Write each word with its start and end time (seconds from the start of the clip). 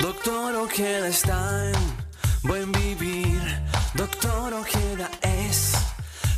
Doctor 0.00 0.54
Ojeda 0.56 1.08
está 1.08 1.70
en 1.70 2.48
buen 2.48 2.70
vivir. 2.72 3.40
Doctor 3.94 4.52
Ojeda 4.52 5.10
es 5.22 5.74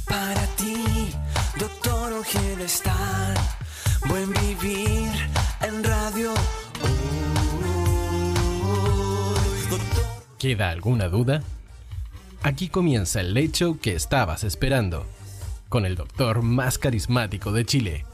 para 0.07 0.47
ti. 0.57 1.11
Doctor 1.59 2.13
Ojeda 2.13 2.65
está 2.65 3.35
en 4.05 4.09
buen 4.09 4.33
vivir 4.33 5.11
en 5.61 5.83
radio. 5.83 6.35
¿Queda 10.39 10.71
alguna 10.71 11.09
duda? 11.09 11.43
Aquí 12.43 12.69
comienza 12.69 13.21
el 13.21 13.35
late 13.35 13.51
show 13.51 13.79
que 13.81 13.95
estabas 13.95 14.45
esperando, 14.45 15.05
con 15.69 15.85
el 15.85 15.97
doctor 15.97 16.43
más 16.43 16.79
carismático 16.79 17.51
de 17.51 17.65
Chile. 17.65 18.05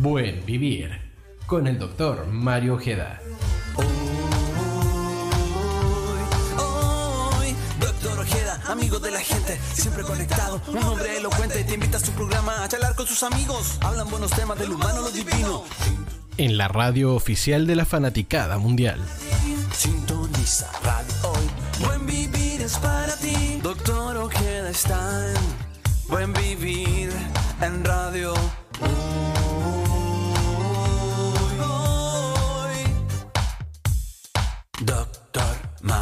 Buen 0.00 0.44
vivir, 0.44 1.00
con 1.46 1.68
el 1.68 1.78
doctor 1.78 2.26
Mario 2.26 2.74
Ojeda. 2.74 3.20
Amigo 8.68 8.98
de 8.98 9.10
la 9.10 9.20
gente, 9.20 9.58
siempre 9.72 10.02
conectado, 10.02 10.60
un 10.68 10.82
hombre 10.84 11.16
elocuente, 11.16 11.64
te 11.64 11.74
invita 11.74 11.96
a 11.96 12.00
su 12.00 12.12
programa 12.12 12.62
a 12.62 12.68
charlar 12.68 12.94
con 12.94 13.06
sus 13.06 13.22
amigos. 13.22 13.78
Hablan 13.80 14.08
buenos 14.10 14.30
temas 14.30 14.58
del 14.58 14.72
humano, 14.72 15.02
lo 15.02 15.10
divino. 15.10 15.64
En 16.36 16.56
la 16.56 16.68
radio 16.68 17.14
oficial 17.14 17.66
de 17.66 17.76
la 17.76 17.84
fanaticada 17.84 18.58
mundial. 18.58 19.00
Sintoniza 19.76 20.70
radio 20.82 21.14
hoy. 21.24 21.86
Buen 21.86 22.06
vivir 22.06 22.62
es 22.62 22.76
para 22.78 23.16
ti. 23.16 23.60
Doctor 23.62 24.16
Ojeda 24.16 24.70
está 24.70 25.30
en 25.30 25.68
Buen 26.08 26.32
vivir 26.32 27.10
en 27.60 27.84
radio. 27.84 28.32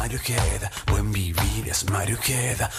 Mario 0.07 0.21
Ojeda, 0.21 0.71
buen 0.89 1.11
vivir 1.11 1.67
es 1.67 1.83
Mario 1.91 2.15
Ojeda. 2.15 2.71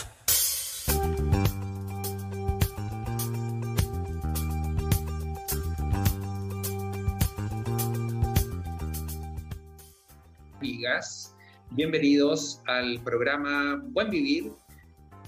amigas, 10.59 11.35
bienvenidos 11.73 12.63
al 12.67 12.99
programa 13.05 13.79
Buen 13.89 14.09
Vivir 14.09 14.51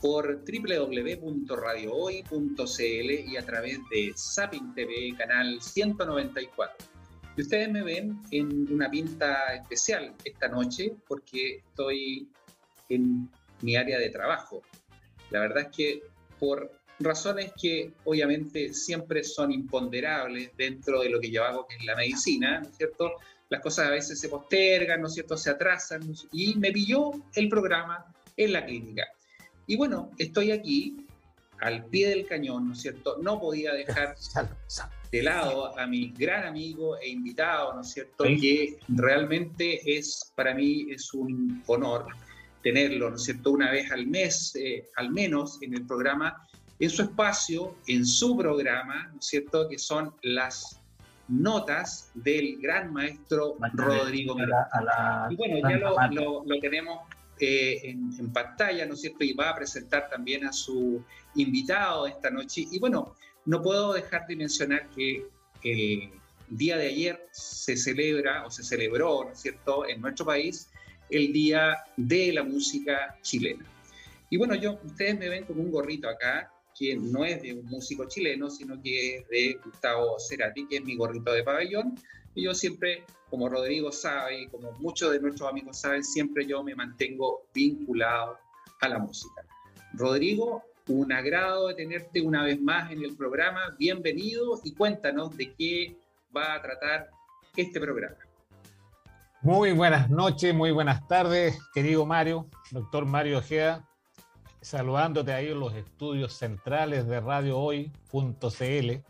por 0.01 0.43
www.radiohoy.cl 0.43 3.11
y 3.29 3.37
a 3.37 3.45
través 3.45 3.79
de 3.91 4.15
Zapping 4.17 4.75
TV, 4.75 5.15
canal 5.19 5.61
194. 5.61 6.90
Ustedes 7.41 7.71
me 7.71 7.83
ven 7.83 8.21
en 8.31 8.73
una 8.73 8.91
pinta 8.91 9.55
especial 9.55 10.15
esta 10.25 10.49
noche 10.49 10.93
porque 11.07 11.63
estoy 11.69 12.29
en 12.89 13.31
mi 13.63 13.77
área 13.77 13.99
de 13.99 14.11
trabajo. 14.11 14.63
La 15.31 15.41
verdad 15.41 15.69
es 15.71 15.77
que 15.77 16.03
por 16.39 16.71
razones 16.99 17.53
que 17.61 17.93
obviamente 18.05 18.75
siempre 18.75 19.25
son 19.25 19.53
imponderables 19.53 20.51
dentro 20.57 21.01
de 21.01 21.09
lo 21.09 21.21
que 21.21 21.31
yo 21.31 21.45
hago, 21.45 21.67
que 21.67 21.77
es 21.77 21.85
la 21.85 21.97
medicina, 21.97 22.61
¿no 22.61 22.69
es 22.69 22.77
cierto? 22.77 23.13
Las 23.49 23.63
cosas 23.63 23.89
a 23.89 23.91
veces 23.91 24.21
se 24.21 24.29
postergan, 24.29 25.01
¿no 25.01 25.09
es 25.09 25.15
cierto? 25.15 25.37
Se 25.37 25.51
atrasan 25.51 26.03
y 26.33 26.55
me 26.57 26.71
pilló 26.71 27.13
el 27.35 27.49
programa 27.49 28.05
en 28.37 28.53
la 28.53 28.65
clínica. 28.65 29.07
Y 29.67 29.77
bueno, 29.77 30.11
estoy 30.19 30.53
aquí 30.53 31.07
al 31.61 31.85
pie 31.87 32.09
del 32.09 32.27
cañón, 32.27 32.69
¿no 32.69 32.73
es 32.75 32.81
cierto? 32.81 33.19
No 33.19 33.41
podía 33.41 33.73
dejar 33.73 34.17
de 35.11 35.23
lado 35.23 35.77
a 35.79 35.87
mi 35.87 36.13
gran 36.17 36.45
amigo 36.47 36.97
e 36.99 37.09
invitado, 37.09 37.75
¿no 37.75 37.81
es 37.81 37.91
cierto? 37.93 38.25
Que 38.41 38.79
realmente 38.89 39.81
es, 39.99 40.33
para 40.37 40.55
mí, 40.55 40.87
es 40.91 41.13
un 41.15 41.63
honor 41.67 42.07
tenerlo, 42.63 43.11
¿no 43.11 43.17
es 43.17 43.25
cierto? 43.25 43.51
Una 43.51 43.71
vez 43.71 43.91
al 43.91 44.07
mes, 44.07 44.55
eh, 44.57 44.89
al 44.97 45.11
menos, 45.11 45.59
en 45.63 45.75
el 45.75 45.87
programa, 45.87 46.47
en 46.79 46.91
su 46.91 47.03
espacio, 47.03 47.77
en 47.89 48.07
su 48.07 48.37
programa, 48.37 49.09
¿no 49.13 49.19
es 49.19 49.27
cierto? 49.27 49.69
Que 49.69 49.79
son 49.79 50.15
las 50.23 50.81
notas 51.29 52.11
del 52.15 52.59
gran 52.61 52.93
maestro 52.93 53.57
Rodrigo 53.73 54.37
a 54.39 54.47
la- 54.47 54.69
a 54.73 54.83
la- 54.83 55.29
y 55.31 55.37
bueno, 55.37 55.57
ya 55.69 55.79
lo- 56.11 56.45
lo 56.45 56.61
tenemos 56.61 57.01
eh, 57.43 57.81
en, 57.89 58.11
en 58.19 58.31
pantalla, 58.35 58.85
¿no 58.85 58.93
es 58.93 59.01
cierto? 59.01 59.25
Y 59.25 59.33
va 59.33 59.49
a 59.49 59.55
presentar 59.57 60.11
también 60.11 60.45
a 60.45 60.53
su 60.53 61.03
invitado 61.37 62.07
esta 62.07 62.29
noche. 62.31 62.67
Y 62.71 62.79
bueno, 62.79 63.15
no 63.51 63.61
puedo 63.61 63.93
dejar 63.93 64.29
de 64.29 64.37
mencionar 64.37 64.89
que 64.91 65.27
el 65.65 66.13
día 66.51 66.77
de 66.77 66.87
ayer 66.87 67.29
se 67.33 67.77
celebra 67.77 68.47
o 68.47 68.51
se 68.51 68.63
celebró, 68.63 69.25
¿no 69.25 69.33
es 69.33 69.41
cierto?, 69.41 69.89
en 69.89 70.01
nuestro 70.01 70.25
país 70.25 70.69
el 71.11 71.33
Día 71.33 71.77
de 71.97 72.33
la 72.33 72.45
Música 72.45 73.19
Chilena. 73.23 73.67
Y 74.31 74.37
bueno, 74.37 74.55
yo, 74.55 74.79
ustedes 74.85 75.19
me 75.19 75.29
ven 75.29 75.45
con 75.47 75.59
un 75.59 75.73
gorrito 75.73 76.09
acá, 76.09 76.53
que 76.79 76.95
no 76.95 77.25
es 77.25 77.43
de 77.43 77.53
un 77.55 77.67
músico 77.67 78.07
chileno, 78.07 78.49
sino 78.49 78.81
que 78.81 79.17
es 79.17 79.29
de 79.29 79.59
Gustavo 79.65 80.17
Cerati, 80.21 80.69
que 80.69 80.77
es 80.77 80.85
mi 80.85 80.95
gorrito 80.95 81.33
de 81.33 81.43
pabellón. 81.43 81.99
Y 82.37 82.45
yo 82.45 82.55
siempre, 82.55 83.03
como 83.29 83.49
Rodrigo 83.49 83.91
sabe 83.91 84.49
como 84.53 84.71
muchos 84.79 85.11
de 85.11 85.19
nuestros 85.19 85.51
amigos 85.51 85.81
saben, 85.81 86.05
siempre 86.05 86.47
yo 86.47 86.63
me 86.63 86.77
mantengo 86.77 87.49
vinculado 87.53 88.39
a 88.81 88.89
la 88.89 89.01
música. 89.01 89.45
Rodrigo, 89.95 90.63
un 90.89 91.13
agrado 91.13 91.69
de 91.69 91.75
tenerte 91.75 92.21
una 92.21 92.45
vez 92.45 92.61
más 92.61 92.91
en 92.91 93.05
el 93.05 93.17
programa. 93.17 93.61
Bienvenido 93.79 94.61
y 94.65 94.73
cuéntanos 94.73 95.37
de 95.37 95.55
qué 95.55 95.97
va 96.35 96.55
a 96.55 96.63
tratar 96.63 97.11
este 97.57 97.81
programa. 97.81 98.17
Muy 99.43 99.73
buenas 99.73 100.11
noches, 100.11 100.55
muy 100.55 100.71
buenas 100.71 101.07
tardes, 101.09 101.59
querido 101.73 102.05
Mario, 102.05 102.47
doctor 102.71 103.07
Mario 103.07 103.39
Ojeda, 103.39 103.89
saludándote 104.61 105.33
ahí 105.33 105.49
en 105.49 105.61
los 105.61 105.75
estudios 105.75 106.35
centrales 106.35 107.07
de 107.07 107.21
Radio 107.21 107.59
Hoy.cl. 107.59 109.03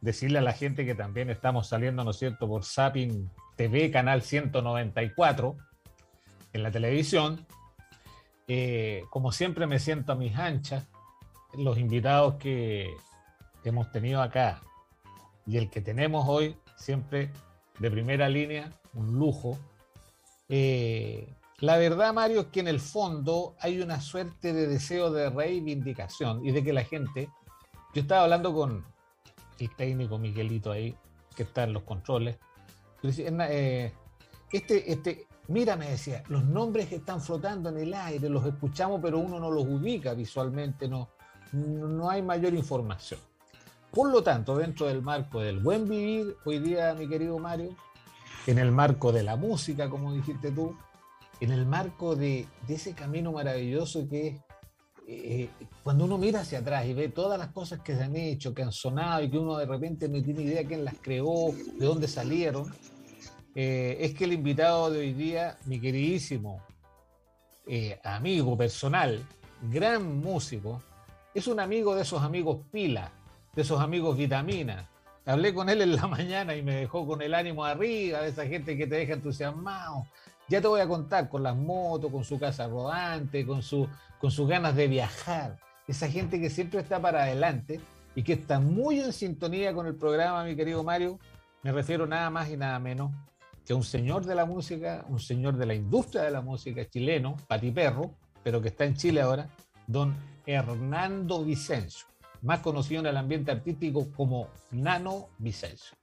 Decirle 0.00 0.38
a 0.38 0.42
la 0.42 0.52
gente 0.52 0.86
que 0.86 0.94
también 0.94 1.28
estamos 1.28 1.68
saliendo, 1.68 2.04
¿no 2.04 2.12
es 2.12 2.18
cierto?, 2.18 2.48
por 2.48 2.64
Sapin 2.64 3.30
TV, 3.56 3.90
canal 3.90 4.22
194, 4.22 5.56
en 6.52 6.62
la 6.62 6.70
televisión. 6.70 7.46
Eh, 8.46 9.04
como 9.10 9.32
siempre 9.32 9.66
me 9.66 9.78
siento 9.78 10.12
a 10.12 10.16
mis 10.16 10.36
anchas, 10.36 10.86
los 11.54 11.78
invitados 11.78 12.34
que 12.34 12.94
hemos 13.64 13.90
tenido 13.90 14.20
acá 14.20 14.60
y 15.46 15.56
el 15.56 15.70
que 15.70 15.80
tenemos 15.80 16.26
hoy, 16.28 16.56
siempre 16.76 17.30
de 17.78 17.90
primera 17.90 18.28
línea, 18.28 18.70
un 18.92 19.18
lujo. 19.18 19.58
Eh, 20.48 21.32
la 21.58 21.76
verdad, 21.76 22.12
Mario, 22.12 22.40
es 22.40 22.46
que 22.48 22.60
en 22.60 22.68
el 22.68 22.80
fondo 22.80 23.54
hay 23.60 23.80
una 23.80 24.00
suerte 24.00 24.52
de 24.52 24.66
deseo 24.66 25.10
de 25.10 25.30
reivindicación 25.30 26.44
y 26.44 26.52
de 26.52 26.62
que 26.62 26.72
la 26.72 26.84
gente, 26.84 27.28
yo 27.94 28.02
estaba 28.02 28.24
hablando 28.24 28.52
con 28.52 28.84
el 29.58 29.74
técnico 29.74 30.18
Miguelito 30.18 30.70
ahí, 30.72 30.96
que 31.36 31.44
está 31.44 31.64
en 31.64 31.72
los 31.72 31.84
controles, 31.84 32.36
"Erna, 33.02 33.48
eh, 33.50 33.92
este, 34.52 34.92
este, 34.92 35.26
mira, 35.48 35.76
me 35.76 35.90
decía, 35.90 36.22
los 36.28 36.44
nombres 36.44 36.88
que 36.88 36.96
están 36.96 37.20
flotando 37.20 37.68
en 37.68 37.78
el 37.78 37.94
aire, 37.94 38.28
los 38.28 38.44
escuchamos, 38.46 39.00
pero 39.02 39.18
uno 39.18 39.38
no 39.38 39.50
los 39.50 39.64
ubica 39.64 40.14
visualmente, 40.14 40.88
no, 40.88 41.10
no 41.52 42.10
hay 42.10 42.22
mayor 42.22 42.54
información. 42.54 43.20
Por 43.90 44.10
lo 44.10 44.22
tanto, 44.22 44.56
dentro 44.56 44.86
del 44.86 45.02
marco 45.02 45.40
del 45.40 45.60
buen 45.60 45.88
vivir, 45.88 46.36
hoy 46.44 46.58
día, 46.58 46.94
mi 46.94 47.08
querido 47.08 47.38
Mario, 47.38 47.76
en 48.46 48.58
el 48.58 48.72
marco 48.72 49.12
de 49.12 49.22
la 49.22 49.36
música, 49.36 49.88
como 49.88 50.12
dijiste 50.12 50.50
tú, 50.50 50.76
en 51.40 51.52
el 51.52 51.66
marco 51.66 52.16
de, 52.16 52.46
de 52.66 52.74
ese 52.74 52.94
camino 52.94 53.32
maravilloso 53.32 54.08
que 54.08 54.28
es 54.28 54.40
eh, 55.06 55.50
cuando 55.82 56.06
uno 56.06 56.16
mira 56.16 56.40
hacia 56.40 56.60
atrás 56.60 56.86
y 56.86 56.94
ve 56.94 57.08
todas 57.08 57.38
las 57.38 57.48
cosas 57.48 57.80
que 57.80 57.94
se 57.94 58.02
han 58.02 58.16
hecho, 58.16 58.54
que 58.54 58.62
han 58.62 58.72
sonado 58.72 59.22
y 59.22 59.30
que 59.30 59.38
uno 59.38 59.56
de 59.58 59.66
repente 59.66 60.08
no 60.08 60.22
tiene 60.22 60.42
idea 60.42 60.64
quién 60.64 60.84
las 60.84 60.94
creó, 61.00 61.52
de 61.52 61.84
dónde 61.84 62.08
salieron, 62.08 62.72
eh, 63.54 63.98
es 64.00 64.14
que 64.14 64.24
el 64.24 64.32
invitado 64.32 64.90
de 64.90 64.98
hoy 64.98 65.12
día, 65.12 65.56
mi 65.66 65.78
queridísimo 65.78 66.60
eh, 67.68 68.00
amigo 68.02 68.58
personal, 68.58 69.24
gran 69.70 70.18
músico, 70.18 70.82
es 71.32 71.46
un 71.46 71.60
amigo 71.60 71.94
de 71.94 72.02
esos 72.02 72.22
amigos 72.22 72.58
pila, 72.72 73.12
de 73.54 73.62
esos 73.62 73.80
amigos 73.80 74.16
vitamina. 74.16 74.88
Hablé 75.24 75.54
con 75.54 75.68
él 75.68 75.82
en 75.82 75.94
la 75.94 76.06
mañana 76.08 76.56
y 76.56 76.62
me 76.62 76.74
dejó 76.74 77.06
con 77.06 77.22
el 77.22 77.32
ánimo 77.32 77.64
arriba, 77.64 78.22
de 78.22 78.30
esa 78.30 78.44
gente 78.44 78.76
que 78.76 78.88
te 78.88 78.96
deja 78.96 79.12
entusiasmado. 79.12 80.04
Ya 80.48 80.60
te 80.60 80.66
voy 80.66 80.80
a 80.80 80.88
contar 80.88 81.28
con 81.28 81.44
las 81.44 81.56
motos, 81.56 82.10
con 82.10 82.24
su 82.24 82.40
casa 82.40 82.66
rodante, 82.66 83.46
con, 83.46 83.62
su, 83.62 83.88
con 84.18 84.32
sus 84.32 84.48
ganas 84.48 84.74
de 84.74 84.88
viajar. 84.88 85.58
Esa 85.86 86.08
gente 86.08 86.40
que 86.40 86.50
siempre 86.50 86.80
está 86.80 87.00
para 87.00 87.22
adelante 87.22 87.80
y 88.16 88.24
que 88.24 88.32
está 88.32 88.58
muy 88.58 88.98
en 88.98 89.12
sintonía 89.12 89.72
con 89.72 89.86
el 89.86 89.94
programa, 89.94 90.42
mi 90.42 90.56
querido 90.56 90.82
Mario. 90.82 91.20
Me 91.62 91.70
refiero 91.70 92.06
nada 92.06 92.28
más 92.30 92.50
y 92.50 92.56
nada 92.56 92.78
menos 92.78 93.12
que 93.64 93.74
un 93.74 93.82
señor 93.82 94.26
de 94.26 94.34
la 94.34 94.44
música, 94.44 95.04
un 95.08 95.20
señor 95.20 95.56
de 95.56 95.66
la 95.66 95.74
industria 95.74 96.22
de 96.22 96.30
la 96.30 96.42
música 96.42 96.88
chileno, 96.88 97.36
Perro, 97.74 98.14
pero 98.42 98.60
que 98.60 98.68
está 98.68 98.84
en 98.84 98.94
Chile 98.94 99.22
ahora, 99.22 99.48
don 99.86 100.14
Hernando 100.46 101.44
Vicencio, 101.44 102.06
más 102.42 102.60
conocido 102.60 103.00
en 103.00 103.06
el 103.06 103.16
ambiente 103.16 103.50
artístico 103.50 104.10
como 104.12 104.50
Nano 104.70 105.30
Vicencio. 105.38 105.96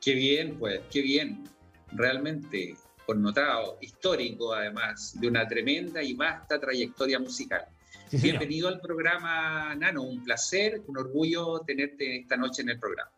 Qué 0.00 0.14
bien, 0.14 0.56
pues, 0.58 0.80
qué 0.90 1.02
bien. 1.02 1.44
realmente 1.90 2.76
connotado, 3.06 3.78
histórico 3.80 4.52
además, 4.52 5.18
de 5.18 5.28
una 5.28 5.48
tremenda 5.48 6.02
y 6.02 6.12
vasta 6.12 6.60
trayectoria 6.60 7.18
musical. 7.18 7.64
Bienvenido 8.12 8.68
al 8.68 8.80
programa, 8.80 9.74
Nano, 9.74 10.02
un 10.02 10.22
placer, 10.22 10.82
un 10.86 10.98
orgullo 10.98 11.60
tenerte 11.60 12.18
esta 12.18 12.36
noche 12.36 12.60
en 12.60 12.68
el 12.68 12.78
programa. 12.78 13.10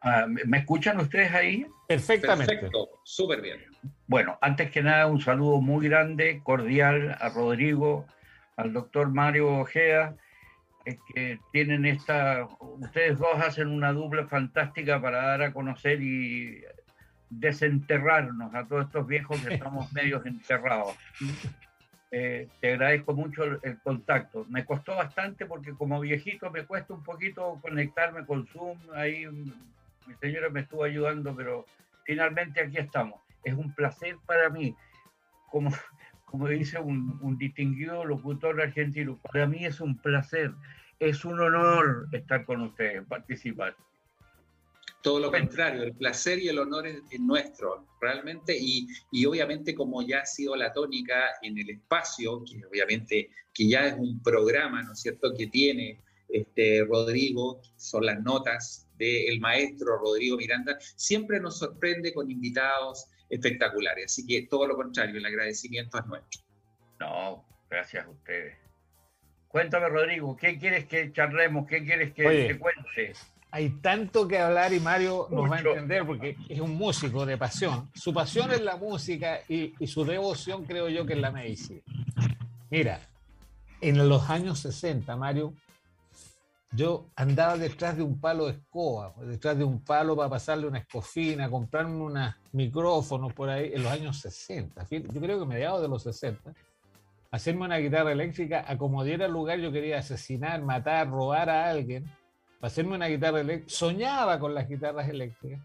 Ah, 0.00 0.26
¿Me 0.26 0.58
escuchan 0.58 0.98
ustedes 1.00 1.32
ahí? 1.32 1.66
Perfectamente. 1.88 2.54
Perfecto, 2.54 2.88
súper 3.04 3.40
bien. 3.40 3.60
Bueno, 4.06 4.38
antes 4.40 4.70
que 4.70 4.82
nada, 4.82 5.06
un 5.06 5.20
saludo 5.20 5.60
muy 5.60 5.88
grande, 5.88 6.40
cordial 6.42 7.16
a 7.20 7.28
Rodrigo, 7.28 8.06
al 8.56 8.72
doctor 8.72 9.10
Mario 9.10 9.60
Ojea, 9.60 10.16
que 11.14 11.40
tienen 11.52 11.84
esta, 11.84 12.46
ustedes 12.60 13.18
dos 13.18 13.40
hacen 13.40 13.68
una 13.68 13.92
dupla 13.92 14.26
fantástica 14.26 15.00
para 15.00 15.22
dar 15.22 15.42
a 15.42 15.52
conocer 15.52 16.00
y 16.00 16.62
desenterrarnos 17.30 18.54
a 18.54 18.66
todos 18.66 18.86
estos 18.86 19.06
viejos 19.06 19.40
que 19.40 19.54
estamos 19.54 19.92
medios 19.92 20.24
enterrados. 20.26 20.96
Eh, 22.12 22.48
te 22.60 22.72
agradezco 22.72 23.14
mucho 23.14 23.44
el, 23.44 23.78
contacto. 23.80 24.46
Me 24.48 24.64
costó 24.64 24.94
bastante 24.94 25.44
porque 25.46 25.72
como 25.72 26.00
viejito 26.00 26.50
me 26.50 26.64
cuesta 26.64 26.94
un 26.94 27.02
poquito 27.02 27.58
conectarme 27.60 28.24
con 28.24 28.46
Zoom. 28.46 28.78
Ahí 28.94 29.26
mi 30.06 30.14
señora 30.14 30.50
me 30.50 30.60
estuvo 30.60 30.84
ayudando, 30.84 31.34
pero 31.34 31.66
finalmente 32.04 32.60
aquí 32.60 32.78
estamos. 32.78 33.20
Es 33.44 33.54
un 33.54 33.74
placer 33.74 34.16
para 34.26 34.50
mí, 34.50 34.74
como, 35.50 35.70
como 36.24 36.48
dice 36.48 36.78
un, 36.78 37.18
un 37.22 37.38
distinguido 37.38 38.04
locutor 38.04 38.60
argentino, 38.60 39.18
para 39.32 39.46
mí 39.46 39.64
es 39.64 39.80
un 39.80 39.96
placer, 39.98 40.52
es 40.98 41.24
un 41.24 41.40
honor 41.40 42.08
estar 42.12 42.44
con 42.44 42.62
ustedes, 42.62 43.04
participar. 43.06 43.76
Todo 45.02 45.20
lo 45.20 45.30
contrario, 45.30 45.84
el 45.84 45.94
placer 45.94 46.40
y 46.40 46.48
el 46.48 46.58
honor 46.58 46.86
es, 46.88 47.00
nuestro, 47.20 47.86
realmente, 48.00 48.56
y, 48.58 48.88
y, 49.12 49.24
obviamente 49.24 49.72
como 49.72 50.02
ya 50.02 50.20
ha 50.20 50.26
sido 50.26 50.56
la 50.56 50.72
tónica 50.72 51.14
en 51.42 51.56
el 51.58 51.70
espacio, 51.70 52.42
que 52.44 52.64
obviamente 52.66 53.30
que 53.54 53.68
ya 53.68 53.86
es 53.86 53.94
un 53.96 54.20
programa, 54.20 54.82
¿no 54.82 54.94
es 54.94 55.00
cierto?, 55.00 55.32
que 55.32 55.46
tiene 55.46 56.00
este, 56.28 56.84
Rodrigo, 56.84 57.60
son 57.76 58.06
las 58.06 58.20
notas 58.22 58.85
del 58.98 59.40
maestro 59.40 59.98
Rodrigo 59.98 60.36
Miranda, 60.36 60.76
siempre 60.80 61.40
nos 61.40 61.58
sorprende 61.58 62.12
con 62.12 62.30
invitados 62.30 63.06
espectaculares, 63.28 64.06
así 64.06 64.26
que 64.26 64.46
todo 64.48 64.66
lo 64.66 64.76
contrario, 64.76 65.18
el 65.18 65.26
agradecimiento 65.26 65.98
es 65.98 66.06
nuestro. 66.06 66.42
No, 67.00 67.44
gracias 67.68 68.06
a 68.06 68.10
ustedes. 68.10 68.56
Cuéntame, 69.48 69.88
Rodrigo, 69.88 70.36
¿qué 70.36 70.58
quieres 70.58 70.86
que 70.86 71.12
charlemos? 71.12 71.66
¿Qué 71.66 71.84
quieres 71.84 72.12
que 72.12 72.22
te 72.24 72.58
cuente? 72.58 73.14
hay 73.56 73.70
tanto 73.80 74.28
que 74.28 74.38
hablar 74.38 74.74
y 74.74 74.80
Mario 74.80 75.28
nos 75.30 75.50
va 75.50 75.56
a 75.56 75.60
entender 75.60 76.04
porque 76.04 76.36
es 76.46 76.60
un 76.60 76.76
músico 76.76 77.24
de 77.24 77.38
pasión. 77.38 77.88
Su 77.94 78.12
pasión 78.12 78.50
es 78.52 78.60
la 78.60 78.76
música 78.76 79.40
y, 79.48 79.72
su 79.86 80.04
devoción 80.04 80.64
creo 80.64 80.90
yo 80.90 81.06
que 81.06 81.14
es 81.14 81.20
la 81.20 81.30
medicina. 81.30 81.80
Mira, 82.70 83.00
en 83.80 84.08
los 84.10 84.28
años 84.28 84.58
60, 84.58 85.16
Mario, 85.16 85.54
yo 86.76 87.10
andaba 87.16 87.56
detrás 87.56 87.96
de 87.96 88.02
un 88.02 88.20
palo 88.20 88.46
de 88.46 88.52
escoba, 88.52 89.14
detrás 89.22 89.56
de 89.56 89.64
un 89.64 89.80
palo 89.80 90.14
para 90.14 90.28
pasarle 90.28 90.66
una 90.66 90.78
escofina, 90.78 91.50
comprarme 91.50 91.96
unos 91.96 92.34
micrófonos 92.52 93.32
por 93.32 93.48
ahí, 93.48 93.72
en 93.72 93.82
los 93.82 93.90
años 93.90 94.20
60. 94.20 94.86
Yo 94.90 95.20
creo 95.20 95.40
que 95.40 95.46
mediados 95.46 95.80
de 95.80 95.88
los 95.88 96.02
60 96.02 96.52
hacerme 97.30 97.64
una 97.64 97.78
guitarra 97.78 98.12
eléctrica, 98.12 98.64
a 98.66 98.76
como 98.76 99.04
diera 99.04 99.28
lugar, 99.28 99.58
yo 99.58 99.72
quería 99.72 99.98
asesinar, 99.98 100.62
matar, 100.62 101.08
robar 101.08 101.50
a 101.50 101.68
alguien 101.68 102.04
para 102.60 102.68
hacerme 102.68 102.94
una 102.94 103.06
guitarra 103.06 103.40
eléctrica, 103.40 103.74
soñaba 103.74 104.38
con 104.38 104.54
las 104.54 104.68
guitarras 104.68 105.08
eléctricas. 105.08 105.60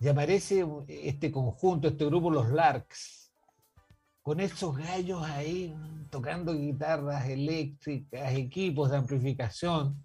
Y 0.00 0.08
aparece 0.08 0.64
este 0.86 1.32
conjunto, 1.32 1.88
este 1.88 2.04
grupo, 2.04 2.30
los 2.30 2.50
Larks, 2.50 3.27
con 4.28 4.40
esos 4.40 4.76
gallos 4.76 5.22
ahí 5.22 5.74
tocando 6.10 6.52
guitarras 6.52 7.26
eléctricas, 7.30 8.34
equipos 8.34 8.90
de 8.90 8.98
amplificación. 8.98 9.96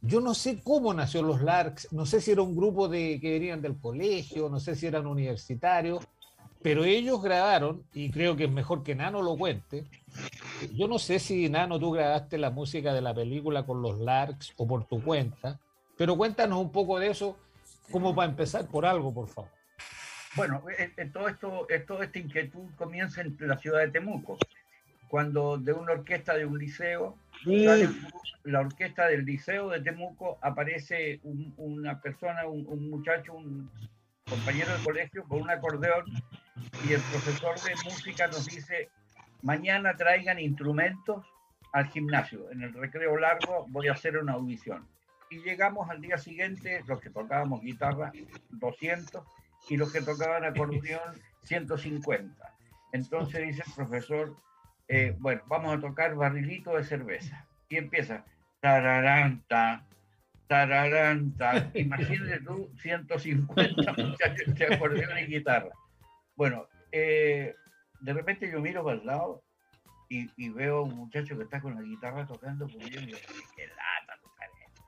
Yo 0.00 0.22
no 0.22 0.32
sé 0.32 0.62
cómo 0.62 0.94
nació 0.94 1.22
los 1.22 1.42
Larks, 1.42 1.92
no 1.92 2.06
sé 2.06 2.22
si 2.22 2.30
era 2.30 2.40
un 2.40 2.56
grupo 2.56 2.88
de, 2.88 3.20
que 3.20 3.32
venían 3.32 3.60
del 3.60 3.76
colegio, 3.76 4.48
no 4.48 4.60
sé 4.60 4.74
si 4.74 4.86
eran 4.86 5.06
universitarios, 5.06 6.02
pero 6.62 6.84
ellos 6.84 7.20
grabaron, 7.20 7.84
y 7.92 8.08
creo 8.08 8.34
que 8.34 8.44
es 8.44 8.50
mejor 8.50 8.82
que 8.82 8.94
Nano 8.94 9.20
lo 9.20 9.36
cuente. 9.36 9.84
Yo 10.72 10.88
no 10.88 10.98
sé 10.98 11.18
si 11.18 11.50
Nano 11.50 11.78
tú 11.78 11.90
grabaste 11.90 12.38
la 12.38 12.48
música 12.48 12.94
de 12.94 13.02
la 13.02 13.12
película 13.12 13.66
con 13.66 13.82
los 13.82 13.98
Larks 13.98 14.54
o 14.56 14.66
por 14.66 14.86
tu 14.86 15.02
cuenta, 15.02 15.60
pero 15.98 16.16
cuéntanos 16.16 16.62
un 16.62 16.72
poco 16.72 16.98
de 16.98 17.10
eso, 17.10 17.36
como 17.92 18.14
para 18.14 18.30
empezar 18.30 18.66
por 18.68 18.86
algo, 18.86 19.12
por 19.12 19.28
favor. 19.28 19.50
Bueno, 20.36 20.62
todo 21.12 21.28
esto, 21.28 21.66
toda 21.86 22.04
esta 22.04 22.18
inquietud 22.18 22.68
comienza 22.76 23.20
en 23.20 23.36
la 23.40 23.56
ciudad 23.56 23.80
de 23.80 23.90
Temuco, 23.90 24.36
cuando 25.08 25.58
de 25.58 25.72
una 25.72 25.92
orquesta 25.92 26.34
de 26.34 26.44
un 26.44 26.58
liceo, 26.58 27.16
la 27.44 28.60
orquesta 28.60 29.06
del 29.06 29.24
liceo 29.24 29.70
de 29.70 29.80
Temuco, 29.80 30.38
aparece 30.42 31.20
una 31.22 32.00
persona, 32.00 32.46
un, 32.46 32.66
un 32.66 32.90
muchacho, 32.90 33.34
un 33.34 33.70
compañero 34.28 34.76
de 34.76 34.84
colegio 34.84 35.24
con 35.24 35.42
un 35.42 35.50
acordeón 35.50 36.04
y 36.88 36.92
el 36.94 37.00
profesor 37.00 37.54
de 37.60 37.74
música 37.84 38.26
nos 38.26 38.46
dice, 38.46 38.88
mañana 39.42 39.94
traigan 39.96 40.40
instrumentos 40.40 41.24
al 41.72 41.88
gimnasio, 41.88 42.50
en 42.50 42.62
el 42.62 42.72
recreo 42.72 43.16
largo 43.16 43.66
voy 43.68 43.88
a 43.88 43.92
hacer 43.92 44.16
una 44.16 44.32
audición. 44.32 44.86
Y 45.30 45.38
llegamos 45.40 45.90
al 45.90 46.00
día 46.00 46.18
siguiente, 46.18 46.82
los 46.86 47.00
que 47.00 47.10
tocábamos 47.10 47.62
guitarra, 47.62 48.12
200, 48.50 49.24
y 49.68 49.76
los 49.76 49.92
que 49.92 50.02
tocaban 50.02 50.44
acordeón, 50.44 51.20
150. 51.44 52.54
Entonces 52.92 53.46
dice 53.46 53.62
el 53.66 53.72
profesor, 53.74 54.36
eh, 54.88 55.16
bueno, 55.18 55.42
vamos 55.46 55.76
a 55.76 55.80
tocar 55.80 56.14
barrilito 56.14 56.76
de 56.76 56.84
cerveza. 56.84 57.46
Y 57.68 57.76
empieza, 57.76 58.24
tararanta, 58.60 59.84
tararanta. 60.46 61.70
Imagínate 61.74 62.40
tú, 62.40 62.70
150 62.80 63.92
muchachos 63.92 64.54
de 64.54 64.74
acordeón 64.74 65.18
y 65.18 65.26
guitarra. 65.26 65.70
Bueno, 66.36 66.68
eh, 66.92 67.54
de 68.00 68.12
repente 68.12 68.50
yo 68.50 68.60
miro 68.60 68.84
para 68.84 68.98
el 68.98 69.06
lado 69.06 69.42
y, 70.08 70.48
veo 70.50 70.78
a 70.78 70.82
un 70.82 70.94
muchacho 70.94 71.36
que 71.36 71.44
está 71.44 71.60
con 71.60 71.74
la 71.74 71.82
guitarra 71.82 72.26
tocando 72.26 72.68
conmigo 72.68 73.00
y 73.00 73.06
digo, 73.06 73.18
qué 73.56 73.66
lata 73.66 74.20
tocar 74.22 74.48
esto. 74.64 74.82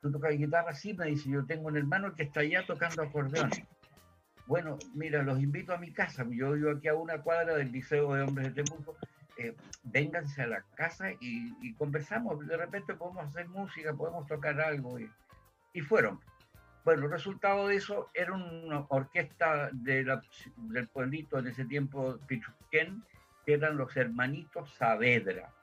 ¿Tú 0.00 0.12
tocas 0.12 0.38
guitarra? 0.38 0.74
Sí, 0.74 0.94
me 0.94 1.06
dice, 1.06 1.28
yo 1.28 1.44
tengo 1.44 1.68
un 1.68 1.76
hermano 1.76 2.14
que 2.14 2.22
está 2.22 2.40
allá 2.40 2.64
tocando 2.64 3.02
acordeón. 3.02 3.50
Bueno, 4.50 4.80
mira, 4.94 5.22
los 5.22 5.40
invito 5.40 5.72
a 5.72 5.78
mi 5.78 5.92
casa. 5.92 6.26
Yo 6.28 6.50
vivo 6.54 6.72
aquí 6.72 6.88
a 6.88 6.94
una 6.96 7.22
cuadra 7.22 7.54
del 7.54 7.70
Liceo 7.70 8.14
de 8.14 8.22
Hombres 8.22 8.52
de 8.52 8.64
Temuco. 8.64 8.96
Eh, 9.38 9.54
vénganse 9.84 10.42
a 10.42 10.48
la 10.48 10.62
casa 10.74 11.12
y, 11.20 11.72
conversamos. 11.74 12.44
De 12.44 12.56
repente 12.56 12.94
podemos 12.94 13.24
hacer 13.26 13.48
música, 13.48 13.94
podemos 13.94 14.26
tocar 14.26 14.60
algo. 14.60 14.98
Y, 15.72 15.80
fueron. 15.82 16.18
Bueno, 16.84 17.04
el 17.04 17.12
resultado 17.12 17.68
de 17.68 17.76
eso 17.76 18.10
era 18.12 18.32
una 18.32 18.86
orquesta 18.88 19.70
de 19.72 20.18
del 20.56 20.88
pueblito 20.88 21.38
en 21.38 21.46
ese 21.46 21.64
tiempo, 21.66 22.18
Pichuquén, 22.26 23.04
que 23.46 23.54
eran 23.54 23.76
los 23.76 23.96
hermanitos 23.96 24.68
Saavedra. 24.74 25.54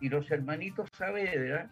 Y 0.00 0.08
los 0.08 0.28
hermanitos 0.32 0.90
Saavedra, 0.92 1.70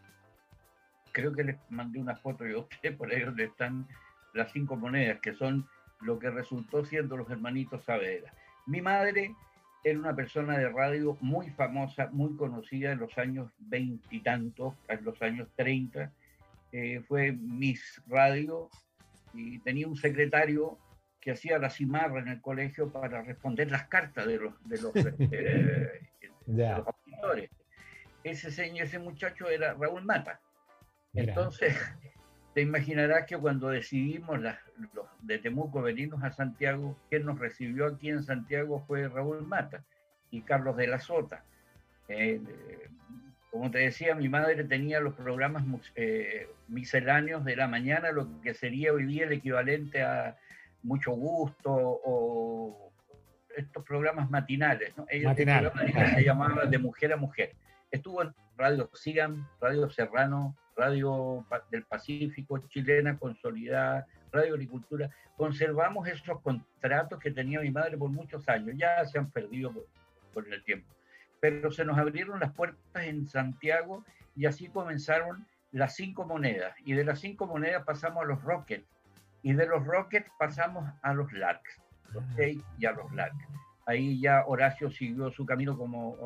creo 1.11 1.33
que 1.33 1.43
les 1.43 1.57
mandé 1.71 1.99
una 1.99 2.15
foto 2.15 2.45
de 2.45 2.55
usted 2.55 2.97
por 2.97 3.11
ahí 3.11 3.23
donde 3.23 3.47
están 3.47 3.89
las 4.33 4.53
cinco 4.53 4.77
monedas, 4.77 5.19
que 5.21 5.35
son 5.35 5.67
lo 6.01 6.19
que 6.19 6.31
resultó 6.31 6.85
siendo 6.85 7.17
los 7.17 7.31
hermanitos 7.31 7.85
Saavedra. 7.85 8.33
Mi 8.67 8.81
madre 8.81 9.35
era 9.85 9.99
una 9.99 10.17
persona 10.17 10.59
de 10.59 10.69
radio 10.69 11.17
muy 11.21 11.51
famosa, 11.51 12.09
muy 12.13 12.37
conocida 12.37 12.93
en 12.93 12.99
los 12.99 13.17
años 13.19 13.53
veintitantos, 13.59 14.75
en 14.89 15.05
los 15.05 15.21
años 15.23 15.49
treinta, 15.55 16.13
eh, 16.73 17.01
fue 17.07 17.33
Miss 17.33 18.03
Radio 18.09 18.69
y 19.33 19.61
tenía 19.61 19.87
un 19.87 19.97
secretario 19.97 20.79
que 21.21 21.33
hacía 21.33 21.59
la 21.59 21.71
cimarra 21.71 22.21
en 22.21 22.29
el 22.29 22.41
colegio 22.41 22.93
para 22.93 23.23
responder 23.23 23.71
las 23.71 23.87
cartas 23.89 24.27
de 24.27 24.39
los, 24.39 24.69
de 24.69 24.81
los, 24.81 24.93
eh, 25.33 26.01
auditores. 26.85 27.51
Ese, 28.25 28.51
señor, 28.51 28.87
ese 28.87 28.99
muchacho 28.99 29.49
era 29.49 29.75
Raúl 29.75 30.05
Mata. 30.05 30.41
Entonces, 31.15 31.77
te 32.57 32.63
imaginarás 32.63 33.27
que 33.27 33.37
cuando 33.37 33.69
decidimos 33.69 34.41
los 34.41 35.07
de 35.21 35.37
Temuco 35.37 35.83
venirnos 35.83 36.25
a 36.25 36.33
Santiago, 36.33 36.97
quien 37.11 37.27
nos 37.27 37.39
recibió 37.39 37.85
aquí 37.85 38.09
en 38.09 38.23
Santiago 38.23 38.83
fue 38.87 39.07
Raúl 39.11 39.47
Mata 39.47 39.85
y 40.31 40.41
Carlos 40.41 40.75
de 40.79 40.87
la 40.87 40.99
Sota. 40.99 41.45
Eh, 42.09 42.41
como 43.51 43.71
te 43.71 43.81
decía, 43.81 44.15
mi 44.15 44.31
madre 44.31 44.65
tenía 44.65 45.01
los 45.01 45.13
programas 45.13 45.65
eh, 45.97 46.49
misceláneos 46.67 47.45
de 47.45 47.57
la 47.57 47.69
mañana, 47.69 48.11
lo 48.11 48.41
que 48.41 48.55
sería 48.55 48.91
hoy 48.95 49.05
día 49.05 49.25
el 49.25 49.33
equivalente 49.33 50.03
a 50.03 50.39
Mucho 50.83 51.11
Gusto 51.11 51.75
o 51.75 52.91
estos 53.55 53.85
programas 53.85 54.31
matinales. 54.31 54.97
¿no? 54.97 55.05
Se 55.07 56.25
llamaba 56.25 56.65
De 56.65 56.79
Mujer 56.79 57.13
a 57.13 57.19
Mujer. 57.19 57.53
Estuvo 57.91 58.23
en 58.23 58.33
Radio 58.57 58.89
Sigan, 58.95 59.47
Radio 59.61 59.91
Serrano, 59.91 60.57
Radio 60.77 61.45
del 61.71 61.85
Pacífico, 61.85 62.59
chilena 62.69 63.19
consolidada, 63.19 64.07
Radio 64.31 64.55
Agricultura, 64.55 65.11
conservamos 65.37 66.07
esos 66.07 66.41
contratos 66.43 67.19
que 67.19 67.31
tenía 67.31 67.61
mi 67.61 67.71
madre 67.71 67.97
por 67.97 68.11
muchos 68.11 68.47
años, 68.49 68.77
ya 68.77 69.05
se 69.07 69.19
han 69.19 69.31
perdido 69.31 69.73
por, 70.33 70.47
el 70.47 70.63
tiempo. 70.65 70.95
Pero 71.41 71.71
se 71.71 71.85
nos 71.85 71.97
abrieron 71.99 72.41
las 72.41 72.53
puertas 72.53 73.05
en 73.05 73.27
Santiago 73.27 74.05
y 74.35 74.47
así 74.47 74.69
comenzaron 74.69 75.47
las 75.73 75.95
cinco 75.97 76.27
monedas. 76.27 76.75
Y 76.85 76.93
de 76.93 77.05
las 77.05 77.21
cinco 77.21 77.47
monedas 77.47 77.85
pasamos 77.85 78.23
a 78.23 78.27
los 78.27 78.43
Rockets. 78.43 78.87
Y 79.43 79.55
de 79.55 79.67
los 79.67 79.85
Rockets 79.87 80.29
pasamos 80.39 80.91
a 81.03 81.15
los 81.15 81.33
Larks, 81.33 81.81
los 82.13 82.25
seis 82.35 82.63
y 82.79 82.87
a 82.87 82.93
los 82.93 83.11
Larks. 83.13 83.47
Ahí 83.87 84.21
ya 84.21 84.45
Horacio 84.47 84.91
siguió 84.91 85.31
su 85.31 85.47
camino 85.47 85.79
como 85.79 86.19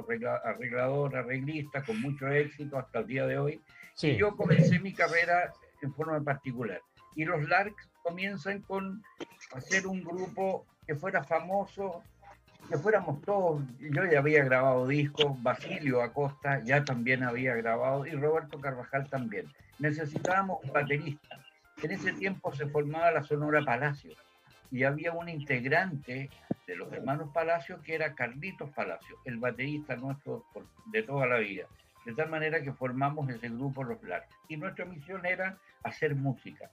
arreglador, 0.43 1.15
arreglista, 1.15 1.83
con 1.83 2.01
mucho 2.01 2.27
éxito 2.29 2.79
hasta 2.79 3.01
el 3.01 3.07
día 3.07 3.27
de 3.27 3.39
hoy. 3.39 3.61
Yo 4.03 4.37
comencé 4.37 4.79
mi 4.79 4.93
carrera 4.93 5.53
en 5.83 5.93
forma 5.95 6.21
particular. 6.23 6.81
Y 7.15 7.25
los 7.25 7.49
Larks 7.49 7.91
comienzan 8.03 8.61
con 8.63 9.03
hacer 9.53 9.87
un 9.87 10.03
grupo 10.03 10.67
que 10.87 10.95
fuera 10.95 11.23
famoso, 11.25 12.03
que 12.69 12.79
fuéramos 12.79 13.21
todos. 13.23 13.63
Yo 13.79 14.05
ya 14.07 14.21
había 14.21 14.45
grabado 14.45 14.87
discos, 14.87 15.43
Basilio 15.43 16.03
Acosta 16.03 16.63
ya 16.65 16.85
también 16.85 17.25
había 17.25 17.55
grabado 17.55 18.07
y 18.07 18.11
Roberto 18.13 18.61
Carvajal 18.61 19.09
también. 19.09 19.47
Necesitábamos 19.79 20.63
un 20.65 20.73
baterista. 20.73 21.41
En 21.83 21.91
ese 21.91 22.13
tiempo 22.13 22.53
se 22.55 22.67
formaba 22.67 23.11
la 23.11 23.25
Sonora 23.25 23.63
Palacio 23.65 24.13
y 24.71 24.85
había 24.85 25.13
un 25.13 25.29
integrante 25.29 26.31
de 26.67 26.77
los 26.77 26.93
hermanos 26.93 27.31
Palacio 27.33 27.81
que 27.83 27.95
era 27.95 28.15
Carlitos 28.15 28.71
Palacio, 28.71 29.17
el 29.25 29.39
baterista 29.39 29.97
nuestro 29.97 30.45
de 30.87 31.03
toda 31.03 31.27
la 31.27 31.39
vida. 31.39 31.67
De 32.05 32.15
tal 32.15 32.31
manera 32.31 32.63
que 32.63 32.73
formamos 32.73 33.29
ese 33.29 33.49
grupo 33.49 33.85
Los. 33.85 34.27
Y 34.49 34.57
nuestra 34.57 34.85
misión 34.85 35.25
era 35.27 35.59
hacer 35.83 36.15
música. 36.15 36.71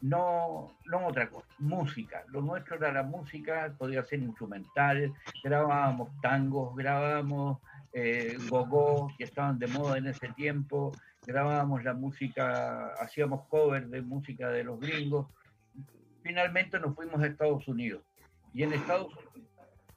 No, 0.00 0.74
no 0.86 1.06
otra 1.06 1.28
cosa, 1.28 1.46
música. 1.58 2.24
Lo 2.28 2.40
nuestro 2.40 2.76
era 2.76 2.90
la 2.90 3.02
música, 3.02 3.74
podía 3.76 4.02
ser 4.02 4.20
instrumental, 4.20 5.12
grabábamos 5.44 6.08
tangos, 6.22 6.74
grabábamos 6.74 7.58
eh, 7.92 8.38
gogó, 8.48 9.12
que 9.18 9.24
estaban 9.24 9.58
de 9.58 9.66
moda 9.66 9.98
en 9.98 10.06
ese 10.06 10.28
tiempo, 10.28 10.92
grabábamos 11.26 11.84
la 11.84 11.92
música, 11.92 12.94
hacíamos 12.94 13.46
covers 13.48 13.90
de 13.90 14.00
música 14.00 14.48
de 14.48 14.64
los 14.64 14.80
gringos. 14.80 15.26
Finalmente 16.22 16.80
nos 16.80 16.94
fuimos 16.94 17.20
a 17.20 17.26
Estados 17.26 17.68
Unidos. 17.68 18.02
Y 18.54 18.62
en 18.62 18.72
Estados 18.72 19.14
Unidos, 19.14 19.50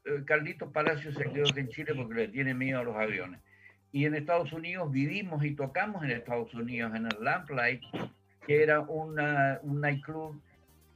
eh, 0.04 0.24
Carlitos 0.26 0.70
Palacios 0.74 1.16
se 1.16 1.32
quedó 1.32 1.46
en 1.56 1.70
Chile 1.70 1.94
porque 1.96 2.14
le 2.14 2.28
tiene 2.28 2.54
miedo 2.54 2.82
a 2.82 2.84
los 2.84 2.98
aviones 2.98 3.40
y 3.94 4.06
en 4.06 4.16
Estados 4.16 4.52
Unidos 4.52 4.92
vivimos 4.92 5.46
y 5.46 5.52
tocamos 5.52 6.04
en 6.04 6.10
Estados 6.10 6.52
Unidos 6.56 6.94
en 6.96 7.06
el 7.06 7.16
Lamplight, 7.24 7.84
que 8.46 8.64
era 8.64 8.82
una, 8.82 9.60
un 9.62 9.82
nightclub 9.82 10.42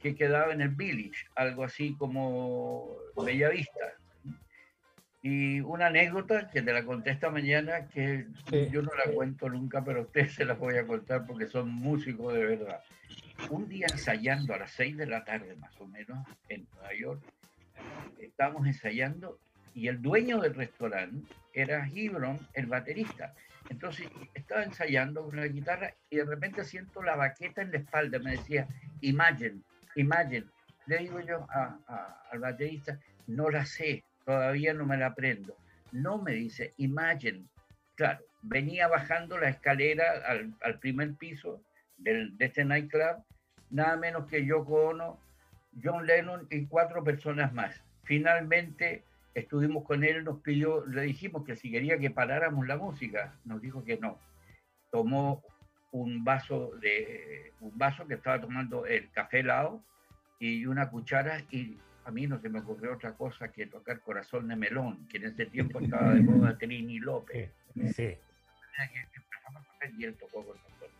que 0.00 0.16
quedaba 0.16 0.52
en 0.52 0.60
el 0.60 0.70
Village, 0.70 1.26
algo 1.36 1.62
así 1.62 1.94
como 1.94 2.96
Bellavista. 3.24 3.94
Y 5.22 5.60
una 5.60 5.86
anécdota 5.86 6.50
que 6.50 6.60
te 6.60 6.72
la 6.72 6.84
conté 6.84 7.10
esta 7.10 7.30
mañana, 7.30 7.86
que 7.86 8.26
yo 8.72 8.82
no 8.82 8.90
la 8.94 9.12
cuento 9.12 9.48
nunca, 9.48 9.84
pero 9.84 10.00
a 10.00 10.02
ustedes 10.02 10.34
se 10.34 10.44
la 10.44 10.54
voy 10.54 10.76
a 10.76 10.86
contar 10.86 11.24
porque 11.24 11.46
son 11.46 11.70
músicos 11.70 12.34
de 12.34 12.46
verdad. 12.46 12.82
Un 13.48 13.68
día 13.68 13.86
ensayando 13.92 14.54
a 14.54 14.58
las 14.58 14.72
6 14.72 14.96
de 14.96 15.06
la 15.06 15.24
tarde 15.24 15.54
más 15.54 15.80
o 15.80 15.86
menos 15.86 16.26
en 16.48 16.66
Nueva 16.74 16.94
York, 16.94 17.22
estábamos 18.18 18.66
ensayando 18.66 19.38
y 19.78 19.86
el 19.86 20.02
dueño 20.02 20.40
del 20.40 20.56
restaurante 20.56 21.32
era 21.52 21.86
Gibron, 21.86 22.36
el 22.54 22.66
baterista. 22.66 23.32
Entonces 23.70 24.08
estaba 24.34 24.64
ensayando 24.64 25.24
con 25.24 25.36
la 25.36 25.46
guitarra 25.46 25.94
y 26.10 26.16
de 26.16 26.24
repente 26.24 26.64
siento 26.64 27.00
la 27.00 27.14
baqueta 27.14 27.62
en 27.62 27.70
la 27.70 27.78
espalda. 27.78 28.18
Me 28.18 28.32
decía, 28.32 28.66
Imagine, 29.02 29.60
Imagine. 29.94 30.46
Le 30.86 30.98
digo 30.98 31.20
yo 31.20 31.46
al 31.48 32.38
baterista, 32.40 32.98
no 33.28 33.50
la 33.50 33.64
sé, 33.64 34.02
todavía 34.24 34.74
no 34.74 34.84
me 34.84 34.96
la 34.96 35.06
aprendo. 35.06 35.56
No 35.92 36.20
me 36.20 36.32
dice, 36.32 36.74
Imagine. 36.78 37.44
Claro, 37.94 38.24
venía 38.42 38.88
bajando 38.88 39.38
la 39.38 39.48
escalera 39.48 40.04
al, 40.26 40.78
primer 40.80 41.14
piso 41.14 41.62
del, 41.98 42.36
de 42.36 42.46
este 42.46 42.64
nightclub, 42.64 43.24
nada 43.70 43.96
menos 43.96 44.26
que 44.26 44.44
Yoko 44.44 44.88
Ono, 44.88 45.20
John 45.80 46.04
Lennon 46.04 46.48
y 46.50 46.66
cuatro 46.66 47.04
personas 47.04 47.52
más. 47.52 47.80
Finalmente 48.02 49.04
estuvimos 49.38 49.84
con 49.84 50.04
él, 50.04 50.24
nos 50.24 50.40
pidió, 50.40 50.84
le 50.86 51.02
dijimos 51.02 51.44
que 51.44 51.56
si 51.56 51.70
quería 51.70 51.98
que 51.98 52.10
paráramos 52.10 52.66
la 52.66 52.76
música, 52.76 53.34
nos 53.44 53.60
dijo 53.60 53.84
que 53.84 53.98
no. 53.98 54.18
Tomó 54.90 55.42
un 55.90 56.24
vaso 56.24 56.72
de 56.80 57.52
un 57.60 57.76
vaso 57.78 58.06
que 58.06 58.14
estaba 58.14 58.40
tomando 58.40 58.86
el 58.86 59.10
café 59.10 59.40
helado 59.40 59.82
y 60.38 60.66
una 60.66 60.90
cuchara 60.90 61.42
y 61.50 61.78
a 62.04 62.10
mí 62.10 62.26
no 62.26 62.38
se 62.38 62.48
me 62.48 62.60
ocurrió 62.60 62.94
otra 62.94 63.12
cosa 63.14 63.50
que 63.52 63.66
tocar 63.66 64.00
Corazón 64.00 64.48
de 64.48 64.56
Melón, 64.56 65.06
que 65.08 65.18
en 65.18 65.26
ese 65.26 65.46
tiempo 65.46 65.80
estaba 65.80 66.14
de 66.14 66.20
moda 66.20 66.56
Trini 66.56 66.98
López. 66.98 67.50
Sí. 67.94 68.16
Y 69.96 70.04
él 70.04 70.14
tocó 70.14 70.44
con 70.44 70.56
nosotros. 70.56 70.90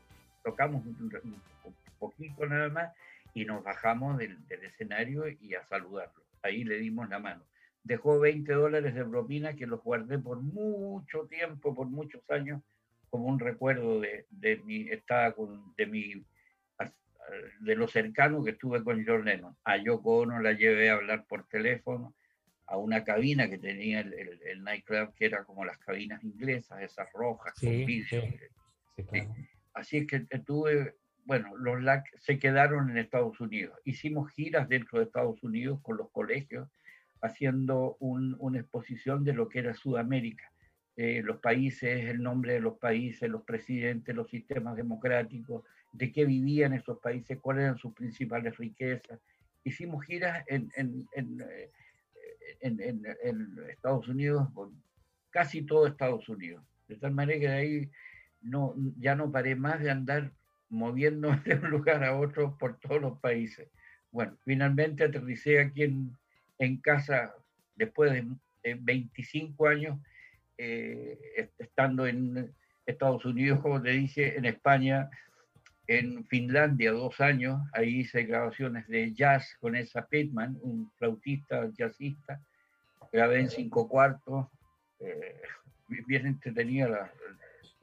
Tocamos 0.42 0.84
un, 0.84 1.42
poquito 1.98 2.46
nada 2.46 2.68
más 2.68 2.92
y 3.34 3.44
nos 3.44 3.62
bajamos 3.62 4.18
del, 4.18 4.46
del 4.48 4.64
escenario 4.64 5.28
y 5.28 5.54
a 5.54 5.64
saludarlo. 5.64 6.22
Ahí 6.42 6.64
le 6.64 6.78
dimos 6.78 7.08
la 7.08 7.18
mano 7.18 7.42
dejó 7.82 8.18
20 8.18 8.52
dólares 8.52 8.94
de 8.94 9.04
propina 9.04 9.54
que 9.54 9.66
los 9.66 9.82
guardé 9.82 10.18
por 10.18 10.40
mucho 10.40 11.26
tiempo, 11.26 11.74
por 11.74 11.86
muchos 11.88 12.22
años, 12.30 12.62
como 13.10 13.26
un 13.26 13.38
recuerdo 13.38 14.00
de, 14.00 14.26
de 14.30 14.58
mi 14.58 14.88
estaba 14.90 15.32
con, 15.32 15.74
de 15.76 15.86
mi 15.86 16.24
de 17.60 17.76
lo 17.76 17.88
cercano 17.88 18.42
que 18.42 18.52
estuve 18.52 18.82
con 18.82 19.04
John 19.06 19.24
Lennon. 19.24 19.56
A 19.64 19.76
Yoko 19.76 20.18
Ono 20.18 20.40
la 20.40 20.52
llevé 20.52 20.90
a 20.90 20.94
hablar 20.94 21.26
por 21.26 21.46
teléfono 21.48 22.14
a 22.66 22.76
una 22.76 23.04
cabina 23.04 23.48
que 23.48 23.58
tenía 23.58 24.00
el, 24.00 24.40
el, 24.44 24.62
nightclub, 24.62 25.14
que 25.14 25.26
era 25.26 25.44
como 25.44 25.64
las 25.64 25.78
cabinas 25.78 26.22
inglesas, 26.22 26.82
esas 26.82 27.10
rojas, 27.12 27.54
con 27.58 27.70
vidrio. 27.70 28.22
Así 29.72 29.98
es 29.98 30.06
que 30.06 30.20
tuve, 30.40 30.94
bueno, 31.24 31.56
los 31.56 31.82
LAC 31.82 32.04
se 32.18 32.38
quedaron 32.38 32.90
en 32.90 32.98
Estados 32.98 33.40
Unidos. 33.40 33.78
Hicimos 33.84 34.30
giras 34.32 34.68
dentro 34.68 34.98
de 34.98 35.06
Estados 35.06 35.42
Unidos 35.42 35.80
con 35.82 35.96
los 35.96 36.10
colegios 36.10 36.68
haciendo 37.22 37.96
una 38.00 38.58
exposición 38.58 39.24
de 39.24 39.32
lo 39.32 39.48
que 39.48 39.60
era 39.60 39.74
Sudamérica, 39.74 40.50
eh, 40.96 41.22
los 41.22 41.38
países, 41.38 42.06
el 42.06 42.22
nombre 42.22 42.54
de 42.54 42.60
los 42.60 42.78
países, 42.78 43.28
los 43.30 43.44
presidentes, 43.44 44.14
los 44.14 44.28
sistemas 44.28 44.76
democráticos, 44.76 45.64
de 45.92 46.12
qué 46.12 46.24
vivían 46.24 46.72
esos 46.72 46.98
países, 46.98 47.38
cuáles 47.40 47.64
eran 47.64 47.78
sus 47.78 47.94
principales 47.94 48.56
riquezas. 48.56 49.20
Hicimos 49.64 50.04
giras 50.04 50.44
en, 50.48 50.70
en, 50.76 51.06
en, 51.12 51.40
eh, 51.40 51.70
en 52.60 53.56
Estados 53.70 54.08
Unidos, 54.08 54.48
casi 55.30 55.62
todo 55.62 55.86
Estados 55.86 56.28
Unidos. 56.28 56.64
De 56.88 56.96
tal 56.96 57.12
manera 57.12 57.38
que 57.38 57.48
de 57.48 57.54
ahí 57.54 57.90
no, 58.40 58.74
ya 58.98 59.14
no 59.14 59.30
paré 59.30 59.54
más 59.54 59.80
de 59.80 59.90
andar 59.90 60.32
moviéndome 60.68 61.40
de 61.44 61.54
un 61.54 61.70
lugar 61.70 62.04
a 62.04 62.16
otro 62.16 62.56
por 62.58 62.78
todos 62.78 63.00
los 63.00 63.18
países. 63.20 63.68
Bueno, 64.10 64.36
finalmente 64.44 65.04
aterricé 65.04 65.60
aquí 65.60 65.82
en, 65.82 66.16
en 66.58 66.78
casa 66.78 67.34
después 67.76 68.12
de 68.12 68.74
25 68.74 69.66
años, 69.68 69.98
eh, 70.56 71.18
estando 71.58 72.06
en 72.06 72.52
Estados 72.86 73.24
Unidos, 73.24 73.60
como 73.60 73.80
te 73.80 73.90
dije, 73.90 74.36
en 74.36 74.44
España, 74.44 75.08
en 75.86 76.24
Finlandia 76.26 76.92
dos 76.92 77.20
años, 77.20 77.60
ahí 77.72 78.00
hice 78.00 78.24
grabaciones 78.24 78.86
de 78.88 79.12
jazz 79.14 79.56
con 79.60 79.76
esa 79.76 80.06
Pittman, 80.06 80.58
un 80.62 80.90
flautista 80.98 81.70
jazzista, 81.76 82.40
grabé 83.12 83.40
en 83.40 83.50
cinco 83.50 83.88
cuartos, 83.88 84.46
eh, 85.00 85.40
bien 86.06 86.26
entretenida 86.26 86.88
la, 86.88 87.12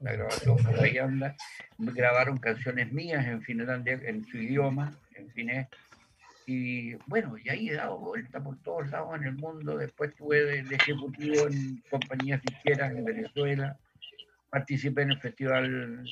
la 0.00 0.12
grabación, 0.12 0.58
ahí 0.80 0.98
anda, 0.98 1.34
grabaron 1.78 2.38
canciones 2.38 2.92
mías 2.92 3.26
en 3.26 3.42
Finlandia, 3.42 4.00
en 4.04 4.24
su 4.26 4.36
idioma, 4.36 4.96
en 5.14 5.30
finés, 5.30 5.66
y 6.46 6.94
bueno, 7.06 7.36
y 7.36 7.48
ahí 7.48 7.70
he 7.70 7.74
dado 7.74 7.98
vuelta 7.98 8.42
por 8.42 8.56
todos 8.62 8.88
lados 8.90 9.16
en 9.16 9.24
el 9.24 9.34
mundo. 9.34 9.76
Después 9.76 10.10
estuve 10.10 10.62
de, 10.62 10.76
ejecutivo 10.76 11.48
en 11.48 11.82
compañías 11.90 12.40
izquierdas 12.44 12.92
en 12.92 13.04
Venezuela. 13.04 13.76
Participé 14.48 15.02
en 15.02 15.10
el 15.10 15.20
festival 15.20 16.04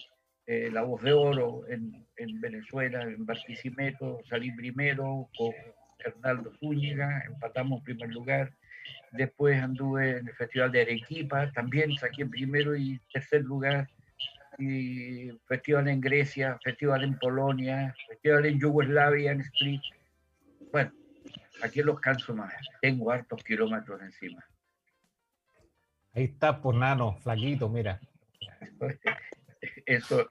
eh, 0.47 0.71
La 0.73 0.83
Voz 0.83 1.03
de 1.03 1.13
Oro 1.13 1.63
en, 1.69 2.05
en, 2.17 2.41
Venezuela, 2.41 3.03
en 3.03 3.25
Barquisimeto. 3.25 4.19
Salí 4.29 4.51
primero 4.51 5.29
con 5.39 5.53
Hernaldo 6.01 6.53
Zúñiga, 6.59 7.23
empatamos 7.27 7.85
primer 7.85 8.11
lugar. 8.11 8.53
Después 9.13 9.63
anduve 9.63 10.19
en 10.19 10.27
el 10.27 10.35
Festival 10.35 10.73
de 10.73 10.83
Arequipa, 10.83 11.53
también 11.53 11.95
saqué 11.97 12.27
primero 12.27 12.75
y 12.75 13.01
tercer 13.13 13.43
lugar. 13.43 13.89
Y 14.59 15.31
festival 15.47 15.89
en 15.89 16.01
Grecia, 16.01 16.59
festival 16.63 17.05
en 17.05 17.19
Polonia, 17.19 17.95
festival 18.09 18.47
en 18.47 18.59
Yugoslavia, 18.59 19.31
en 19.31 19.41
Street 19.41 19.81
bueno, 20.75 20.91
aquí 21.63 21.83
los 21.83 22.01
canso 22.01 22.35
más. 22.35 22.53
Tengo 22.83 23.13
hartos 23.13 23.45
kilómetros 23.45 24.03
encima. 24.03 24.45
Ahí 26.15 26.25
está, 26.25 26.55
por 26.61 26.73
pues, 26.75 26.79
nano, 26.81 27.17
flaquito, 27.23 27.69
mira. 27.69 28.01
Eso, 29.87 30.29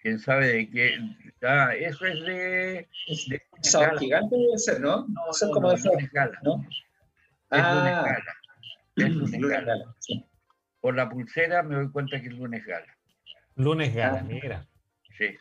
quién 0.00 0.18
sabe 0.20 0.46
de 0.46 0.70
qué. 0.70 0.98
Ah, 1.42 1.74
eso 1.74 2.06
es 2.06 2.20
de. 2.20 2.88
de 3.28 3.42
Sábado 3.62 3.98
gigante 3.98 4.36
debe 4.36 4.58
ser, 4.58 4.80
¿no? 4.80 5.06
No, 5.08 5.30
eso 5.30 5.46
no, 5.46 5.50
es 5.50 5.54
como 5.54 5.60
no, 5.66 5.68
de 5.70 5.74
es 5.74 5.84
una 5.86 6.02
escala. 6.02 6.38
¿no? 6.42 6.66
Es 6.70 6.84
Ah. 7.50 7.74
lunes 7.74 7.94
gala. 7.94 8.34
Es 8.96 9.14
lunes 9.14 9.40
Luna 9.40 9.54
gala. 9.56 9.66
Gala, 9.78 9.94
sí. 9.98 10.24
Por 10.80 10.94
la 10.94 11.08
pulsera 11.10 11.62
me 11.62 11.74
doy 11.74 11.90
cuenta 11.90 12.20
que 12.20 12.28
es 12.28 12.34
lunes 12.34 12.64
gala. 12.64 12.96
Lunes 13.56 13.92
gala, 13.94 14.20
Ah. 14.20 14.24
mira. 14.24 14.66
Sí. 15.18 15.36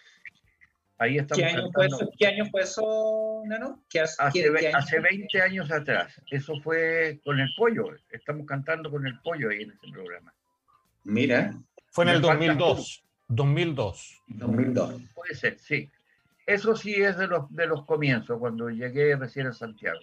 Ahí 1.04 1.18
estamos 1.18 1.38
¿Qué 1.44 1.46
año, 1.50 1.72
fue 1.74 1.86
eso, 1.88 2.10
¿Qué 2.18 2.28
año 2.28 2.46
fue 2.50 2.62
eso, 2.62 3.42
Nano? 3.46 3.84
¿Qué 3.90 4.00
hace, 4.00 4.16
Hace, 4.24 4.42
qué- 4.42 4.50
ve- 4.50 4.60
qué 4.62 4.68
año 4.70 4.78
hace 4.78 5.00
fue? 5.02 5.10
20 5.10 5.42
años 5.42 5.72
atrás. 5.72 6.22
Eso 6.32 6.60
fue 6.62 7.20
con 7.26 7.40
el 7.42 7.50
pollo. 7.58 7.90
Estamos 8.10 8.46
cantando 8.48 8.90
con 8.90 9.06
el 9.06 9.20
pollo 9.20 9.50
ahí 9.50 9.64
en 9.64 9.72
ese 9.72 9.92
programa. 9.92 10.34
Mira, 11.04 11.54
Fue 11.92 12.06
en 12.06 12.10
el 12.12 12.16
falta 12.22 12.34
2002. 12.36 13.04
2002. 13.28 14.22
2002. 14.28 15.02
Puede 15.14 15.36
ser, 15.36 15.60
sí. 15.60 15.90
Eso 16.46 16.74
sí 16.76 16.94
es 16.96 17.18
de 17.18 17.28
los, 17.28 17.54
de 17.54 17.68
los 17.68 17.86
comienzos, 17.86 18.40
cuando 18.40 18.70
llegué 18.70 19.16
recién 19.18 19.48
a 19.48 19.54
Santiago. 19.54 20.00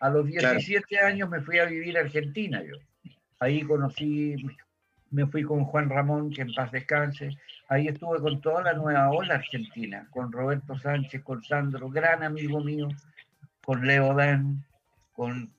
A 0.00 0.08
los 0.10 0.26
Claro. 0.28 0.56
17 0.58 0.98
años 0.98 1.28
me 1.30 1.40
fui 1.42 1.58
a 1.58 1.64
vivir 1.66 1.96
a 1.96 2.00
Argentina 2.00 2.60
yo. 2.64 2.74
Ahí 3.38 3.62
conocí, 3.62 4.34
me 5.10 5.26
fui 5.26 5.42
con 5.42 5.64
Juan 5.64 5.88
Ramón, 5.90 6.30
que 6.30 6.42
en 6.42 6.52
paz 6.54 6.70
descanse. 6.70 7.36
Ahí 7.68 7.88
estuve 7.88 8.20
con 8.20 8.40
toda 8.40 8.62
la 8.62 8.72
nueva 8.74 9.10
ola 9.10 9.34
argentina, 9.36 10.06
con 10.10 10.30
Roberto 10.32 10.78
Sánchez, 10.78 11.22
con 11.22 11.42
Sandro, 11.42 11.88
gran 11.90 12.22
amigo 12.22 12.60
mío, 12.62 12.88
con 13.64 13.86
Leo 13.86 14.14
Dan, 14.14 14.64
con 15.12 15.50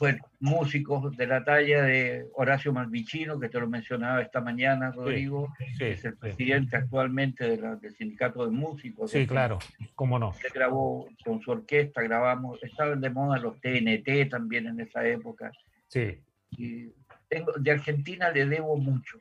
bueno, 0.00 0.18
músicos 0.40 1.16
de 1.16 1.26
la 1.28 1.44
talla 1.44 1.82
de 1.82 2.26
Horacio 2.34 2.72
Malvicino, 2.72 3.38
que 3.38 3.48
te 3.48 3.60
lo 3.60 3.68
mencionaba 3.68 4.20
esta 4.20 4.40
mañana, 4.40 4.90
Rodrigo, 4.90 5.54
Sí, 5.78 5.84
es 5.84 6.04
el 6.04 6.14
sí. 6.14 6.18
presidente 6.18 6.76
actualmente 6.76 7.44
de 7.48 7.56
la- 7.58 7.76
del 7.76 7.94
sindicato 7.94 8.44
de 8.44 8.50
músicos. 8.50 9.12
Sí, 9.12 9.28
claro. 9.28 9.60
¿Cómo 9.94 10.18
no? 10.18 10.32
Se 10.32 10.48
grabó 10.48 11.08
con 11.24 11.40
su 11.40 11.52
orquesta, 11.52 12.02
grabamos, 12.02 12.60
estaban 12.64 13.00
de 13.00 13.10
moda 13.10 13.38
los 13.38 13.60
TNT 13.60 14.26
también 14.28 14.66
en 14.66 14.80
esa 14.80 15.06
época. 15.06 15.52
Sí. 15.86 16.18
Y 16.50 16.88
de 17.58 17.70
Argentina 17.70 18.30
le 18.30 18.46
debo 18.46 18.76
mucho. 18.76 19.18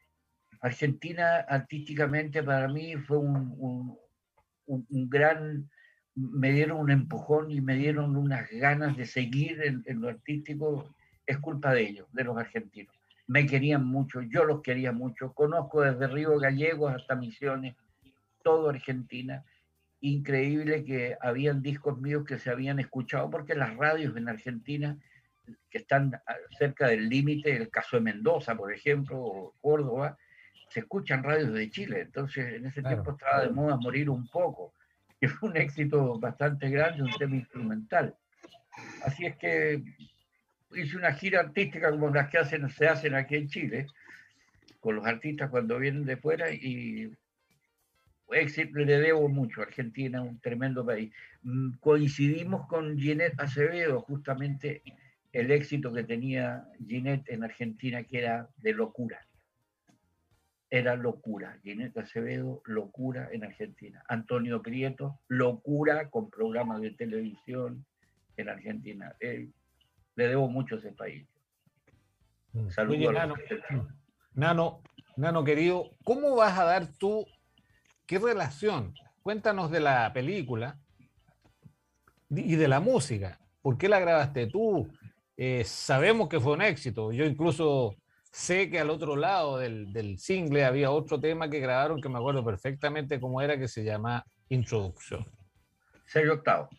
Argentina 0.62 1.38
artísticamente 1.38 2.44
para 2.44 2.68
mí 2.68 2.96
fue 2.98 3.18
un- 3.18 3.98
un 4.68 5.10
gran, 5.10 5.70
me 6.15 6.51
dieron 6.51 6.80
un 6.80 6.91
empujón 6.91 7.51
y 7.51 7.62
me 7.62 7.75
dieron 7.75 8.15
unas 8.15 8.50
ganas 8.51 8.96
de 8.96 9.06
seguir 9.06 9.62
en, 9.63 9.84
en 9.86 10.01
lo 10.01 10.10
artístico. 10.10 10.94
Es 11.25 11.38
culpa 11.39 11.74
de 11.74 11.82
ellos, 11.82 12.08
de 12.12 12.24
los 12.24 12.38
argentinos. 12.38 12.94
Me 13.27 13.46
querían 13.46 13.86
mucho, 13.86 14.22
yo 14.22 14.44
los 14.44 14.62
quería 14.62 14.91
mucho. 14.91 15.34
Conozco 15.34 15.82
desde 15.82 16.08
Río 16.08 16.38
Gallegos 16.38 16.94
hasta 16.94 17.15
Misiones, 17.15 17.75
todo 18.44 18.70
Argentina. 18.70 19.44
Increíble 20.01 20.84
que 20.84 21.15
habían 21.22 21.62
discos 21.62 22.00
míos 22.00 22.25
que 22.25 22.39
se 22.39 22.50
habían 22.50 22.80
escuchado 22.80 23.30
porque 23.30 23.56
las 23.56 23.75
radios 23.77 24.15
en 24.18 24.27
Argentina 24.30 24.98
que 25.69 25.79
están 25.79 26.12
cerca 26.57 26.88
del 26.88 27.10
límite, 27.10 27.55
el 27.55 27.69
caso 27.69 27.98
de 27.98 28.03
Mendoza, 28.03 28.55
por 28.55 28.74
ejemplo, 28.74 29.17
o 29.19 29.55
Córdoba, 29.62 30.17
se 30.69 30.81
escuchan 30.81 31.24
radios 31.24 31.53
de 31.53 31.69
Chile. 31.69 32.01
Entonces, 32.01 32.53
en 32.53 32.65
ese 32.65 32.81
Claro. 32.81 32.98
tiempo 33.03 33.12
estaba 33.12 33.43
de 33.43 33.50
moda 33.50 33.77
morir 33.77 34.10
un 34.10 34.27
poco, 34.27 34.74
que 35.19 35.27
fue 35.27 35.50
un 35.50 35.57
éxito 35.57 36.19
bastante 36.19 36.69
grande, 36.69 37.03
un 37.03 37.12
tema 37.17 37.36
instrumental. 37.36 38.15
Así 39.03 39.25
es 39.25 39.36
que 39.38 39.83
hice 40.74 40.98
una 40.98 41.13
gira 41.13 41.41
artística 41.41 41.91
como 41.91 42.10
las 42.10 42.29
que 42.29 42.38
hacen, 42.38 42.69
se 42.69 42.88
hacen 42.88 43.15
aquí 43.15 43.36
en 43.36 43.48
Chile, 43.50 43.88
con 44.79 44.95
los 44.95 45.05
artistas 45.05 45.50
cuando 45.50 45.77
vienen 45.77 46.05
de 46.05 46.17
fuera 46.17 46.51
y 46.51 47.12
éxito, 48.33 48.79
le 48.79 48.98
debo 49.00 49.27
mucho 49.27 49.62
a 49.62 49.65
Argentina, 49.65 50.21
un 50.21 50.39
tremendo 50.39 50.86
país. 50.86 51.13
Mm, 51.43 51.74
Coincidimos 51.79 52.67
con 52.67 52.98
Ginette 52.98 53.39
Acevedo, 53.39 54.01
justamente 54.01 54.81
el 55.33 55.51
éxito 55.51 55.93
que 55.93 56.03
tenía 56.03 56.67
Ginette 56.85 57.29
en 57.29 57.43
Argentina, 57.43 58.03
que 58.03 58.19
era 58.19 58.49
de 58.58 58.73
locura. 58.73 59.25
Era 60.69 60.95
locura. 60.95 61.58
Ginette 61.63 61.97
Acevedo, 61.97 62.62
locura 62.65 63.29
en 63.32 63.43
Argentina. 63.43 64.03
Antonio 64.08 64.62
Prieto, 64.62 65.19
locura 65.27 66.10
con 66.10 66.29
programas 66.29 66.82
de 66.82 66.91
televisión 66.91 67.86
en 68.38 68.49
Argentina. 68.49 69.15
Eh, 69.19 69.49
le 70.15 70.27
debo 70.27 70.49
mucho 70.49 70.75
a 70.75 70.79
ese 70.79 70.91
país. 70.91 71.27
Saludos 72.69 72.97
Oye, 72.97 73.08
a 73.08 73.12
Nano. 73.12 73.36
Nano, 74.34 74.82
Nano 75.15 75.43
querido, 75.43 75.91
¿cómo 76.03 76.36
vas 76.36 76.58
a 76.58 76.65
dar 76.65 76.88
tú, 76.97 77.25
qué 78.06 78.19
relación? 78.19 78.93
Cuéntanos 79.21 79.71
de 79.71 79.79
la 79.79 80.12
película 80.13 80.79
y 82.29 82.56
de 82.56 82.67
la 82.67 82.79
música. 82.79 83.39
¿Por 83.62 83.77
qué 83.77 83.88
la 83.88 83.99
grabaste 83.99 84.47
tú? 84.47 84.89
Eh, 85.43 85.63
sabemos 85.63 86.30
que 86.30 86.39
fue 86.39 86.54
un 86.54 86.62
éxito. 86.62 87.12
Yo 87.12 87.25
incluso 87.25 87.95
sé 88.32 88.69
que 88.69 88.80
al 88.80 88.91
otro 88.91 89.15
lado 89.15 89.58
del, 89.58 89.91
del 89.91 90.19
single 90.19 90.65
había 90.65 90.91
otro 90.91 91.19
tema 91.19 91.49
que 91.49 91.60
grabaron 91.60 91.99
que 91.99 92.10
me 92.10 92.19
acuerdo 92.19 92.45
perfectamente 92.45 93.19
cómo 93.19 93.41
era, 93.41 93.58
que 93.58 93.67
se 93.67 93.84
llama 93.84 94.23
Introducción. 94.49 95.25
Sello 96.06 96.36
octavo. 96.36 96.69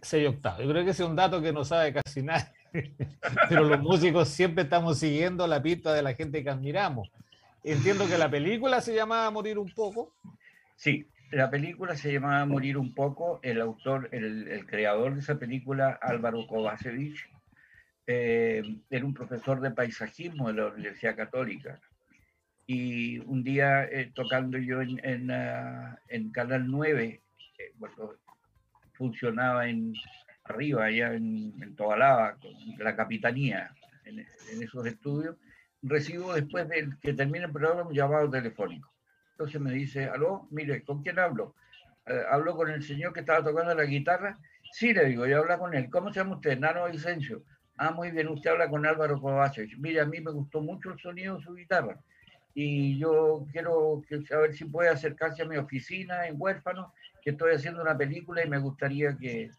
Sello 0.00 0.30
octavo. 0.30 0.62
Yo 0.62 0.68
creo 0.70 0.84
que 0.84 0.90
ese 0.90 1.02
es 1.02 1.08
un 1.08 1.16
dato 1.16 1.42
que 1.42 1.52
no 1.52 1.64
sabe 1.64 1.92
casi 1.92 2.22
nadie. 2.22 2.46
Pero 3.48 3.64
los 3.64 3.80
músicos 3.80 4.28
siempre 4.28 4.62
estamos 4.62 5.00
siguiendo 5.00 5.44
la 5.48 5.60
pista 5.60 5.92
de 5.92 6.02
la 6.02 6.14
gente 6.14 6.44
que 6.44 6.50
admiramos. 6.50 7.10
Entiendo 7.64 8.06
que 8.06 8.16
la 8.16 8.30
película 8.30 8.80
se 8.80 8.94
llamaba 8.94 9.28
Morir 9.32 9.58
un 9.58 9.74
poco. 9.74 10.14
Sí, 10.76 11.08
la 11.32 11.50
película 11.50 11.96
se 11.96 12.12
llamaba 12.12 12.46
Morir 12.46 12.78
un 12.78 12.94
poco. 12.94 13.40
El 13.42 13.60
autor, 13.60 14.08
el, 14.12 14.46
el 14.46 14.66
creador 14.66 15.14
de 15.14 15.20
esa 15.20 15.36
película, 15.36 15.98
Álvaro 16.00 16.46
Kovacevic, 16.46 17.28
eh, 18.08 18.62
era 18.88 19.04
un 19.04 19.12
profesor 19.12 19.60
de 19.60 19.70
paisajismo 19.70 20.48
de 20.48 20.54
la 20.54 20.66
Universidad 20.68 21.14
Católica. 21.14 21.78
Y 22.66 23.18
un 23.20 23.44
día 23.44 23.84
eh, 23.84 24.10
tocando 24.14 24.56
yo 24.56 24.80
en, 24.80 24.98
en, 25.04 25.30
ah, 25.30 25.98
en 26.08 26.30
Canal 26.32 26.66
9, 26.66 27.22
eh, 27.58 27.72
funcionaba 28.94 29.68
en 29.68 29.92
arriba, 30.44 30.86
allá 30.86 31.12
en, 31.12 31.54
en 31.62 31.76
Tobalaba, 31.76 32.36
con 32.36 32.52
la 32.78 32.96
capitanía, 32.96 33.74
en, 34.04 34.20
en 34.20 34.62
esos 34.62 34.86
estudios, 34.86 35.36
recibo 35.82 36.32
después 36.32 36.66
de 36.68 36.88
que 37.02 37.12
termine 37.12 37.44
el 37.44 37.52
programa 37.52 37.82
un 37.82 37.94
llamado 37.94 38.30
telefónico. 38.30 38.90
Entonces 39.32 39.60
me 39.60 39.72
dice, 39.72 40.06
aló, 40.06 40.48
mire, 40.50 40.82
¿con 40.82 41.02
quién 41.02 41.18
hablo? 41.18 41.54
Eh, 42.06 42.22
hablo 42.30 42.56
con 42.56 42.70
el 42.70 42.82
señor 42.82 43.12
que 43.12 43.20
estaba 43.20 43.44
tocando 43.44 43.74
la 43.74 43.84
guitarra. 43.84 44.38
Sí, 44.72 44.94
le 44.94 45.04
digo, 45.04 45.26
yo 45.26 45.40
habla 45.40 45.58
con 45.58 45.74
él. 45.74 45.90
¿Cómo 45.90 46.10
se 46.10 46.20
llama 46.20 46.36
usted? 46.36 46.58
Nano 46.58 46.90
Vicencio. 46.90 47.44
Ah, 47.78 47.92
muy 47.92 48.10
bien, 48.10 48.28
usted 48.28 48.50
habla 48.50 48.68
con 48.68 48.84
Álvaro 48.84 49.20
Kovacevic. 49.20 49.78
Mire, 49.78 50.00
a 50.00 50.04
mí 50.04 50.20
me 50.20 50.32
gustó 50.32 50.60
mucho 50.60 50.90
el 50.90 50.98
sonido 50.98 51.36
de 51.36 51.44
su 51.44 51.54
guitarra. 51.54 52.00
Y 52.52 52.98
yo 52.98 53.46
quiero 53.52 54.02
saber 54.28 54.52
si 54.52 54.64
puede 54.64 54.88
acercarse 54.88 55.42
a 55.42 55.46
mi 55.46 55.56
oficina 55.56 56.26
en 56.26 56.34
Huérfano, 56.36 56.92
que 57.22 57.30
estoy 57.30 57.54
haciendo 57.54 57.80
una 57.80 57.96
película 57.96 58.44
y 58.44 58.48
me 58.48 58.58
gustaría 58.58 59.16
que 59.16 59.50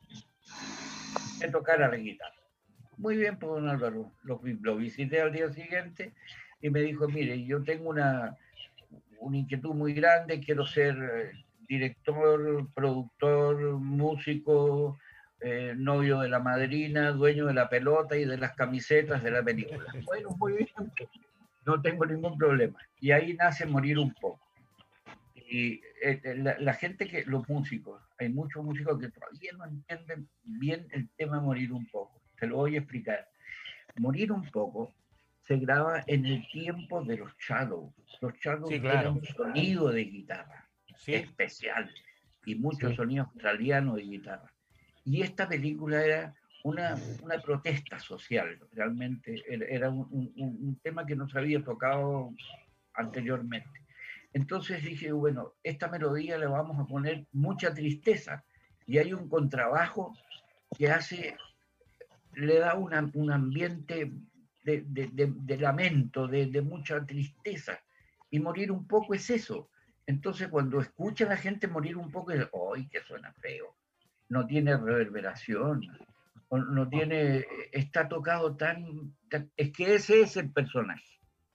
me 1.40 1.48
tocara 1.48 1.88
la 1.88 1.96
guitarra. 1.96 2.36
Muy 2.98 3.16
bien, 3.16 3.40
pues 3.40 3.54
don 3.54 3.70
Álvaro. 3.70 4.12
Lo, 4.24 4.42
lo 4.44 4.76
visité 4.76 5.22
al 5.22 5.32
día 5.32 5.50
siguiente 5.50 6.14
y 6.62 6.70
me 6.70 6.82
dijo, 6.82 7.08
mire, 7.08 7.42
yo 7.46 7.64
tengo 7.64 7.90
una, 7.90 8.36
una 9.22 9.38
inquietud 9.38 9.74
muy 9.74 9.94
grande, 9.94 10.42
quiero 10.42 10.66
ser 10.66 10.98
eh, 10.98 11.46
director, 11.70 12.68
productor, 12.74 13.58
músico, 13.80 14.98
eh, 15.42 15.74
novio 15.78 16.20
de 16.20 16.30
la 16.30 16.40
madrina, 16.40 17.12
dueño 17.12 17.46
de 17.46 17.54
la 17.54 17.70
pelota 17.70 18.18
y 18.18 18.26
de 18.26 18.38
las 18.38 18.54
camisetas 18.54 19.24
de 19.24 19.32
la 19.32 19.44
película. 19.44 19.84
Bueno, 20.06 20.30
muy 20.38 20.54
bien, 20.54 20.70
no 21.66 21.82
tengo 21.82 22.06
ningún 22.06 22.38
problema. 22.38 22.78
Y 23.00 23.12
ahí 23.12 23.34
nace 23.34 23.66
Morir 23.66 24.00
un 24.00 24.14
poco. 24.14 24.40
Y 25.36 25.82
eh, 26.02 26.22
la, 26.38 26.58
la, 26.60 26.74
gente 26.74 27.08
que, 27.08 27.26
los 27.26 27.48
músicos, 27.50 28.02
hay 28.20 28.30
muchos 28.30 28.64
músicos 28.64 29.00
que 29.00 29.10
todavía 29.10 29.52
no 29.58 29.66
entienden 29.66 30.30
bien 30.44 30.88
el 30.92 31.10
tema 31.18 31.40
Morir 31.40 31.72
un 31.72 31.86
poco. 31.88 32.22
Te 32.40 32.48
lo 32.48 32.58
voy 32.58 32.76
a 32.76 32.80
explicar. 32.80 33.28
Morir 33.98 34.32
un 34.32 34.46
poco 34.52 34.94
se 35.48 35.58
graba 35.58 36.04
en 36.06 36.26
el 36.26 36.48
tiempo 36.50 37.04
de 37.04 37.18
los 37.18 37.32
shadows. 37.38 37.92
Los 38.22 38.34
shadows 38.36 38.70
Sí, 38.70 38.80
claro. 38.80 39.00
eran 39.00 39.14
un 39.14 39.26
sonido 39.26 39.90
de 39.90 40.04
guitarra 40.04 40.70
Sí. 40.98 41.16
especial 41.16 41.90
y 42.46 42.56
mucho 42.56 42.90
Sí. 42.90 42.96
sonido 42.96 43.24
australiano 43.24 43.96
de 43.96 44.04
guitarra. 44.04 44.52
Y 45.06 45.22
esta 45.22 45.48
película 45.48 46.04
era 46.04 46.36
una, 46.64 46.98
protesta 47.44 48.00
social, 48.00 48.60
realmente 48.74 49.44
era, 49.48 49.90
un, 49.90 50.80
tema 50.84 51.06
que 51.06 51.16
no 51.16 51.28
se 51.28 51.40
había 51.40 51.64
tocado 51.64 52.34
anteriormente. 52.94 53.86
Entonces 54.34 54.84
dije, 54.84 55.12
bueno, 55.12 55.54
esta 55.64 55.88
melodía 55.88 56.38
le 56.38 56.46
vamos 56.46 56.80
a 56.80 56.86
poner 56.86 57.26
mucha 57.32 57.74
tristeza 57.74 58.44
y 58.86 58.98
hay 58.98 59.14
un 59.14 59.28
contrabajo 59.28 60.16
que 60.78 60.90
hace, 60.90 61.38
le 62.34 62.60
da 62.60 62.76
un 62.76 63.32
ambiente 63.32 64.12
de, 64.64 65.58
lamento, 65.60 66.28
de, 66.28 66.62
mucha 66.62 67.06
tristeza. 67.06 67.80
Y 68.30 68.40
morir 68.40 68.72
un 68.72 68.86
poco 68.88 69.14
es 69.14 69.30
eso. 69.30 69.70
Entonces, 70.06 70.48
cuando 70.50 70.80
escucha 70.80 71.26
a 71.26 71.30
la 71.30 71.38
gente 71.38 71.68
morir 71.68 71.98
un 71.98 72.12
poco, 72.12 72.32
dice, 72.32 72.50
¡ay, 72.76 72.88
que 72.88 73.02
suena 73.02 73.34
feo! 73.34 73.76
No 74.30 74.46
tiene 74.46 74.78
reverberación, 74.78 75.82
no 76.52 76.88
tiene, 76.90 77.46
está 77.72 78.08
tocado 78.08 78.56
tan, 78.56 79.14
tan- 79.30 79.52
Es 79.58 79.72
que 79.72 79.96
ese 79.96 80.22
es 80.22 80.38
el 80.38 80.52
personaje. 80.52 81.04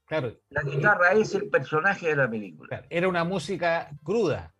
Claro, 0.07 0.37
La 0.51 0.63
guitarra 0.63 1.13
es 1.13 1.35
el 1.35 1.49
personaje 1.49 2.09
de 2.09 2.17
la 2.17 2.29
película. 2.29 2.69
claro, 2.69 2.87
era 2.91 3.09
una 3.09 3.25
música 3.25 3.91
cruda, 4.03 4.53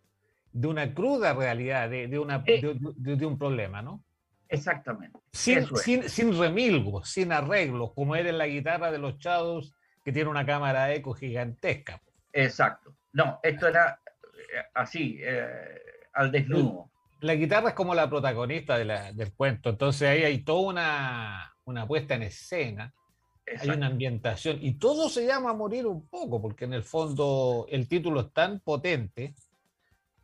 de 0.51 0.67
una 0.67 0.93
cruda 0.93 1.33
realidad, 1.33 1.89
de, 1.89 2.07
de 2.07 2.17
una, 2.19 2.43
Eh. 2.47 2.61
de, 2.61 2.77
de- 2.95 3.15
de 3.17 3.25
un 3.25 3.37
problema, 3.37 3.81
¿no? 3.81 4.03
Exactamente. 4.47 5.19
Sin, 5.31 5.59
es. 5.59 5.69
sin, 5.81 6.09
sin 6.09 6.37
remilgos, 6.39 7.09
sin 7.09 7.31
arreglos, 7.31 7.91
como 7.93 8.15
era 8.15 8.29
en 8.29 8.37
la 8.37 8.47
guitarra 8.47 8.91
de 8.91 8.97
los 8.99 9.17
Shadows, 9.17 9.73
que 10.03 10.11
tiene 10.11 10.29
una 10.29 10.45
cámara 10.45 10.85
de 10.85 10.95
eco 10.95 11.13
gigantesca. 11.13 12.01
Exacto. 12.31 12.95
No, 13.13 13.39
esto 13.43 13.67
era 13.67 13.99
eh, 14.05 14.63
así, 14.73 15.17
eh, 15.21 15.79
al 16.13 16.31
desnudo. 16.31 16.89
La 17.21 17.35
guitarra 17.35 17.69
es 17.69 17.75
como 17.75 17.95
la 17.95 18.09
protagonista 18.09 18.77
de 18.77 18.85
la- 18.85 19.11
del 19.13 19.33
cuento, 19.33 19.69
entonces 19.69 20.07
ahí 20.07 20.23
hay 20.23 20.43
toda 20.43 20.69
una, 20.69 21.53
una 21.65 21.87
puesta 21.87 22.15
en 22.15 22.23
escena, 22.23 22.93
hay 23.61 23.69
una 23.69 23.87
ambientación, 23.87 24.57
y 24.61 24.73
todo 24.73 25.09
se 25.09 25.25
llama 25.25 25.53
Morir 25.53 25.85
un 25.87 26.07
poco, 26.07 26.41
porque 26.41 26.65
en 26.65 26.73
el 26.73 26.83
fondo 26.83 27.65
el 27.69 27.87
título 27.87 28.21
es 28.21 28.33
tan 28.33 28.59
potente, 28.59 29.35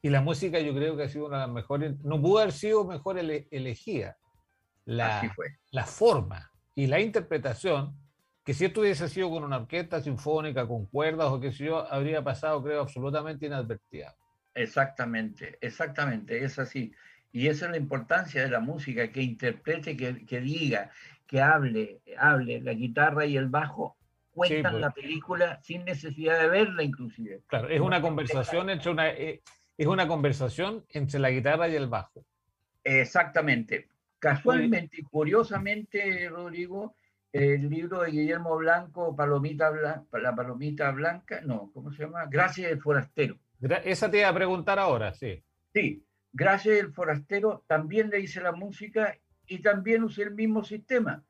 y 0.02 0.10
la 0.10 0.22
música 0.22 0.60
yo 0.60 0.74
creo 0.74 0.98
que 0.98 1.04
ha 1.04 1.10
sido 1.10 1.28
una 1.28 1.38
de 1.42 1.46
las 1.48 1.54
mejores, 1.54 2.00
no 2.04 2.20
pudo 2.22 2.40
haber 2.40 2.52
sido 2.52 2.84
mejor 2.86 3.18
ele- 3.20 3.48
elegida. 3.52 4.18
La 5.72 5.86
forma 5.86 6.52
y 6.76 6.88
la 6.88 7.00
interpretación, 7.00 7.96
que 8.44 8.54
si 8.56 8.66
esto 8.66 8.82
hubiese 8.82 9.08
sido 9.08 9.30
con 9.30 9.44
una 9.44 9.58
orquesta 9.58 10.02
sinfónica, 10.02 10.68
con 10.68 10.88
cuerdas 10.88 11.28
o 11.30 11.40
qué 11.40 11.52
sé 11.52 11.66
yo, 11.66 11.92
habría 11.92 12.24
pasado, 12.24 12.64
creo, 12.64 12.82
absolutamente 12.82 13.46
inadvertida. 13.46 14.16
Exactamente, 14.54 15.58
exactamente, 15.62 16.44
es 16.44 16.60
así. 16.60 16.94
Y 17.32 17.48
esa 17.48 17.66
es 17.66 17.72
la 17.72 17.78
importancia 17.78 18.44
de 18.44 18.50
la 18.50 18.60
música, 18.60 19.12
que 19.12 19.22
interprete, 19.22 19.96
que, 19.96 20.26
que 20.26 20.42
diga, 20.42 20.92
que 21.26 21.42
hable, 21.42 22.02
hable. 22.18 22.60
La 22.62 22.74
guitarra 22.74 23.26
y 23.26 23.38
el 23.38 23.48
bajo 23.48 23.96
cuentan 24.32 24.74
pues. 24.74 24.82
la 24.82 24.92
película 24.92 25.60
sin 25.62 25.86
necesidad 25.86 26.40
de 26.40 26.50
verla 26.50 26.84
inclusive. 26.84 27.42
Claro, 27.48 27.70
es 27.70 27.80
una 27.80 28.02
conversación 28.02 28.70
entre 28.70 28.92
una, 28.92 29.10
eh, 29.10 29.42
es 29.78 29.88
una 29.88 30.08
conversación 30.08 30.86
entre 30.90 31.20
la 31.20 31.30
guitarra 31.30 31.70
y 31.70 31.76
el 31.76 31.88
bajo. 31.88 32.26
Exactamente. 32.84 33.88
Casualmente 34.20 34.98
y 34.98 35.04
curiosamente, 35.04 36.30
Rodrigo, 36.30 36.96
el 37.32 37.70
libro 37.70 38.02
de 38.02 38.12
Guillermo 38.12 38.58
Blanco, 38.58 39.16
Palomita 39.16 39.70
Blanca, 39.70 40.20
la 40.20 40.36
Palomita 40.36 40.92
Blanca, 40.92 41.42
no, 41.42 41.72
¿cómo 41.74 41.92
se 41.92 42.04
llama? 42.04 42.26
Gracias 42.30 42.70
del 42.70 42.82
Forastero. 42.82 43.38
Esa 43.84 44.10
te 44.10 44.20
iba 44.20 44.30
a 44.30 44.34
preguntar 44.34 44.80
ahora, 44.80 45.14
sí. 45.14 45.44
Sí, 45.74 46.04
Gracias 46.34 46.76
del 46.78 46.94
Forastero 46.94 47.66
también 47.68 48.10
le 48.10 48.22
hice 48.22 48.42
la 48.42 48.54
música 48.54 49.18
y 49.46 49.62
también 49.62 50.04
usé 50.04 50.24
el 50.24 50.34
mismo 50.34 50.64
sistema. 50.64 51.24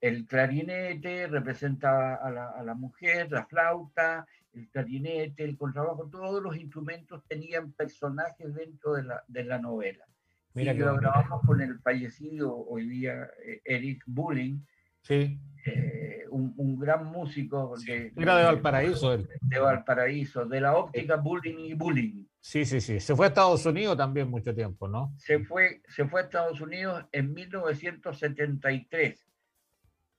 El 0.00 0.26
clarinete 0.26 1.26
representa 1.26 2.14
a 2.14 2.30
la, 2.30 2.50
a 2.50 2.62
la 2.62 2.74
mujer, 2.74 3.32
la 3.32 3.46
flauta, 3.46 4.24
el 4.52 4.68
clarinete, 4.68 5.42
el 5.42 5.56
contrabajo, 5.56 6.08
todos 6.08 6.40
los 6.40 6.56
instrumentos 6.56 7.24
tenían 7.26 7.72
personajes 7.72 8.54
dentro 8.54 8.92
de 8.92 9.02
la, 9.02 9.24
de 9.26 9.44
la 9.44 9.58
novela. 9.58 10.06
Mira 10.54 10.72
y 10.72 10.78
lo 10.78 10.96
grabamos 10.96 11.42
con 11.44 11.60
el 11.60 11.78
fallecido 11.80 12.56
hoy 12.56 12.88
día 12.88 13.28
eh, 13.44 13.60
Eric 13.64 14.04
Bulling, 14.06 14.64
Sí, 15.06 15.38
eh, 15.64 16.24
un, 16.30 16.52
un 16.56 16.80
gran 16.80 17.04
músico 17.04 17.76
de, 17.86 18.12
era 18.16 18.38
de 18.38 18.44
Valparaíso 18.44 19.12
él. 19.12 19.28
de 19.40 19.58
Valparaíso, 19.60 20.44
de 20.46 20.60
la 20.60 20.76
óptica 20.76 21.14
Bulling 21.14 21.60
y 21.60 21.74
Bulling. 21.74 22.28
Sí, 22.40 22.64
sí, 22.64 22.80
sí. 22.80 22.98
Se 22.98 23.14
fue 23.14 23.26
a 23.26 23.28
Estados 23.28 23.64
Unidos 23.66 23.96
también 23.96 24.28
mucho 24.28 24.52
tiempo, 24.52 24.88
¿no? 24.88 25.14
Se 25.16 25.38
fue, 25.44 25.80
se 25.86 26.06
fue 26.06 26.22
a 26.22 26.24
Estados 26.24 26.60
Unidos 26.60 27.04
en 27.12 27.32
1973, 27.32 29.24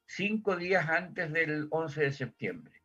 cinco 0.06 0.56
días 0.56 0.88
antes 0.88 1.34
del 1.34 1.68
11 1.70 2.02
de 2.04 2.12
septiembre. 2.14 2.82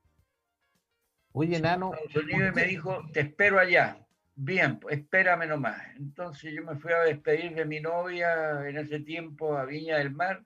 Oye, 1.30 1.60
Nano, 1.60 1.92
Estados 1.94 2.24
Unidos 2.24 2.50
y 2.52 2.54
me 2.56 2.64
dijo, 2.64 3.00
te 3.12 3.20
espero 3.20 3.60
allá. 3.60 4.04
Bien, 4.34 4.80
pues 4.80 4.98
espérame 4.98 5.46
nomás. 5.46 5.80
Entonces 5.96 6.52
yo 6.52 6.64
me 6.64 6.74
fui 6.80 6.90
a 6.92 7.02
despedir 7.02 7.54
de 7.54 7.64
mi 7.64 7.78
novia 7.78 8.68
en 8.68 8.76
ese 8.76 8.98
tiempo 8.98 9.56
a 9.56 9.64
Viña 9.66 9.98
del 9.98 10.10
Mar 10.10 10.44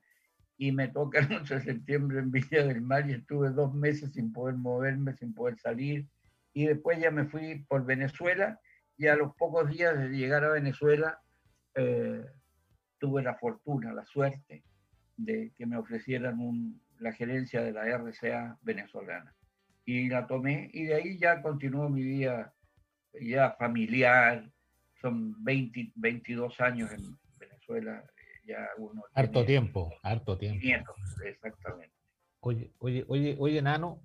y 0.59 0.73
me 0.73 0.89
toca 0.89 1.19
el 1.21 1.33
11 1.33 1.55
de 1.57 1.61
septiembre 1.61 2.19
en 2.19 2.31
Viña 2.31 2.65
del 2.65 2.81
Mar 2.81 3.09
y 3.09 3.15
estuve 3.15 3.51
dos 3.51 3.75
meses 3.75 4.13
sin 4.13 4.33
poder 4.33 4.57
moverme, 4.57 5.15
sin 5.17 5.35
poder 5.35 5.59
salir. 5.59 6.07
Y 6.55 6.67
después 6.67 6.99
ya 6.99 7.11
me 7.11 7.27
fui 7.27 7.65
por 7.69 7.85
Venezuela 7.85 8.59
y 8.97 9.07
a 9.09 9.17
los 9.17 9.35
pocos 9.37 9.69
días 9.71 9.99
de 9.99 10.09
llegar 10.09 10.45
a 10.45 10.51
Venezuela 10.51 11.21
eh, 11.75 12.25
tuve 12.99 13.23
la 13.23 13.35
fortuna, 13.35 13.93
la 13.93 14.07
suerte 14.07 14.63
de 15.19 15.53
que 15.55 15.67
me 15.67 15.77
ofrecieran 15.77 16.41
un- 16.41 16.81
la 16.99 17.13
gerencia 17.13 17.63
de 17.63 17.73
la 17.73 17.87
RCA 17.87 18.57
venezolana 18.63 19.35
y 19.85 20.09
la 20.09 20.27
tomé 20.27 20.71
y 20.73 20.85
de 20.85 20.95
ahí 20.95 21.19
ya 21.19 21.43
continuó 21.43 21.91
mi 21.91 22.03
vida 22.03 22.55
ya 23.21 23.53
familiar. 23.53 24.51
Son 25.03 25.35
20, 25.45 25.93
22 25.95 26.59
años 26.63 26.91
en 26.93 27.19
Venezuela, 27.39 28.03
ya 28.47 28.69
uno... 28.79 29.03
harto 29.15 29.45
tiene 29.45 29.47
tiempo, 29.47 29.93
harto 30.03 30.39
tiempo. 30.39 30.65
Exactamente. 31.25 31.95
Oye, 32.41 32.73
oye, 32.79 33.05
oye, 33.09 33.37
oye, 33.39 33.63
Nano, 33.63 34.01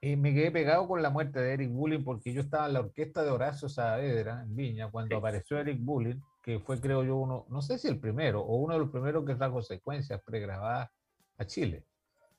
eh, 0.00 0.16
me 0.16 0.34
quedé 0.34 0.50
pegado 0.50 0.88
con 0.88 1.02
la 1.02 1.10
muerte 1.10 1.40
de 1.40 1.52
Eric 1.52 1.70
Bulling 1.70 2.04
porque 2.04 2.32
yo 2.32 2.40
estaba 2.40 2.66
en 2.66 2.72
la 2.74 2.80
orquesta 2.80 3.22
de 3.22 3.30
Horacio 3.30 3.68
Saavedra 3.68 4.42
en 4.42 4.56
Viña 4.56 4.90
cuando 4.90 5.14
Sí. 5.14 5.18
apareció 5.18 5.58
Eric 5.58 5.78
Bulling, 5.80 6.20
que 6.42 6.58
fue 6.58 6.80
creo 6.80 7.04
yo 7.04 7.16
uno, 7.16 7.46
no 7.48 7.62
sé 7.62 7.78
si 7.78 7.88
el 7.88 7.98
primero 8.00 8.40
o 8.40 8.56
uno 8.56 8.74
de 8.74 8.80
los 8.80 8.90
primeros 8.90 9.24
que 9.24 9.34
trajo 9.34 9.62
secuencias 9.62 10.20
pregrabadas 10.22 10.90
a 11.38 11.44
Chile. 11.44 11.84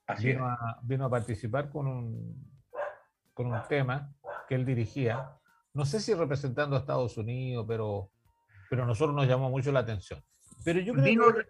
Así. 0.07 0.27
Vino 0.27 0.47
a, 0.47 0.79
vino 0.83 1.05
a 1.05 1.09
participar 1.09 1.69
con 1.69 1.87
un, 1.87 2.51
con 3.33 3.47
un 3.47 3.59
tema 3.67 4.13
que 4.47 4.55
él 4.55 4.65
dirigía, 4.65 5.31
no 5.73 5.85
sé 5.85 5.99
si 5.99 6.13
representando 6.13 6.75
a 6.75 6.79
Estados 6.79 7.17
Unidos, 7.17 7.65
pero, 7.67 8.11
pero 8.69 8.83
a 8.83 8.85
nosotros 8.85 9.15
nos 9.15 9.27
llamó 9.27 9.49
mucho 9.49 9.71
la 9.71 9.79
atención. 9.79 10.23
Pero 10.63 10.79
yo 10.79 10.93
creo 10.93 11.05
Vino, 11.05 11.33
que... 11.33 11.45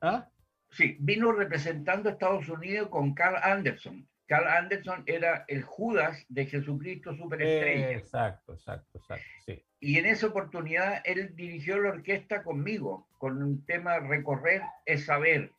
¿Ah? 0.00 0.28
sí, 0.70 0.96
vino 1.00 1.32
representando 1.32 2.08
a 2.08 2.12
Estados 2.12 2.48
Unidos 2.48 2.88
con 2.88 3.14
Carl 3.14 3.36
Anderson. 3.42 4.06
Carl 4.26 4.48
Anderson 4.48 5.04
era 5.06 5.44
el 5.46 5.62
Judas 5.62 6.24
de 6.28 6.46
Jesucristo 6.46 7.14
Superestrella. 7.14 7.92
Exacto, 7.92 8.54
exacto, 8.54 8.98
exacto, 8.98 9.24
sí. 9.46 9.62
Y 9.78 9.98
en 9.98 10.06
esa 10.06 10.26
oportunidad 10.26 11.00
él 11.04 11.36
dirigió 11.36 11.78
la 11.80 11.90
orquesta 11.90 12.42
conmigo, 12.42 13.06
con 13.18 13.42
un 13.42 13.64
tema 13.64 13.98
Recorrer 14.00 14.62
es 14.84 15.04
saber. 15.04 15.52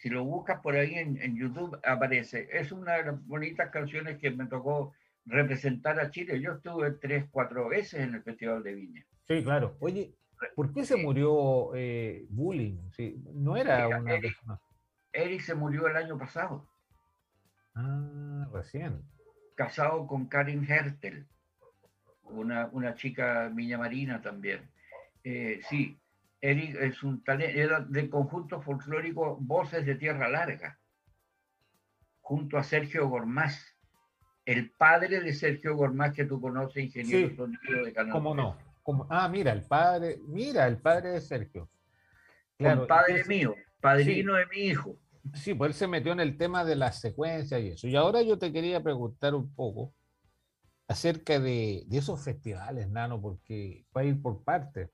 Si 0.00 0.10
lo 0.10 0.24
buscas 0.24 0.60
por 0.60 0.76
ahí 0.76 0.94
en, 0.94 1.20
en 1.20 1.36
YouTube, 1.36 1.78
aparece. 1.84 2.48
Es 2.52 2.72
una 2.72 2.94
de 2.94 3.04
las 3.04 3.26
bonitas 3.26 3.70
canciones 3.70 4.18
que 4.18 4.30
me 4.30 4.46
tocó 4.46 4.94
representar 5.26 5.98
a 6.00 6.10
Chile. 6.10 6.40
Yo 6.40 6.52
estuve 6.52 6.90
tres, 6.92 7.24
cuatro 7.30 7.68
veces 7.68 8.00
en 8.00 8.14
el 8.14 8.22
Festival 8.22 8.62
de 8.62 8.74
Viña. 8.74 9.06
Sí, 9.26 9.42
claro. 9.42 9.76
Oye, 9.80 10.14
¿por 10.54 10.72
qué 10.72 10.84
se 10.84 10.96
murió 10.96 11.74
eh, 11.74 12.26
Bullying? 12.30 12.90
Sí, 12.92 13.22
no 13.34 13.56
era 13.56 13.86
Mira, 13.86 13.98
una 14.00 14.14
Eric- 14.14 14.22
persona. 14.34 14.60
Eric 15.12 15.40
se 15.42 15.54
murió 15.54 15.86
el 15.88 15.96
año 15.96 16.18
pasado, 16.18 16.68
Ah, 17.74 18.46
recién. 18.52 19.02
casado 19.54 20.06
con 20.06 20.26
Karin 20.26 20.64
Hertel, 20.70 21.26
una, 22.24 22.68
una 22.72 22.94
chica 22.94 23.48
Viña 23.48 23.78
Marina 23.78 24.20
también. 24.20 24.70
Eh, 25.24 25.60
sí, 25.68 25.98
Eric 26.40 26.76
es 26.80 27.02
un 27.02 27.22
talento, 27.22 27.58
era 27.58 27.80
del 27.80 28.10
conjunto 28.10 28.60
folclórico 28.60 29.36
Voces 29.40 29.86
de 29.86 29.94
Tierra 29.94 30.28
Larga, 30.28 30.78
junto 32.20 32.56
a 32.58 32.62
Sergio 32.64 33.08
Gormaz, 33.08 33.76
el 34.44 34.70
padre 34.72 35.20
de 35.20 35.32
Sergio 35.34 35.76
Gormaz 35.76 36.14
que 36.14 36.24
tú 36.24 36.40
conoces, 36.40 36.82
ingeniero 36.84 37.28
Sí. 37.28 37.36
sonido 37.36 37.84
de 37.84 37.92
Canal 37.92 38.12
¿Cómo 38.12 38.32
3. 38.34 38.44
no? 38.44 38.71
Ah, 39.08 39.28
mira, 39.28 39.52
el 39.52 39.62
padre, 39.62 40.18
mira, 40.26 40.66
el 40.66 40.78
padre 40.80 41.10
de 41.10 41.20
Sergio. 41.20 41.68
Claro, 42.58 42.82
entonces- 42.82 43.28
mío, 43.28 43.54
padrino 43.80 44.34
de 44.34 44.46
mi 44.46 44.58
hijo. 44.62 44.96
Sí, 45.34 45.54
pues 45.54 45.68
él 45.70 45.74
se 45.74 45.86
metió 45.86 46.12
en 46.12 46.20
el 46.20 46.36
tema 46.36 46.64
de 46.64 46.74
las 46.74 47.00
secuencias 47.00 47.60
y 47.60 47.68
eso. 47.68 47.86
Y 47.86 47.94
ahora 47.94 48.22
yo 48.22 48.38
te 48.38 48.52
quería 48.52 48.82
preguntar 48.82 49.34
un 49.36 49.54
poco 49.54 49.94
acerca 50.88 51.38
de, 51.38 51.84
de 51.86 51.98
esos 51.98 52.22
festivales, 52.24 52.90
Nano, 52.90 53.20
porque 53.20 53.86
va 53.96 54.00
a 54.00 54.04
ir 54.04 54.20
por 54.20 54.42
partes. 54.42 54.90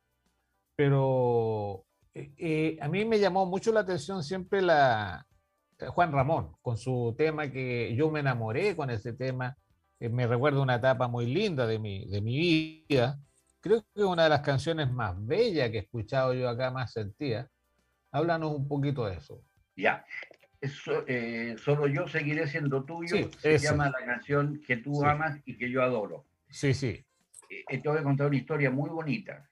Pero 0.76 1.86
eh, 2.14 2.32
eh, 2.36 2.78
a 2.80 2.88
mí 2.88 3.04
me 3.04 3.18
llamó 3.18 3.46
mucho 3.46 3.72
la 3.72 3.80
atención 3.80 4.22
siempre 4.22 4.60
la 4.60 5.26
eh, 5.78 5.86
Juan 5.86 6.12
Ramón, 6.12 6.52
con 6.60 6.76
su 6.76 7.14
tema 7.16 7.50
que 7.50 7.94
yo 7.96 8.10
me 8.10 8.20
enamoré 8.20 8.76
con 8.76 8.90
ese 8.90 9.14
tema. 9.14 9.56
Eh, 9.98 10.08
me 10.10 10.26
recuerda 10.26 10.60
una 10.60 10.76
etapa 10.76 11.08
muy 11.08 11.26
linda 11.26 11.66
de 11.66 11.78
mi, 11.78 12.06
de 12.06 12.20
mi 12.20 12.36
vida. 12.88 13.18
Creo 13.60 13.82
que 13.82 14.00
es 14.00 14.04
una 14.04 14.24
de 14.24 14.28
las 14.30 14.40
canciones 14.40 14.90
más 14.90 15.14
bellas 15.26 15.70
que 15.70 15.78
he 15.78 15.80
escuchado 15.80 16.32
yo 16.34 16.48
acá, 16.48 16.70
más 16.70 16.92
sentida. 16.92 17.50
Háblanos 18.12 18.52
un 18.54 18.68
poquito 18.68 19.04
de 19.06 19.16
eso. 19.16 19.42
Ya. 19.76 20.04
Eso, 20.60 21.04
eh, 21.06 21.54
solo 21.58 21.86
yo 21.86 22.08
seguiré 22.08 22.46
siendo 22.48 22.84
tuyo. 22.84 23.16
Sí, 23.16 23.30
se 23.38 23.54
ese. 23.54 23.66
llama 23.68 23.90
la 23.90 24.04
canción 24.04 24.60
que 24.66 24.76
tú 24.78 24.94
Sí. 24.96 25.06
amas 25.06 25.38
y 25.44 25.56
que 25.56 25.70
yo 25.70 25.82
adoro. 25.82 26.24
Sí, 26.50 26.74
sí. 26.74 27.04
eh, 27.50 27.78
te 27.80 27.88
voy 27.88 27.98
a 27.98 28.02
contar 28.02 28.26
una 28.26 28.36
historia 28.36 28.70
muy 28.70 28.90
bonita 28.90 29.48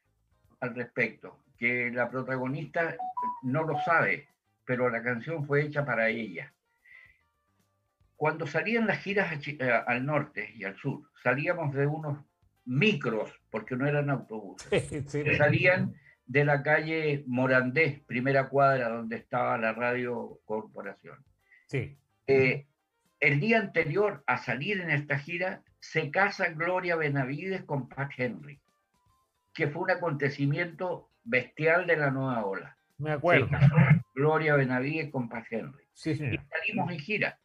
al 0.60 0.74
respecto, 0.74 1.38
que 1.58 1.90
la 1.90 2.10
protagonista 2.10 2.94
no 3.42 3.62
lo 3.64 3.78
sabe, 3.80 4.28
pero 4.66 4.90
la 4.90 5.02
canción 5.02 5.46
fue 5.46 5.62
hecha 5.64 5.84
para 5.84 6.08
ella. 6.08 6.52
Cuando 8.16 8.46
salían 8.46 8.86
las 8.86 8.98
giras 8.98 9.32
al 9.86 10.04
norte 10.04 10.50
y 10.56 10.64
al 10.64 10.76
sur, 10.76 11.02
salíamos 11.22 11.72
de 11.74 11.86
unos 11.86 12.18
micros, 12.66 13.32
porque 13.50 13.76
no 13.76 13.86
eran 13.86 14.10
autobuses, 14.10 15.14
salían 15.38 15.94
de 16.26 16.44
la 16.44 16.62
calle 16.62 17.24
Morandés, 17.26 18.00
primera 18.00 18.48
cuadra 18.48 18.88
donde 18.88 19.16
estaba 19.16 19.56
la 19.56 19.72
radio 19.72 20.40
corporación. 20.44 21.24
Sí. 21.66 21.96
Eh, 22.26 22.66
el 23.20 23.40
día 23.40 23.60
anterior 23.60 24.22
a 24.26 24.38
salir 24.38 24.80
en 24.80 24.90
esta 24.90 25.18
gira, 25.18 25.62
se 25.78 26.10
casa 26.10 26.48
Gloria 26.48 26.96
Benavides 26.96 27.62
con 27.62 27.88
Pat 27.88 28.10
Henry, 28.16 28.60
que 29.54 29.68
fue 29.68 29.82
un 29.82 29.90
acontecimiento 29.92 31.10
bestial 31.22 31.86
de 31.86 31.96
la 31.96 32.10
nueva 32.10 32.44
ola. 32.44 32.76
Me 32.98 33.12
acuerdo. 33.12 33.48
Gloria 34.14 34.56
Benavides 34.56 35.10
con 35.10 35.28
Pat 35.28 35.46
Henry. 35.50 35.84
Sí, 35.92 36.10
Y 36.10 36.16
salimos 36.16 36.90
en 36.90 36.98
gira. 36.98 37.38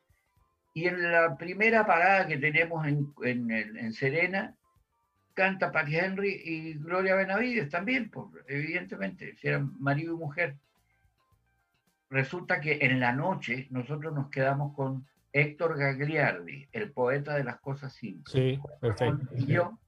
Y 0.73 0.88
en 0.88 1.12
la 1.12 1.38
primera 1.38 1.86
parada 1.86 2.27
que 2.27 2.38
tenemos 2.38 2.88
en, 2.88 3.51
en 3.51 3.93
Serena, 3.93 4.55
canta 5.33 5.71
Pat 5.71 5.87
Henry 5.87 6.41
y 6.43 6.73
Gloria 6.75 7.15
Benavides 7.15 7.69
también, 7.69 8.09
pues, 8.09 8.27
evidentemente, 8.47 9.35
si 9.37 9.47
eran 9.47 9.73
marido 9.79 10.15
y 10.15 10.17
mujer. 10.17 10.55
Resulta 12.09 12.59
que 12.59 12.79
en 12.81 12.99
la 12.99 13.13
noche 13.13 13.67
nosotros 13.69 14.13
nos 14.13 14.29
quedamos 14.29 14.75
con 14.75 15.07
Héctor 15.31 15.77
Gagliardi, 15.77 16.67
el 16.71 16.91
poeta 16.91 17.35
de 17.35 17.43
las 17.43 17.59
cosas 17.59 17.93
simples. 17.93 18.33
Sí, 18.33 18.59
perfecto. 18.81 19.27
Y 19.35 19.45
yo, 19.45 19.79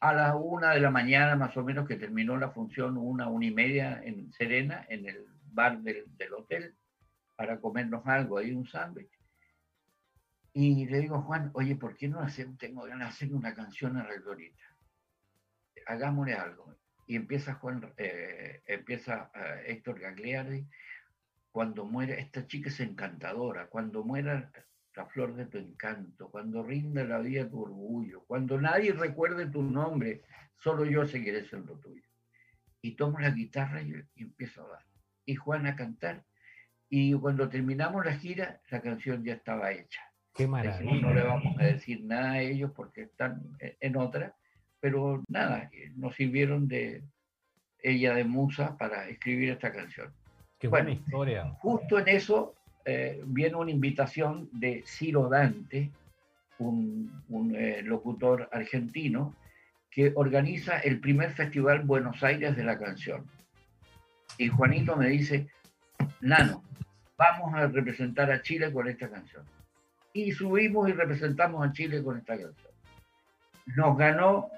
a 0.00 0.12
las 0.12 0.34
una 0.38 0.72
de 0.72 0.80
la 0.80 0.90
mañana 0.90 1.34
más 1.34 1.56
o 1.56 1.64
menos 1.64 1.88
que 1.88 1.96
terminó 1.96 2.36
la 2.36 2.50
función, 2.50 2.98
una, 2.98 3.28
una 3.28 3.46
y 3.46 3.50
media 3.50 4.02
en 4.04 4.30
Serena, 4.32 4.84
en 4.90 5.06
el 5.06 5.24
bar 5.52 5.80
del, 5.80 6.04
del 6.18 6.34
hotel, 6.34 6.74
para 7.36 7.58
comernos 7.60 8.06
algo, 8.06 8.38
ahí 8.38 8.52
un 8.52 8.66
sándwich. 8.66 9.15
Y 10.58 10.86
le 10.86 11.00
digo, 11.00 11.20
Juan, 11.20 11.50
oye, 11.52 11.76
¿por 11.76 11.98
qué 11.98 12.08
no 12.08 12.18
hacemos, 12.20 12.56
tengo 12.56 12.84
ganas 12.84 13.08
de 13.08 13.14
hacer 13.26 13.34
una 13.34 13.54
canción 13.54 13.98
a 13.98 14.04
la 14.04 14.14
Glorita? 14.14 14.64
Hagámosle 15.84 16.32
algo. 16.32 16.74
Y 17.06 17.14
empieza 17.16 17.56
Juan, 17.56 17.92
eh, 17.98 18.62
empieza 18.66 19.30
eh, 19.34 19.64
Héctor 19.66 20.00
Gagliardi, 20.00 20.66
cuando 21.52 21.84
muere, 21.84 22.18
esta 22.18 22.46
chica 22.46 22.70
es 22.70 22.80
encantadora, 22.80 23.66
cuando 23.66 24.02
muera 24.02 24.50
la 24.94 25.04
flor 25.04 25.34
de 25.34 25.44
tu 25.44 25.58
encanto, 25.58 26.30
cuando 26.30 26.62
rinda 26.62 27.04
la 27.04 27.18
vida 27.18 27.46
tu 27.46 27.60
orgullo, 27.60 28.24
cuando 28.24 28.58
nadie 28.58 28.94
recuerde 28.94 29.44
tu 29.48 29.62
nombre, 29.62 30.22
solo 30.56 30.86
yo 30.86 31.06
seguiré 31.06 31.46
siendo 31.46 31.78
tuyo. 31.80 32.08
Y 32.80 32.92
tomo 32.92 33.20
la 33.20 33.28
guitarra 33.28 33.82
y, 33.82 33.92
y 34.14 34.22
empiezo 34.22 34.64
a 34.64 34.70
dar. 34.70 34.86
Y 35.26 35.34
Juan 35.34 35.66
a 35.66 35.76
cantar. 35.76 36.24
Y 36.88 37.12
cuando 37.12 37.46
terminamos 37.46 38.06
la 38.06 38.14
gira, 38.14 38.62
la 38.70 38.80
canción 38.80 39.22
ya 39.22 39.34
estaba 39.34 39.70
hecha. 39.72 40.00
Qué 40.36 40.46
maravilla. 40.46 41.00
no 41.00 41.14
le 41.14 41.22
vamos 41.22 41.56
a 41.58 41.64
decir 41.64 42.04
nada 42.04 42.32
a 42.32 42.40
ellos 42.42 42.70
porque 42.76 43.02
están 43.02 43.42
en 43.58 43.96
otra, 43.96 44.34
pero 44.80 45.22
nada, 45.28 45.70
nos 45.96 46.14
sirvieron 46.14 46.68
de 46.68 47.02
ella 47.82 48.14
de 48.14 48.24
musa 48.24 48.76
para 48.76 49.08
escribir 49.08 49.50
esta 49.50 49.72
canción. 49.72 50.12
Qué 50.58 50.68
buena 50.68 50.90
historia. 50.90 51.50
Justo 51.58 51.98
en 51.98 52.08
eso 52.08 52.54
eh, 52.84 53.22
viene 53.24 53.56
una 53.56 53.70
invitación 53.70 54.48
de 54.52 54.84
Ciro 54.86 55.28
Dante, 55.28 55.90
un, 56.58 57.22
un 57.30 57.54
eh, 57.56 57.82
locutor 57.82 58.48
argentino, 58.52 59.34
que 59.90 60.12
organiza 60.14 60.78
el 60.80 61.00
primer 61.00 61.30
festival 61.30 61.82
Buenos 61.84 62.22
Aires 62.22 62.54
de 62.56 62.64
la 62.64 62.78
canción. 62.78 63.24
Y 64.36 64.48
Juanito 64.48 64.96
me 64.96 65.08
dice, 65.08 65.48
Nano, 66.20 66.62
vamos 67.16 67.54
a 67.54 67.66
representar 67.68 68.30
a 68.30 68.42
Chile 68.42 68.70
con 68.70 68.86
esta 68.86 69.08
canción 69.08 69.44
y 70.16 70.32
subimos 70.32 70.88
y 70.88 70.92
representamos 70.92 71.66
a 71.66 71.72
Chile 71.72 72.02
con 72.02 72.16
esta 72.16 72.38
canción. 72.38 72.72
Nos 73.76 73.98
ganó 73.98 74.50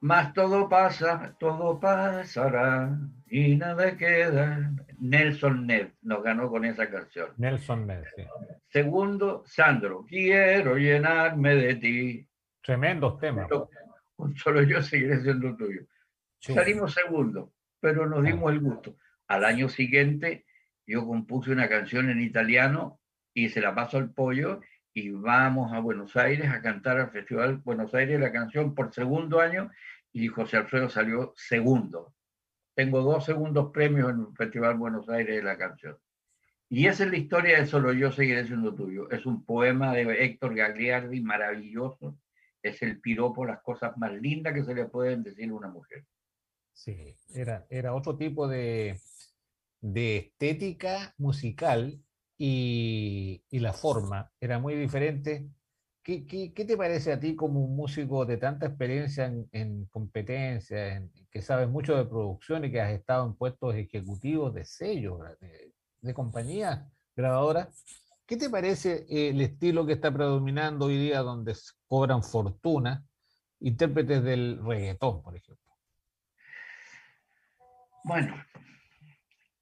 Más 0.00 0.32
todo 0.32 0.68
pasa, 0.68 1.36
todo 1.38 1.78
pasará 1.78 2.98
y 3.28 3.56
nada 3.56 3.96
queda. 3.96 4.72
Nelson 4.98 5.66
Ned 5.66 5.88
nos 6.02 6.22
ganó 6.22 6.50
con 6.50 6.64
esa 6.64 6.90
canción. 6.90 7.30
Nelson 7.38 7.86
Ned, 7.86 8.04
sí. 8.16 8.22
Segundo, 8.68 9.42
Sandro, 9.46 10.04
quiero 10.06 10.76
llenarme 10.76 11.54
de 11.54 11.74
ti. 11.76 12.28
Tremendos 12.62 13.18
temas. 13.18 13.48
Solo, 13.48 13.70
solo 14.36 14.62
yo 14.62 14.82
seguiré 14.82 15.20
siendo 15.22 15.56
tuyo. 15.56 15.82
Chum. 16.40 16.54
Salimos 16.54 16.94
segundo, 16.94 17.52
pero 17.80 18.06
nos 18.06 18.22
dimos 18.24 18.52
el 18.52 18.60
gusto. 18.60 18.96
Al 19.28 19.44
año 19.44 19.68
siguiente, 19.68 20.44
yo 20.86 21.06
compuse 21.06 21.52
una 21.52 21.68
canción 21.68 22.10
en 22.10 22.20
italiano 22.20 22.99
y 23.44 23.48
se 23.48 23.60
la 23.60 23.74
paso 23.74 23.96
al 23.96 24.10
pollo 24.10 24.60
y 24.92 25.10
vamos 25.10 25.72
a 25.72 25.80
Buenos 25.80 26.14
Aires 26.16 26.50
a 26.50 26.60
cantar 26.60 26.98
al 26.98 27.10
Festival 27.10 27.56
Buenos 27.58 27.94
Aires 27.94 28.20
la 28.20 28.32
canción 28.32 28.74
por 28.74 28.92
segundo 28.92 29.40
año 29.40 29.70
y 30.12 30.28
José 30.28 30.58
Alfredo 30.58 30.90
salió 30.90 31.32
segundo. 31.36 32.14
Tengo 32.74 33.00
dos 33.00 33.24
segundos 33.24 33.70
premios 33.72 34.10
en 34.10 34.20
el 34.20 34.36
Festival 34.36 34.76
Buenos 34.76 35.08
Aires 35.08 35.36
de 35.36 35.42
la 35.42 35.56
canción. 35.56 35.96
Y 36.68 36.86
esa 36.86 37.04
es 37.04 37.10
la 37.10 37.16
historia 37.16 37.58
de 37.58 37.66
Solo 37.66 37.92
yo 37.92 38.12
seguiré 38.12 38.46
siendo 38.46 38.74
tuyo. 38.74 39.10
Es 39.10 39.24
un 39.24 39.44
poema 39.44 39.94
de 39.94 40.02
Héctor 40.24 40.54
Gagliardi 40.54 41.20
maravilloso. 41.20 42.18
Es 42.62 42.82
el 42.82 43.00
piropo, 43.00 43.46
las 43.46 43.62
cosas 43.62 43.96
más 43.96 44.12
lindas 44.12 44.52
que 44.52 44.64
se 44.64 44.74
le 44.74 44.84
pueden 44.84 45.22
decir 45.22 45.48
a 45.48 45.54
una 45.54 45.68
mujer. 45.68 46.04
Sí, 46.72 47.16
era, 47.34 47.66
era 47.70 47.94
otro 47.94 48.16
tipo 48.16 48.46
de, 48.46 49.00
de 49.80 50.16
estética 50.18 51.14
musical 51.16 52.00
y, 52.42 53.44
y, 53.50 53.58
la 53.58 53.74
forma 53.74 54.32
era 54.40 54.58
muy 54.58 54.74
diferente. 54.74 55.50
¿Qué, 56.02 56.26
qué, 56.26 56.54
qué 56.54 56.64
te 56.64 56.74
parece 56.74 57.12
a 57.12 57.20
ti 57.20 57.36
como 57.36 57.62
un 57.62 57.76
músico 57.76 58.24
de 58.24 58.38
tanta 58.38 58.64
experiencia 58.64 59.26
en, 59.26 59.46
en 59.52 59.84
competencia, 59.88 60.96
en, 60.96 61.12
que 61.30 61.42
sabes 61.42 61.68
mucho 61.68 61.94
de 61.94 62.06
producción 62.06 62.62
que 62.70 62.80
has 62.80 62.92
estado 62.92 63.26
en 63.26 63.34
puestos 63.34 63.74
ejecutivos 63.74 64.54
de 64.54 64.64
sellos, 64.64 65.20
de, 65.38 65.74
de 66.00 66.14
compañías 66.14 66.90
grabadoras? 67.14 67.68
¿Qué 68.24 68.38
te 68.38 68.48
parece 68.48 69.04
el 69.10 69.38
estilo 69.42 69.84
que 69.84 69.92
está 69.92 70.10
predominando 70.10 70.86
hoy 70.86 70.96
día 70.96 71.20
donde 71.20 71.54
cobran 71.88 72.22
fortuna 72.22 73.04
intérpretes 73.58 74.24
del 74.24 74.64
reggaetón, 74.64 75.22
por 75.22 75.36
ejemplo? 75.36 75.76
Bueno, 78.04 78.34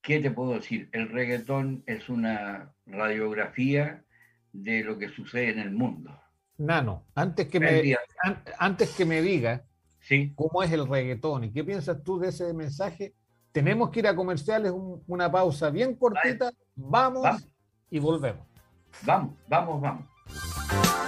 ¿Qué 0.03 0.21
te 0.21 0.31
puedo 0.31 0.55
decir? 0.55 0.89
El 0.93 1.09
reggaetón 1.11 1.83
es 1.87 2.09
una 2.09 2.73
radiografía 2.87 4.05
de 4.53 4.85
lo 4.85 4.99
que 4.99 5.09
sucede 5.09 5.51
en 5.51 5.59
el 5.59 5.71
mundo. 5.71 6.19
Nano, 6.59 7.05
antes 7.15 7.47
que, 7.49 7.61
me, 7.61 7.95
an, 8.25 8.43
antes 8.59 8.95
que 8.97 9.05
me 9.05 9.23
diga 9.23 9.65
¿Sí? 10.01 10.33
cómo 10.35 10.63
es 10.63 10.73
el 10.73 10.89
reggaetón 10.89 11.45
y 11.45 11.53
qué 11.53 11.63
piensas 11.63 12.03
tú 12.03 12.19
de 12.19 12.29
ese 12.29 12.53
mensaje, 12.53 13.15
tenemos 13.53 13.91
que 13.91 14.01
ir 14.01 14.09
a 14.09 14.17
comerciales, 14.17 14.73
un, 14.73 15.03
una 15.07 15.31
pausa 15.31 15.71
bien 15.71 15.95
cortita, 15.95 16.53
vamos, 16.75 17.23
vamos 17.23 17.49
y 17.91 17.99
volvemos. 17.99 18.47
Vamos, 19.03 19.35
vamos, 19.49 19.81
vamos. 19.81 21.08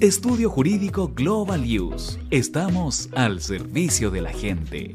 Estudio 0.00 0.50
Jurídico 0.50 1.08
Global 1.08 1.62
News. 1.62 2.18
Estamos 2.30 3.08
al 3.14 3.40
servicio 3.40 4.10
de 4.10 4.20
la 4.20 4.30
gente. 4.30 4.94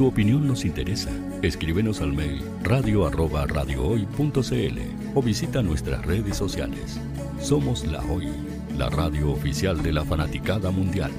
Tu 0.00 0.06
opinión 0.06 0.48
nos 0.48 0.64
interesa. 0.64 1.10
Escríbenos 1.42 2.00
al 2.00 2.14
mail 2.14 2.42
radio 2.62 3.10
radiohoy.cl 3.10 4.78
o 5.14 5.22
visita 5.22 5.60
nuestras 5.60 6.06
redes 6.06 6.38
sociales. 6.38 6.98
Somos 7.38 7.84
La 7.84 8.00
Hoy, 8.04 8.26
la 8.78 8.88
radio 8.88 9.30
oficial 9.30 9.82
de 9.82 9.92
la 9.92 10.02
fanaticada 10.02 10.70
mundial. 10.70 11.12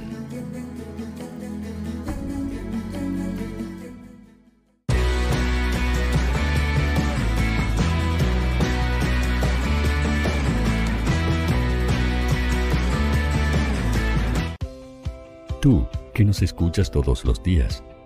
Tú, 15.62 15.86
que 16.16 16.26
nos 16.26 16.42
escuchas 16.42 16.90
todos 16.90 17.24
los 17.26 17.44
días, 17.44 17.84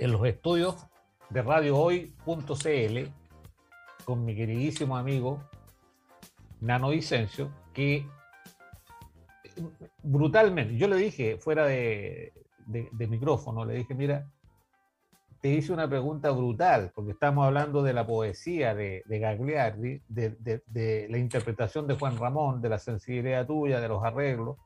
En 0.00 0.12
los 0.12 0.26
estudios 0.26 0.86
de 1.28 1.42
radiohoy.cl 1.42 2.98
con 4.04 4.24
mi 4.24 4.34
queridísimo 4.34 4.96
amigo 4.96 5.44
Nano 6.60 6.88
Vicencio, 6.88 7.50
que 7.72 8.06
brutalmente, 10.02 10.76
yo 10.76 10.88
le 10.88 10.96
dije 10.96 11.36
fuera 11.36 11.66
de, 11.66 12.32
micrófono, 12.66 13.64
le 13.64 13.74
dije, 13.74 13.94
mira, 13.94 14.26
te 15.42 15.48
hice 15.48 15.72
una 15.72 15.88
pregunta 15.88 16.30
brutal, 16.30 16.92
porque 16.94 17.12
estamos 17.12 17.46
hablando 17.46 17.82
de 17.82 17.92
la 17.92 18.06
poesía 18.06 18.74
de, 18.74 19.02
de 19.06 19.18
Gagliardi, 19.18 20.02
de, 20.08 21.06
la 21.08 21.18
interpretación 21.18 21.86
de 21.86 21.96
Juan 21.96 22.18
Ramón, 22.18 22.60
de 22.60 22.68
la 22.70 22.78
sensibilidad 22.78 23.46
tuya, 23.46 23.80
de 23.80 23.88
los 23.88 24.02
arreglos. 24.02 24.56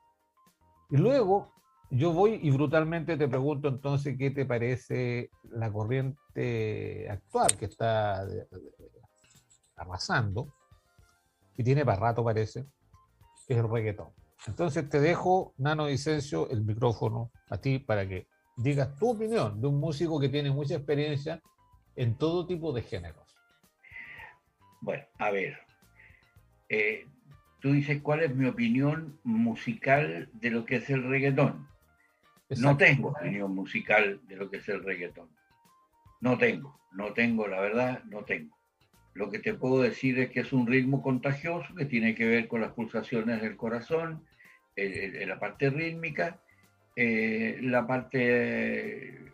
Y 0.91 0.97
luego 0.97 1.53
yo 1.91 2.13
voy 2.13 2.41
y 2.43 2.51
brutalmente 2.51 3.17
te 3.17 3.29
pregunto 3.29 3.69
entonces 3.69 4.17
qué 4.19 4.31
te 4.31 4.45
parece 4.45 5.31
la 5.51 5.71
corriente 5.71 7.09
actual 7.09 7.57
que 7.59 7.67
está 7.67 8.27
arrasando, 9.77 10.55
y 11.57 11.63
tiene 11.63 11.85
para 11.85 12.01
rato 12.01 12.25
parece, 12.25 12.65
que 13.47 13.55
es 13.55 13.61
el 13.61 13.69
reggaetón. 13.69 14.09
Entonces 14.47 14.89
te 14.89 15.01
dejo, 15.01 15.55
Nano 15.57 15.87
Vicencio, 15.87 16.51
el 16.51 16.65
micrófono 16.65 17.31
a 17.49 17.59
ti 17.59 17.79
para 17.79 18.07
que 18.07 18.27
digas 18.57 18.95
tu 18.97 19.11
opinión 19.11 19.61
de 19.61 19.69
un 19.69 19.81
músico 19.81 20.21
que 20.21 20.29
tiene 20.29 20.51
mucha 20.51 20.75
experiencia 20.75 21.41
en 21.97 22.17
todo 22.17 22.47
tipo 22.47 22.73
de 22.73 22.83
géneros. 22.83 23.35
Bueno, 24.81 25.05
a 25.19 25.31
ver, 25.31 25.59
eh, 26.69 27.07
tú 27.61 27.73
dices 27.73 28.03
cuál 28.03 28.21
es 28.21 28.35
mi 28.35 28.47
opinión 28.47 29.19
musical 29.25 30.29
de 30.35 30.51
lo 30.51 30.67
que 30.67 30.77
es 30.77 30.91
el 30.91 31.05
reggaetón. 31.05 31.67
No 32.51 32.77
tengo 32.77 33.09
opinión 33.09 33.55
musical 33.55 34.21
de 34.27 34.37
lo 34.37 34.51
que 34.51 34.59
es 34.59 34.69
el 34.69 34.85
reggaetón. 34.85 35.29
No 36.21 36.39
tengo, 36.39 36.79
no 36.93 37.13
tengo, 37.13 37.49
la 37.49 37.61
verdad, 37.61 38.05
no 38.05 38.25
tengo. 38.25 38.57
Lo 39.15 39.31
que 39.31 39.39
te 39.39 39.55
puedo 39.55 39.81
decir 39.81 40.19
es 40.19 40.31
que 40.31 40.41
es 40.41 40.53
un 40.53 40.67
ritmo 40.67 41.03
contagioso 41.03 41.75
que 41.75 41.85
tiene 41.85 42.15
que 42.15 42.27
ver 42.27 42.49
con 42.49 42.61
las 42.61 42.73
pulsaciones 42.73 43.41
del 43.41 43.57
corazón, 43.57 44.25
la 44.77 45.39
parte 45.39 45.71
rítmica, 45.71 46.41
eh, 46.97 47.59
la 47.63 47.87
parte 47.87 49.33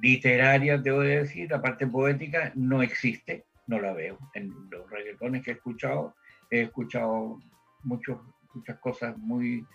literaria, 0.00 0.82
te 0.82 0.90
voy 0.90 1.12
a 1.12 1.20
decir, 1.20 1.50
la 1.50 1.62
parte 1.62 1.86
poética 1.86 2.52
no 2.54 2.82
existe, 2.82 3.44
no 3.66 3.80
la 3.80 3.92
veo. 3.92 4.18
En 4.34 4.52
los 4.70 4.90
reggaetones 4.90 5.42
que 5.42 5.52
he 5.52 5.54
escuchado, 5.54 6.14
he 6.50 6.62
escuchado 6.62 7.38
muchas 7.82 8.78
cosas 8.80 9.16
muy 9.18 9.66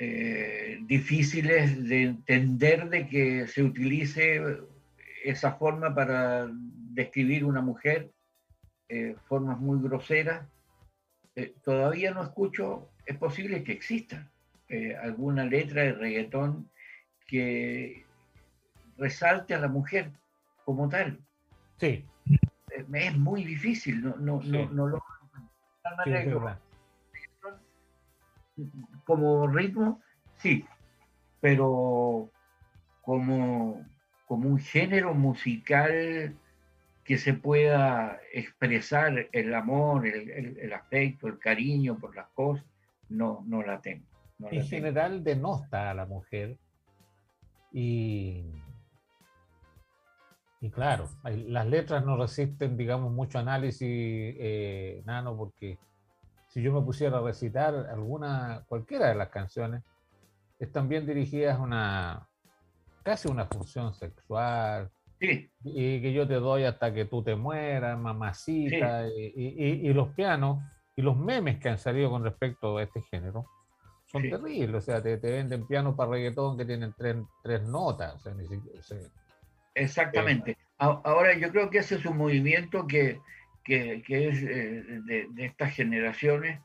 eh, 0.00 0.78
difíciles 0.82 1.86
de 1.88 2.02
entender 2.02 2.88
de 2.88 3.06
que 3.06 3.46
se 3.46 3.62
utilice 3.62 4.40
esa 5.22 5.52
forma 5.52 5.94
para 5.94 6.48
describir 6.50 7.44
una 7.44 7.60
mujer, 7.60 8.10
eh, 8.88 9.14
formas 9.26 9.60
muy 9.60 9.80
groseras. 9.80 10.48
todavía 11.62 12.10
no 12.10 12.22
escucho 12.22 12.90
es 13.10 13.16
posible 13.16 13.64
que 13.64 13.72
exista 13.72 14.30
eh, 14.68 14.94
alguna 14.96 15.44
letra 15.44 15.82
de 15.82 15.92
reggaetón 15.94 16.70
que 17.26 18.06
resalte 18.96 19.52
a 19.52 19.58
la 19.58 19.66
mujer 19.66 20.12
como 20.64 20.88
tal. 20.88 21.18
Sí. 21.78 22.04
Eh, 22.70 22.86
es 22.92 23.18
muy 23.18 23.44
difícil, 23.44 24.00
no, 24.00 24.14
no, 24.16 24.40
no, 24.42 24.86
lo 24.86 25.02
como 29.04 29.46
ritmo, 29.46 30.00
sí, 30.38 30.64
pero 31.40 32.30
como, 33.02 33.84
como 34.26 34.48
un 34.48 34.58
género 34.58 35.14
musical 35.14 36.34
que 37.04 37.18
se 37.18 37.34
pueda 37.34 38.20
expresar 38.32 39.28
el 39.32 39.54
amor, 39.54 40.06
el 40.06 40.72
afecto, 40.72 41.26
el 41.26 41.38
cariño 41.38 41.98
por 41.98 42.14
las 42.14 42.28
cosas, 42.30 42.64
no, 43.10 43.42
no 43.46 43.62
la 43.62 43.80
tengo. 43.80 44.06
en 44.50 44.66
general 44.66 45.22
denosta 45.22 45.90
a 45.90 45.94
la 45.94 46.06
mujer 46.06 46.56
y, 47.72 48.44
y 50.60 50.70
claro, 50.70 51.08
las 51.24 51.66
letras 51.66 52.04
no 52.04 52.16
resisten, 52.16 52.76
digamos, 52.76 53.12
mucho 53.12 53.38
análisis, 53.38 53.88
eh, 53.88 55.02
Nano, 55.04 55.36
porque 55.36 55.78
si 56.50 56.62
yo 56.62 56.72
me 56.72 56.82
pusiera 56.82 57.18
a 57.18 57.22
recitar 57.22 57.74
alguna, 57.74 58.64
cualquiera 58.68 59.08
de 59.08 59.14
las 59.14 59.30
canciones, 59.30 59.82
están 60.58 60.88
bien 60.88 61.06
dirigidas 61.06 61.58
a 61.58 61.62
una, 61.62 62.28
casi 63.02 63.28
una 63.28 63.46
función 63.46 63.94
sexual, 63.94 64.90
Sí. 65.20 65.50
Y 65.64 66.00
que 66.00 66.14
yo 66.14 66.26
te 66.26 66.36
doy 66.36 66.64
hasta 66.64 66.94
que 66.94 67.04
tú 67.04 67.22
te 67.22 67.36
mueras, 67.36 67.98
mamacita, 67.98 69.06
y, 69.06 69.32
y, 69.86 69.92
los 69.92 70.08
pianos 70.14 70.62
y 70.96 71.02
los 71.02 71.14
memes 71.14 71.58
que 71.58 71.68
han 71.68 71.76
salido 71.76 72.08
con 72.08 72.24
respecto 72.24 72.78
a 72.78 72.82
este 72.82 73.02
género 73.02 73.44
son 74.06 74.22
terribles. 74.22 74.76
O 74.76 74.80
sea, 74.80 75.02
te, 75.02 75.16
venden 75.16 75.66
pianos 75.66 75.94
para 75.94 76.12
reggaetón 76.12 76.56
que 76.56 76.64
tienen 76.64 76.94
tres, 76.96 77.62
notas. 77.62 78.22
Exactamente. 79.74 80.56
Ahora, 80.78 81.36
yo 81.36 81.50
creo 81.50 81.68
que 81.68 81.78
ese 81.78 81.96
es 81.96 82.06
un 82.06 82.16
movimiento 82.16 82.86
que, 82.86 83.20
que, 83.70 84.28
es 84.28 84.42
eh, 84.42 85.00
de, 85.06 85.28
estas 85.44 85.72
generaciones 85.72 86.60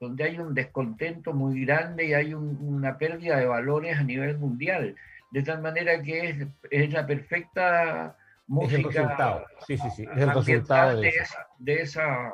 donde 0.00 0.24
hay 0.24 0.38
un 0.38 0.54
descontento 0.54 1.32
muy 1.32 1.64
grande 1.64 2.06
y 2.06 2.14
hay 2.14 2.34
una 2.34 2.98
pérdida 2.98 3.38
de 3.38 3.46
valores 3.46 3.98
a 3.98 4.04
nivel 4.04 4.38
mundial. 4.38 4.94
De 5.30 5.42
tal 5.42 5.60
manera 5.62 6.02
que 6.02 6.30
es, 6.30 6.46
es 6.70 6.92
la 6.92 7.06
perfecta 7.06 8.16
música. 8.46 8.78
Es 8.78 8.84
el 8.84 8.92
resultado. 8.92 9.46
Sí, 9.66 9.76
sí, 9.76 9.90
sí. 9.96 10.02
Es 10.04 10.22
el 10.22 10.34
resultado 10.34 11.00
de, 11.00 11.12
de 11.58 11.74
esa 11.82 12.32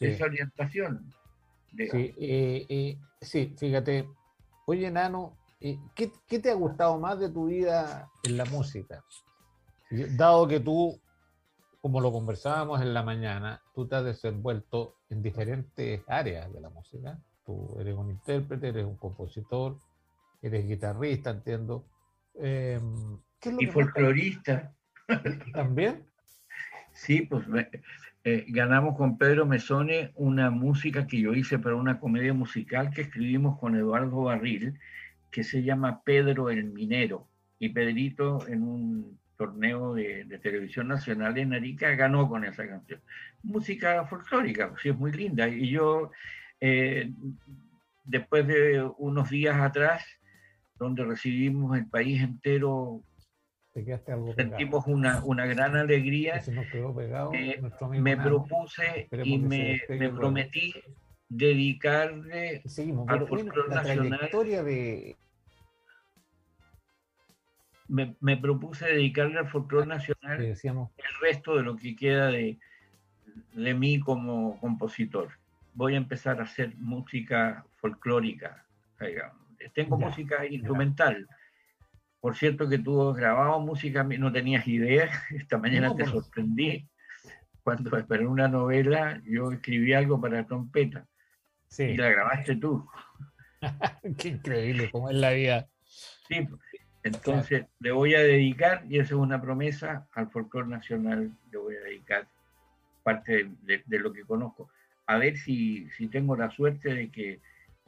esa 0.00 0.24
orientación. 0.24 1.12
Sí, 1.76 2.14
eh, 2.18 2.66
eh, 2.68 2.98
sí, 3.20 3.54
fíjate. 3.56 4.08
Oye, 4.66 4.90
Nano, 4.90 5.36
eh, 5.60 5.78
¿qué, 5.94 6.10
¿qué, 6.26 6.38
te 6.38 6.50
ha 6.50 6.54
gustado 6.54 6.98
más 6.98 7.18
de 7.20 7.30
tu 7.30 7.46
vida 7.46 8.08
en 8.24 8.36
la 8.36 8.44
música? 8.46 9.04
Dado 9.90 10.46
que 10.46 10.60
tú, 10.60 11.00
como 11.80 12.00
lo 12.00 12.12
conversábamos 12.12 12.82
en 12.82 12.92
la 12.92 13.02
mañana, 13.02 13.62
tú 13.74 13.86
te 13.88 13.96
has 13.96 14.04
desenvuelto 14.04 14.96
en 15.08 15.22
diferentes 15.22 16.02
áreas 16.06 16.52
de 16.52 16.60
la 16.60 16.68
música. 16.68 17.18
Tú 17.44 17.76
eres 17.80 17.96
un 17.96 18.10
intérprete, 18.10 18.68
eres 18.68 18.84
un 18.84 18.96
compositor, 18.96 19.78
eres 20.42 20.66
guitarrista, 20.66 21.30
entiendo. 21.30 21.86
Em, 22.34 23.18
y 23.58 23.66
folclorista. 23.66 24.74
¿También? 25.54 26.04
Sí, 26.92 27.22
pues 27.22 27.46
eh, 28.24 28.44
ganamos 28.48 28.96
con 28.96 29.16
Pedro 29.16 29.46
Mesone 29.46 30.12
una 30.16 30.50
música 30.50 31.06
que 31.06 31.20
yo 31.20 31.32
hice 31.32 31.58
para 31.58 31.76
una 31.76 31.98
comedia 31.98 32.34
musical 32.34 32.90
que 32.90 33.02
escribimos 33.02 33.58
con 33.58 33.74
Eduardo 33.74 34.24
Barril, 34.24 34.78
que 35.30 35.44
se 35.44 35.62
llama 35.62 36.02
Pedro 36.04 36.50
el 36.50 36.64
Minero. 36.64 37.26
Y 37.58 37.70
Pedrito 37.70 38.46
en 38.48 38.62
un 38.62 39.20
torneo 39.40 39.94
de, 39.94 40.38
televisión 40.42 40.88
nacional 40.88 41.38
en 41.38 41.54
Arica 41.54 41.94
ganó 41.94 42.28
con 42.28 42.44
esa 42.44 42.68
canción. 42.68 43.00
Música 43.42 44.04
folclórica, 44.04 44.74
sí, 44.82 44.90
es 44.90 44.98
muy 44.98 45.12
linda. 45.12 45.48
Y 45.48 45.70
yo, 45.70 46.10
eh, 46.60 47.10
después 48.04 48.46
de 48.46 48.86
unos 48.98 49.30
días 49.30 49.56
atrás, 49.58 50.04
donde 50.74 51.04
recibimos 51.04 51.78
el 51.78 51.86
país 51.86 52.22
entero 52.22 53.02
Sentimos 54.36 54.86
una, 54.88 55.24
una, 55.24 55.46
gran 55.46 55.76
alegría. 55.76 56.42
Eh, 57.32 57.62
me 58.00 58.16
propuse 58.16 59.08
y 59.24 59.38
me, 59.38 59.80
me 59.88 60.10
prometí 60.10 60.74
dedicarle 61.28 62.62
al 63.06 63.26
folclore 63.28 63.74
nacional. 63.74 64.28
De... 64.64 65.16
Me, 67.90 68.16
me, 68.20 68.36
propuse 68.36 68.86
dedicarle 68.86 69.38
al 69.38 69.48
folclore 69.48 69.86
nacional 69.86 70.40
el 70.40 70.56
resto 71.20 71.56
de 71.56 71.62
lo 71.62 71.76
que 71.76 71.96
queda 71.96 72.28
de, 72.28 72.58
de 73.52 73.74
mí 73.74 73.98
como 73.98 74.58
compositor. 74.60 75.30
Voy 75.74 75.94
a 75.94 75.98
empezar 75.98 76.40
a 76.40 76.44
hacer 76.44 76.74
música 76.76 77.64
folclórica. 77.76 78.64
Tengo 79.74 79.98
música 79.98 80.46
instrumental 80.46 81.26
por 82.20 82.36
cierto 82.36 82.68
que 82.68 82.78
tú 82.78 83.10
has 83.10 83.16
grabado 83.16 83.58
música, 83.60 84.04
no 84.04 84.30
tenías 84.30 84.66
idea, 84.68 85.10
esta 85.30 85.58
mañana 85.58 85.94
te 85.96 86.06
sorprendí. 86.06 86.86
Cuando 87.62 87.96
esperé 87.96 88.26
una 88.26 88.48
novela, 88.48 89.20
yo 89.24 89.52
escribí 89.52 89.92
algo 89.92 90.20
para 90.20 90.46
trompeta. 90.46 91.06
Sí. 91.68 91.84
Y 91.84 91.96
la 91.96 92.08
grabaste 92.08 92.56
tú. 92.56 92.86
Qué 94.18 94.28
increíble, 94.28 94.90
cómo 94.90 95.10
es 95.10 95.16
la 95.16 95.30
vida. 95.30 95.68
Sí, 95.84 96.46
entonces 97.02 97.66
le 97.78 97.92
voy 97.92 98.14
a 98.14 98.20
dedicar, 98.20 98.84
y 98.88 98.96
esa 98.98 99.14
es 99.14 99.20
una 99.20 99.40
promesa, 99.40 100.06
al 100.12 100.30
folclore 100.30 100.68
nacional 100.68 101.32
le 101.50 101.58
voy 101.58 101.76
a 101.76 101.80
dedicar 101.80 102.26
parte 103.02 103.50
de, 103.62 103.98
lo 103.98 104.12
que 104.12 104.24
conozco. 104.24 104.68
A 105.06 105.16
ver 105.18 105.36
si, 105.38 105.88
si 105.96 106.08
tengo 106.08 106.36
la 106.36 106.50
suerte 106.50 106.94
de 106.94 107.10
que 107.10 107.40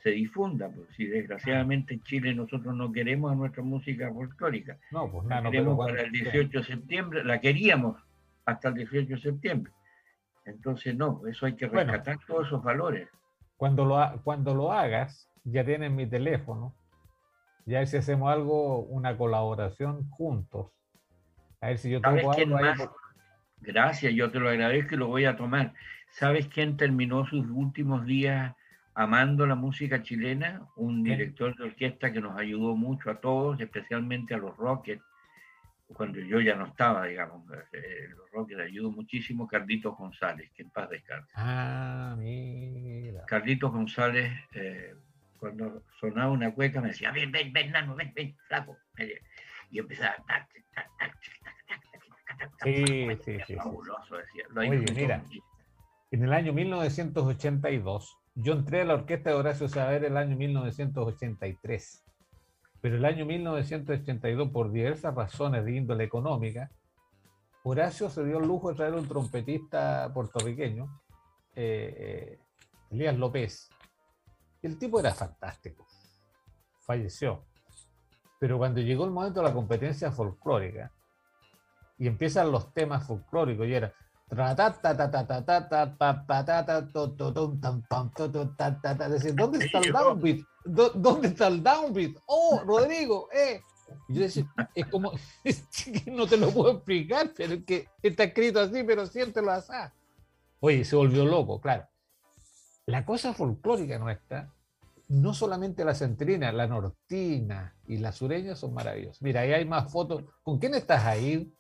se 0.03 0.11
difunda, 0.11 0.69
porque 0.69 0.93
si 0.95 1.07
desgraciadamente 1.07 1.95
en 1.95 2.03
Chile 2.03 2.35
nosotros 2.35 2.75
no 2.75 2.91
queremos 2.91 3.31
a 3.31 3.35
nuestra 3.37 3.63
música 3.63 4.11
folclórica. 4.13 4.79
No, 4.91 5.11
pues 5.11 5.27
la 5.29 5.37
nada, 5.37 5.51
queremos 5.51 5.79
para 5.79 6.03
el 6.03 6.11
18 6.11 6.59
de 6.59 6.65
septiembre, 6.65 7.25
la 7.25 7.41
queríamos 7.41 8.03
hasta 8.47 8.69
el 8.69 8.75
18 8.75 9.15
de 9.15 9.21
septiembre. 9.21 9.73
Entonces, 10.45 10.97
no, 10.97 11.23
eso 11.29 11.47
hay 11.47 11.55
que 11.55 11.67
Bueno. 11.67 11.93
rescatar 11.93 12.19
todos 12.27 12.47
esos 12.49 12.63
valores. 12.65 13.09
Cuando 13.57 13.85
lo, 13.85 13.99
ha- 13.99 14.21
cuando 14.23 14.55
lo 14.55 14.73
hagas, 14.73 15.31
ya 15.45 15.65
tienes 15.65 15.93
mi 15.93 16.07
teléfono. 16.09 16.75
Ya 17.65 17.85
si 17.87 17.97
hacemos 17.97 18.31
algo, 18.33 18.81
una 18.81 19.17
colaboración 19.17 20.09
juntos. 20.11 20.73
A 21.61 21.69
ver 21.69 21.79
si 21.79 21.91
yo 21.91 22.01
¿Sabes 22.01 22.23
toco 22.23 22.35
quién 22.35 22.53
algo 22.53 22.65
ahí 22.71 22.75
por- 22.77 22.97
Gracias, 23.61 24.13
yo 24.15 24.31
te 24.33 24.41
lo 24.41 24.49
agradezco 24.49 24.95
y 24.95 24.99
lo 24.99 25.07
voy 25.07 25.25
a 25.25 25.37
tomar. 25.37 25.73
¿Sabes 26.11 26.49
quién 26.49 26.77
terminó 26.77 27.25
sus 27.27 27.47
últimos 27.49 28.05
días 28.05 28.55
amando 28.95 29.47
la 29.47 29.55
música 29.55 30.03
chilena? 30.03 30.67
Un 30.77 31.05
director 31.05 31.57
de 31.57 31.65
orquesta 31.65 32.13
que 32.13 32.21
nos 32.21 32.37
ayudó 32.37 32.75
mucho 32.75 33.09
a 33.11 33.21
todos, 33.21 33.61
especialmente 33.61 34.35
a 34.35 34.39
los 34.39 34.57
Rockets, 34.57 35.03
cuando 35.87 36.19
yo 36.19 36.41
ya 36.41 36.57
no 36.57 36.67
estaba, 36.67 37.07
digamos. 37.07 37.45
eh, 37.73 38.09
los 38.17 38.29
Rockets 38.33 38.61
ayudó 38.61 38.91
muchísimo, 38.91 39.47
Carlitos 39.47 39.97
González, 39.97 40.51
que 40.57 40.63
en 40.63 40.71
paz 40.71 40.91
descanse. 40.91 41.31
Ah, 41.37 42.17
mira. 42.19 43.25
Carlitos 43.27 43.71
González, 43.71 44.33
eh, 44.55 44.95
cuando 45.43 45.83
sonaba 45.99 46.31
una 46.31 46.55
cueca 46.55 46.81
me 46.81 46.89
decía, 46.89 47.11
ven, 47.11 47.33
ven, 47.33 47.53
ven, 47.53 47.73
nano, 47.73 47.97
ven, 47.97 48.13
ven, 48.15 48.37
flaco. 48.47 48.79
Y 49.73 49.81
empezaba, 49.81 50.15
tac, 50.25 50.49
tac, 50.73 50.87
tac, 50.97 51.19
Sí, 52.63 53.09
sí, 53.25 53.39
sí. 53.45 53.57
Fabuloso, 53.57 54.19
decía. 54.19 54.45
Oye, 54.57 54.85
mira, 54.95 55.25
en 56.13 56.23
el 56.23 56.33
año 56.33 56.53
1982, 56.53 58.19
yo 58.37 58.53
entré 58.53 58.83
a 58.83 58.85
la 58.85 58.95
orquesta 58.95 59.31
de 59.31 59.37
Horacio 59.37 59.69
Saber 59.69 60.05
el 60.05 60.17
año 60.17 60.37
1983, 60.37 62.05
pero 62.81 62.97
el 62.97 63.05
año 63.05 63.27
1982, 63.27 64.49
por 64.51 64.71
diversas 64.71 65.13
razones 65.13 65.65
de 65.65 65.73
índole 65.75 66.05
económica, 66.05 66.71
Horacio 67.65 68.09
se 68.11 68.25
dio 68.25 68.39
el 68.39 68.47
lujo 68.47 68.71
de 68.71 68.77
traer 68.77 68.95
un 68.95 69.09
trompetista 69.09 70.09
puertorriqueño, 70.15 70.87
eh, 71.57 72.39
Elías 72.93 73.19
López, 73.19 73.69
el 74.63 74.79
tipo 74.79 75.01
era 75.01 75.13
fantástico. 75.13 75.87
Falleció. 76.81 77.45
Pero 78.39 78.59
cuando 78.59 78.81
llegó 78.81 79.05
el 79.05 79.11
momento 79.11 79.41
de 79.41 79.49
la 79.49 79.55
competencia 79.55 80.11
folclórica 80.11 80.93
y 81.99 82.07
empiezan 82.07 82.51
los 82.51 82.73
temas 82.75 83.07
folclóricos 83.07 83.67
y 83.67 83.75
era 83.75 83.93
decir, 89.09 89.35
¿dónde 89.35 89.65
está 89.65 89.79
el 89.79 89.93
downbeat? 89.93 90.41
¿Dó- 90.65 90.91
¿Dónde 90.95 91.29
está 91.29 91.49
el 91.49 91.63
downbeat? 91.63 92.17
Oh, 92.27 92.63
Rodrigo, 92.65 93.29
eh. 93.33 93.61
Yo 94.09 94.23
decía, 94.23 94.47
es 94.75 94.87
como, 94.87 95.13
no 96.07 96.27
te 96.27 96.37
lo 96.39 96.51
puedo 96.51 96.73
explicar, 96.73 97.31
pero 97.37 97.55
es 97.55 97.65
que 97.65 97.89
está 98.03 98.25
escrito 98.25 98.59
así, 98.61 98.83
pero 98.85 99.07
siéntelo 99.07 99.51
así. 99.51 99.73
Oye, 100.61 100.85
se 100.85 100.97
volvió 100.97 101.25
loco, 101.27 101.61
claro. 101.61 101.87
La 102.93 103.07
cosa 103.07 103.33
folclórica 103.33 103.99
nuestra, 103.99 104.53
no 105.09 105.33
solamente 105.33 105.83
la 105.83 105.95
centrina, 105.95 106.53
la 106.53 106.67
nortina 106.67 107.75
y 107.87 107.97
la 107.97 108.13
sureña 108.13 108.55
son 108.55 108.75
maravillosas. 108.75 109.23
Mira, 109.23 109.41
ahí 109.41 109.55
hay 109.55 109.65
más 109.65 109.91
fotos. 109.91 110.25
¿Con 110.43 110.59
quién 110.59 110.75
estás 110.75 111.03
ahí? 111.07 111.51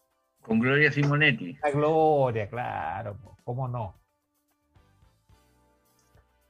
Con 0.42 0.58
Gloria 0.60 0.92
Simonetti. 0.92 1.56
La 1.62 1.70
Gloria, 1.70 2.50
claro, 2.50 3.16
¿cómo 3.44 3.66
no? 3.66 3.98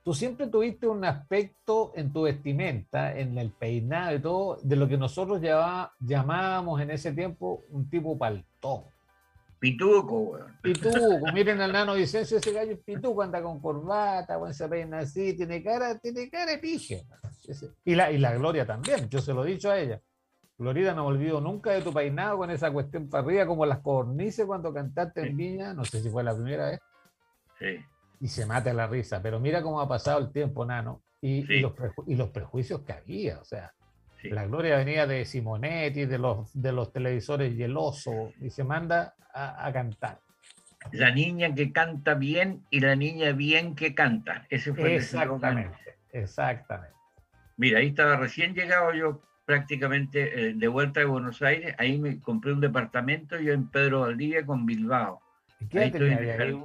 Tú 0.02 0.14
siempre 0.14 0.48
tuviste 0.48 0.88
un 0.88 1.04
aspecto 1.04 1.92
en 1.94 2.12
tu 2.12 2.22
vestimenta, 2.22 3.16
en 3.16 3.38
el 3.38 3.52
peinado 3.52 4.16
y 4.16 4.18
todo, 4.18 4.58
de 4.64 4.74
lo 4.74 4.88
que 4.88 4.98
nosotros 4.98 5.40
llamábamos 6.00 6.80
en 6.80 6.90
ese 6.90 7.12
tiempo 7.12 7.62
un 7.68 7.88
tipo 7.88 8.18
paltón. 8.18 8.82
Pituco, 9.62 10.18
weón. 10.18 10.58
Pituco, 10.60 10.98
miren 11.32 11.60
al 11.60 11.70
nano 11.72 11.94
Vicencio, 11.94 12.38
ese 12.38 12.52
gallo 12.52 12.72
es 12.72 12.80
pituco, 12.80 13.22
anda 13.22 13.40
con 13.40 13.60
corbata, 13.60 14.36
buen 14.36 14.52
se 14.52 14.68
peina 14.68 14.98
así, 14.98 15.36
tiene 15.36 15.62
cara, 15.62 15.96
tiene 16.00 16.28
cara 16.28 16.50
de 16.50 16.58
pije. 16.58 17.06
Y 17.84 17.94
la, 17.94 18.10
y 18.10 18.18
la 18.18 18.34
Gloria 18.34 18.66
también, 18.66 19.08
yo 19.08 19.20
se 19.20 19.32
lo 19.32 19.44
he 19.44 19.50
dicho 19.52 19.70
a 19.70 19.78
ella. 19.78 20.00
Glorita, 20.58 20.94
no 20.94 21.04
me 21.04 21.10
olvido 21.10 21.40
nunca 21.40 21.70
de 21.70 21.80
tu 21.80 21.92
peinado 21.92 22.38
con 22.38 22.50
esa 22.50 22.72
cuestión 22.72 23.08
para 23.08 23.22
arriba, 23.22 23.46
como 23.46 23.64
las 23.64 23.78
cornices 23.78 24.46
cuando 24.46 24.74
cantaste 24.74 25.28
en 25.28 25.36
Viña, 25.36 25.74
no 25.74 25.84
sé 25.84 26.02
si 26.02 26.10
fue 26.10 26.24
la 26.24 26.34
primera 26.34 26.70
vez, 26.70 26.80
Sí. 27.60 27.78
y 28.18 28.26
se 28.26 28.44
mata 28.44 28.72
la 28.72 28.88
risa, 28.88 29.22
pero 29.22 29.38
mira 29.38 29.62
cómo 29.62 29.80
ha 29.80 29.88
pasado 29.88 30.18
el 30.18 30.32
tiempo, 30.32 30.64
nano, 30.66 31.04
y, 31.20 31.42
los, 31.60 31.72
y 32.08 32.16
los 32.16 32.30
prejuicios 32.30 32.80
que 32.80 32.94
había, 32.94 33.38
o 33.38 33.44
sea, 33.44 33.72
Sí. 34.22 34.30
la 34.30 34.46
Gloria 34.46 34.76
venía 34.78 35.06
de 35.06 35.24
Simonetti, 35.24 36.06
de 36.06 36.18
los, 36.18 36.50
de 36.54 36.72
los 36.72 36.92
televisores 36.92 37.54
Yeloso, 37.56 38.32
y 38.40 38.50
se 38.50 38.64
manda 38.64 39.14
a, 39.34 39.66
a 39.66 39.72
cantar. 39.72 40.18
La 40.92 41.10
niña 41.12 41.54
que 41.54 41.70
canta 41.72 42.14
bien 42.14 42.64
y 42.70 42.80
la 42.80 42.96
niña 42.96 43.32
bien 43.32 43.74
que 43.76 43.94
canta. 43.94 44.46
Ese 44.48 44.72
fue 44.74 44.96
el 44.96 45.02
eslogan. 45.02 45.58
Exactamente, 45.58 45.98
exactamente. 46.12 46.96
Mira, 47.56 47.78
ahí 47.80 47.88
estaba 47.88 48.16
recién 48.16 48.54
llegado 48.54 48.92
yo 48.92 49.22
prácticamente 49.44 50.48
eh, 50.48 50.54
de 50.54 50.68
vuelta 50.68 51.00
de 51.00 51.06
Buenos 51.06 51.40
Aires. 51.42 51.74
Ahí 51.78 51.98
me 51.98 52.20
compré 52.20 52.52
un 52.52 52.60
departamento 52.60 53.38
yo 53.38 53.52
en 53.52 53.68
Pedro 53.68 54.00
Valdivia 54.00 54.44
con 54.44 54.66
Bilbao. 54.66 55.20
¿Y 55.60 55.66
qué 55.68 55.78
Ahí 55.80 55.86
estoy 55.86 56.00
tenía 56.16 56.34
en 56.34 56.40
ahí, 56.40 56.48
el-? 56.48 56.62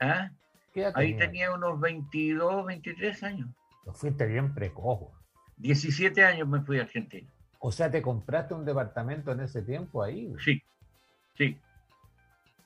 ¿Ah? 0.00 0.30
¿Qué 0.72 0.86
Ahí 0.86 1.12
tenía? 1.12 1.18
tenía 1.18 1.52
unos 1.54 1.78
22, 1.80 2.66
23 2.66 3.22
años. 3.22 3.48
Lo 3.86 3.92
fuiste 3.92 4.26
bien 4.26 4.52
precoz. 4.52 5.12
Güey. 5.56 5.68
17 5.68 6.24
años 6.24 6.48
me 6.48 6.60
fui 6.60 6.78
a 6.78 6.82
Argentina. 6.82 7.28
O 7.58 7.72
sea, 7.72 7.90
¿te 7.90 8.02
compraste 8.02 8.54
un 8.54 8.64
departamento 8.64 9.32
en 9.32 9.40
ese 9.40 9.62
tiempo 9.62 10.02
ahí? 10.02 10.26
güey? 10.26 10.42
Sí, 10.44 10.62
sí, 11.36 11.58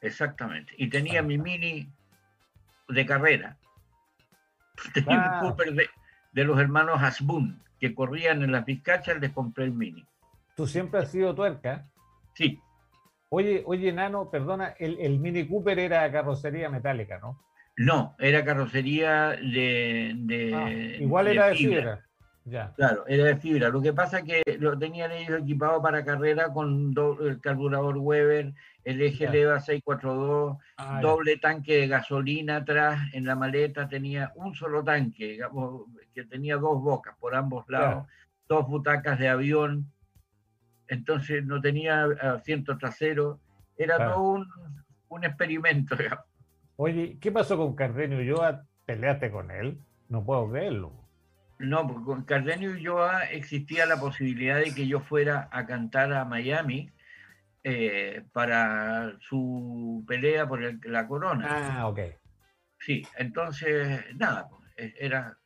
exactamente. 0.00 0.72
Y 0.76 0.88
tenía 0.88 1.22
mi 1.22 1.38
mini 1.38 1.88
de 2.88 3.06
carrera. 3.06 3.56
Tenía 4.94 5.22
Ah. 5.22 5.40
un 5.42 5.50
Cooper 5.50 5.72
de, 5.74 5.88
de 6.32 6.44
los 6.44 6.58
hermanos 6.58 7.02
Hasbun, 7.02 7.62
que 7.80 7.94
corrían 7.94 8.42
en 8.42 8.52
las 8.52 8.64
Vizcachas, 8.64 9.20
les 9.20 9.32
compré 9.32 9.64
el 9.64 9.72
mini. 9.72 10.04
Tú 10.56 10.66
siempre 10.66 11.00
has 11.00 11.10
sido 11.10 11.34
tuerca. 11.34 11.86
Sí, 12.34 12.60
Oye, 13.30 13.62
oye, 13.66 13.92
Nano, 13.92 14.30
perdona, 14.30 14.68
el, 14.78 14.98
el 15.00 15.18
Mini 15.18 15.46
Cooper 15.46 15.78
era 15.78 16.10
carrocería 16.10 16.70
metálica, 16.70 17.18
¿no? 17.18 17.38
no, 17.76 18.16
era 18.18 18.42
carrocería 18.42 19.32
de... 19.32 20.12
de- 20.16 20.54
Ah, 20.54 20.70
igual 21.02 21.28
era 21.28 21.48
de 21.48 21.56
fibra. 21.56 21.76
fibra. 21.78 22.07
Ya. 22.50 22.72
Claro, 22.76 23.04
era 23.06 23.24
de 23.24 23.36
fibra. 23.36 23.68
Lo 23.68 23.82
que 23.82 23.92
pasa 23.92 24.20
es 24.20 24.24
que 24.24 24.56
lo 24.58 24.78
tenían 24.78 25.12
ellos 25.12 25.40
equipado 25.42 25.82
para 25.82 26.04
carrera 26.04 26.52
con 26.52 26.92
do- 26.94 27.18
el 27.26 27.40
carburador 27.40 27.98
Weber, 27.98 28.54
el 28.84 29.02
eje 29.02 29.24
Ya. 29.24 29.30
Leva 29.32 29.60
642, 29.60 30.56
Ah, 30.78 31.00
ya. 31.02 31.08
doble 31.08 31.36
tanque 31.36 31.76
de 31.80 31.88
gasolina 31.88 32.56
atrás. 32.56 33.00
En 33.12 33.26
la 33.26 33.34
maleta 33.34 33.88
tenía 33.88 34.32
un 34.36 34.54
solo 34.54 34.82
tanque, 34.82 35.26
digamos, 35.32 35.82
que 36.14 36.24
tenía 36.24 36.56
dos 36.56 36.80
bocas 36.82 37.14
por 37.18 37.34
ambos 37.34 37.64
lados, 37.68 38.06
dos 38.48 38.66
butacas 38.66 39.18
de 39.18 39.28
avión. 39.28 39.92
Entonces 40.88 41.44
no 41.44 41.60
tenía 41.60 42.04
asiento 42.34 42.78
trasero. 42.78 43.40
Era 43.76 43.96
todo 44.14 44.22
un, 44.22 44.46
un 45.08 45.24
experimento, 45.24 45.96
digamos. 45.96 46.24
Oye, 46.76 47.18
¿qué 47.20 47.30
pasó 47.32 47.56
con 47.56 47.74
Cardenio 47.74 48.18
Ulloa? 48.18 48.64
¿Peleaste 48.86 49.30
con 49.30 49.50
él? 49.50 49.78
No 50.08 50.24
puedo 50.24 50.48
creerlo. 50.50 50.92
No, 51.58 51.86
porque 51.86 52.04
con 52.04 52.24
Cardenio 52.24 52.70
Ulloa 52.70 53.24
existía 53.24 53.84
la 53.86 53.98
posibilidad 53.98 54.58
de 54.58 54.74
que 54.74 54.86
yo 54.86 55.00
fuera 55.00 55.48
a 55.50 55.66
cantar 55.66 56.12
a 56.12 56.24
Miami 56.24 56.90
eh, 57.64 58.22
para 58.32 59.16
su 59.20 60.04
pelea 60.06 60.46
por 60.48 60.62
el- 60.62 60.80
la 60.84 61.06
corona. 61.08 61.44
Ah, 61.48 61.88
ok. 61.88 61.98
Sí, 62.78 63.02
entonces, 63.18 64.04
nada, 64.16 64.48
pues, 64.48 64.62
e- 64.76 64.94
era. 65.00 65.36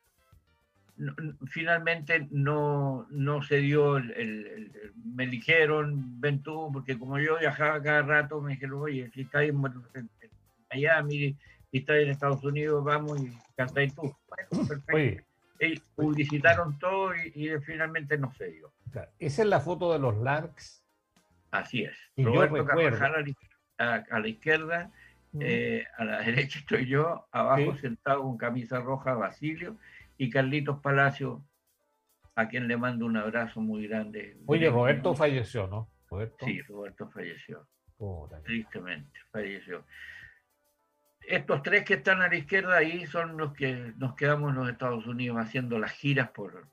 no- 0.96 1.14
finalmente 1.46 2.28
no, 2.30 3.06
no 3.10 3.42
se 3.42 3.56
dio 3.58 3.96
el, 3.96 4.70
Me 5.04 5.24
eligieron, 5.24 6.20
ven 6.20 6.42
tú, 6.42 6.70
porque 6.72 6.98
como 6.98 7.18
yo 7.18 7.38
viajaba 7.38 7.82
cada 7.82 8.02
rato, 8.02 8.40
me 8.40 8.52
dijeron, 8.52 8.82
oye, 8.82 9.10
si 9.12 9.22
estáis 9.22 9.50
en, 9.50 9.56
en- 9.94 10.10
en 10.20 10.30
Miami, 10.70 11.36
si 11.70 11.78
estáis 11.78 12.04
en 12.04 12.10
Estados 12.10 12.44
Unidos, 12.44 12.84
vamos 12.84 13.20
y 13.20 13.32
cantáis 13.56 13.94
tú. 13.94 14.02
Bueno, 14.28 14.68
perfecto. 14.68 14.92
Oye, 14.94 15.24
publicitaron 15.94 16.78
todo 16.78 17.14
y, 17.14 17.32
y 17.34 17.58
finalmente 17.60 18.18
no 18.18 18.32
se 18.34 18.50
dio. 18.50 18.72
claro, 18.90 19.10
esa 19.18 19.42
es 19.42 19.48
la 19.48 19.60
foto 19.60 19.92
de 19.92 19.98
los 19.98 20.16
Larks. 20.18 20.84
Así 21.50 21.82
es. 21.84 21.96
Y 22.16 22.24
Roberto 22.24 22.64
Carvajal 22.64 23.14
a 23.14 23.20
la, 23.20 23.26
iz- 23.26 24.06
a- 24.10 24.18
la 24.18 24.28
izquierda, 24.28 24.90
Mm. 25.34 25.40
eh, 25.42 25.86
a 25.96 26.04
la 26.04 26.18
derecha 26.46 26.58
estoy 26.58 26.86
yo, 26.86 27.26
abajo 27.32 27.72
Sí. 27.74 27.78
sentado 27.80 28.20
con 28.22 28.36
camisa 28.36 28.80
roja 28.80 29.14
Basilio 29.14 29.78
y 30.18 30.28
Carlitos 30.28 30.80
Palacio, 30.80 31.42
a 32.34 32.48
quien 32.48 32.68
le 32.68 32.76
mando 32.76 33.06
un 33.06 33.16
abrazo 33.16 33.60
muy 33.60 33.86
grande. 33.88 34.36
Oye, 34.46 34.68
Roberto 34.68 35.14
falleció, 35.14 35.66
¿no? 35.68 35.88
Roberto. 36.10 36.44
Sí, 36.44 36.60
Roberto 36.62 37.08
falleció, 37.08 37.66
tristemente, 38.44 39.18
falleció. 39.30 39.84
Estos 41.26 41.62
tres 41.62 41.84
que 41.84 41.94
están 41.94 42.22
a 42.22 42.28
la 42.28 42.36
izquierda 42.36 42.76
ahí 42.76 43.06
son 43.06 43.36
los 43.36 43.52
que 43.52 43.92
nos 43.98 44.14
quedamos 44.14 44.50
en 44.50 44.56
los 44.56 44.68
Estados 44.68 45.06
Unidos 45.06 45.38
haciendo 45.38 45.78
las 45.78 45.92
giras 45.92 46.30
por, 46.30 46.66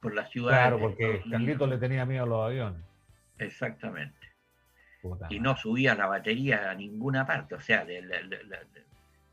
por 0.00 0.14
la 0.14 0.26
ciudad. 0.26 0.52
Claro, 0.52 0.78
porque 0.78 1.22
Carlito 1.30 1.66
le 1.66 1.78
tenía 1.78 2.04
miedo 2.04 2.24
a 2.24 2.26
los 2.26 2.46
aviones. 2.46 2.82
Exactamente. 3.38 4.14
y 5.30 5.40
no 5.40 5.56
subía 5.56 5.94
la 5.94 6.06
batería 6.06 6.70
a 6.70 6.74
ninguna 6.74 7.26
parte, 7.26 7.56
o 7.56 7.60
sea, 7.60 7.84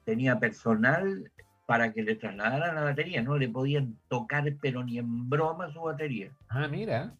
tenía 0.03 0.39
personal 0.39 1.31
para 1.67 1.93
que 1.93 2.01
le 2.01 2.15
trasladaran 2.15 2.73
la 2.73 2.81
batería, 2.81 3.21
no 3.21 3.37
le 3.37 3.47
podían 3.47 3.95
tocar 4.07 4.51
pero 4.59 4.83
ni 4.83 4.97
en 4.97 5.29
broma 5.29 5.71
su 5.71 5.81
batería. 5.81 6.31
Ah, 6.47 6.67
mira. 6.67 7.13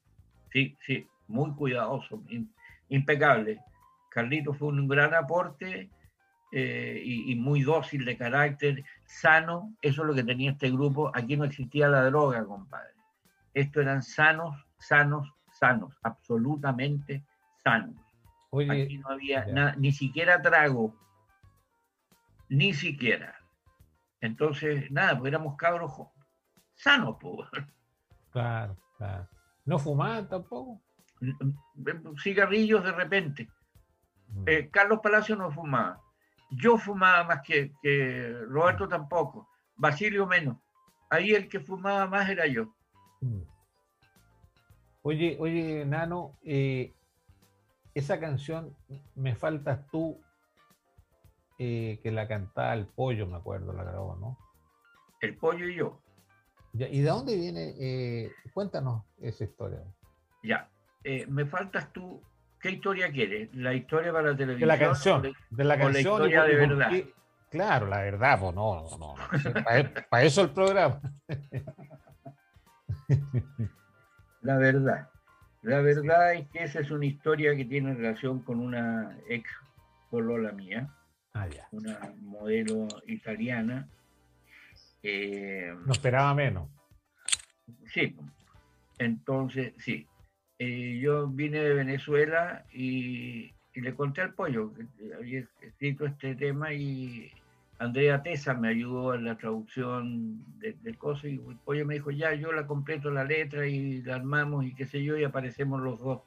Sí, 0.52 0.76
sí, 0.84 1.08
muy 1.28 1.52
cuidadoso, 1.52 2.24
impecable. 2.88 3.60
Carlito 4.10 4.56
fue 4.56 4.70
un 4.70 4.88
gran 4.88 5.14
aporte 5.14 5.92
eh, 6.52 7.02
y, 7.04 7.36
muy 7.36 7.62
dócil 7.62 8.06
de 8.06 8.18
carácter, 8.18 8.84
sano, 9.06 9.76
eso 9.82 10.02
es 10.02 10.08
lo 10.08 10.16
que 10.16 10.24
tenía 10.24 10.52
este 10.52 10.72
grupo. 10.72 11.12
Aquí 11.14 11.38
no 11.38 11.46
existía 11.46 11.88
la 11.88 12.04
droga, 12.06 12.44
compadre. 12.46 12.94
Estos 13.54 13.84
eran 13.84 14.02
sanos, 14.02 14.56
sanos, 14.80 15.32
sanos, 15.52 15.94
absolutamente 16.02 17.24
sanos. 17.64 17.96
Aquí 18.70 18.98
no 18.98 19.10
había 19.10 19.46
nada, 19.46 19.76
ni 19.78 19.92
siquiera 19.92 20.42
trago, 20.42 20.96
ni 22.50 22.74
siquiera. 22.74 23.36
Entonces, 24.22 24.90
nada, 24.90 25.18
pues 25.20 25.30
éramos 25.30 25.56
cabros 25.56 25.94
sanos, 26.76 27.18
pues. 27.20 27.48
Claro, 28.32 28.78
claro. 28.96 29.28
¿No 29.66 29.80
fumaban 29.80 30.30
tampoco? 30.30 30.80
Cigarrillos 32.22 32.84
de 32.84 32.92
repente. 32.92 33.50
Mm. 34.28 34.44
Eh, 34.46 34.70
Carlos 34.70 35.00
Palacio 35.02 35.36
no 35.36 35.50
fumaba. 35.50 36.00
Yo 36.50 36.78
fumaba 36.78 37.24
más 37.24 37.42
que, 37.42 37.72
Roberto 38.48 38.88
tampoco. 38.88 39.50
Basilio 39.76 40.26
menos. 40.26 40.58
Ahí 41.10 41.32
el 41.32 41.48
que 41.48 41.60
fumaba 41.60 42.08
más 42.08 42.30
era 42.30 42.46
yo. 42.48 42.74
Mm. 43.22 43.42
Oye, 45.02 45.38
oye, 45.40 45.86
Nano, 45.86 46.38
eh, 46.44 46.94
esa 47.94 48.20
canción, 48.20 48.76
Me 49.16 49.36
Faltas 49.36 49.88
Tú, 49.88 50.22
eh, 51.58 52.00
que 52.04 52.12
la 52.12 52.28
cantaba 52.28 52.74
el 52.74 52.86
pollo, 52.88 53.26
me 53.28 53.38
acuerdo, 53.38 53.74
la 53.74 53.84
grabó, 53.84 54.16
¿no? 54.16 54.38
El 55.22 55.38
pollo 55.38 55.68
y 55.68 55.76
yo. 55.76 56.02
¿Y 56.74 57.02
de 57.02 57.10
dónde 57.10 57.36
viene? 57.36 58.32
cuéntanos 58.54 59.04
esa 59.18 59.44
historia. 59.44 59.84
Ya, 60.44 60.70
me 61.28 61.46
faltas 61.46 61.92
tú 61.92 62.22
¿Qué 62.60 62.72
historia 62.72 63.12
quieres? 63.12 63.54
¿La 63.56 63.74
historia 63.74 64.12
para 64.12 64.32
la 64.32 64.38
televisión? 64.38 64.68
De 64.68 64.76
la 64.76 64.80
canción. 64.80 65.22
De 65.50 65.64
la 65.64 65.78
canción. 65.78 65.94
la 65.94 66.00
historia 66.00 66.44
de 66.44 66.56
verdad. 66.56 66.92
claro, 67.50 67.88
la 67.88 68.02
verdad, 68.02 68.38
pues 68.40 68.54
no, 68.54 68.76
no, 68.76 68.98
no. 68.98 69.16
para, 70.10 70.24
eso 70.24 70.42
el 70.42 70.50
programa. 70.50 71.00
la 74.42 74.58
verdad. 74.58 75.10
La 75.62 75.82
verdad 75.82 76.34
es 76.34 76.48
que 76.50 76.64
esa 76.64 76.80
es 76.80 76.90
una 76.92 77.06
historia 77.06 77.56
que 77.56 77.66
tiene 77.66 77.94
relación 77.94 78.40
con 78.40 78.60
una 78.60 79.18
ex 79.30 79.50
polola 80.10 80.52
mía. 80.52 80.94
Ah, 81.34 81.48
ya. 81.48 81.68
Una 81.72 82.14
modelo 82.22 82.88
italiana. 83.08 83.88
Eh, 85.04 85.74
no 85.86 85.94
esperaba 85.94 86.34
menos. 86.34 86.70
Sí. 87.86 88.18
Entonces, 88.98 89.74
sí. 89.78 90.08
Eh, 90.62 91.00
yo 91.02 91.26
vine 91.28 91.60
de 91.60 91.74
Venezuela 91.74 92.66
y, 92.74 93.54
le 93.76 93.96
conté 93.96 94.22
al 94.22 94.34
pollo 94.34 94.74
que 94.74 94.86
había 95.14 95.48
escrito 95.62 96.06
este 96.06 96.36
tema 96.36 96.74
y 96.74 97.32
Andrea 97.78 98.22
Tesa 98.22 98.54
me 98.54 98.68
ayudó 98.68 99.14
en 99.14 99.24
la 99.24 99.38
traducción 99.38 100.44
del 100.60 100.98
coso 100.98 101.30
y 101.30 101.36
el 101.36 101.56
pollo 101.64 101.86
me 101.86 101.94
dijo, 101.94 102.12
ya, 102.12 102.34
yo 102.34 102.52
la 102.52 102.68
completo 102.68 103.10
la 103.10 103.24
letra 103.24 103.66
y 103.68 104.02
la 104.02 104.16
armamos 104.16 104.66
y 104.66 104.76
qué 104.76 104.86
sé 104.86 105.02
yo 105.02 105.18
y 105.18 105.24
aparecemos 105.24 105.80
los 105.80 105.98
dos 106.02 106.22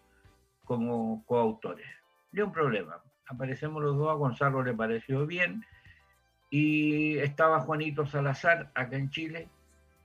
como 0.65 1.23
coautores. 1.27 1.87
Ni 2.31 2.41
un 2.41 2.53
problema. 2.53 3.03
Aparecemos 3.27 3.83
los 3.83 3.99
dos, 3.99 4.09
a 4.09 4.15
Gonzalo 4.15 4.63
le 4.63 4.73
pareció 4.73 5.27
bien 5.27 5.63
y 6.49 7.19
estaba 7.19 7.61
Juanito 7.61 8.07
Salazar 8.07 8.71
acá 8.75 8.97
en 8.97 9.11
Chile, 9.11 9.51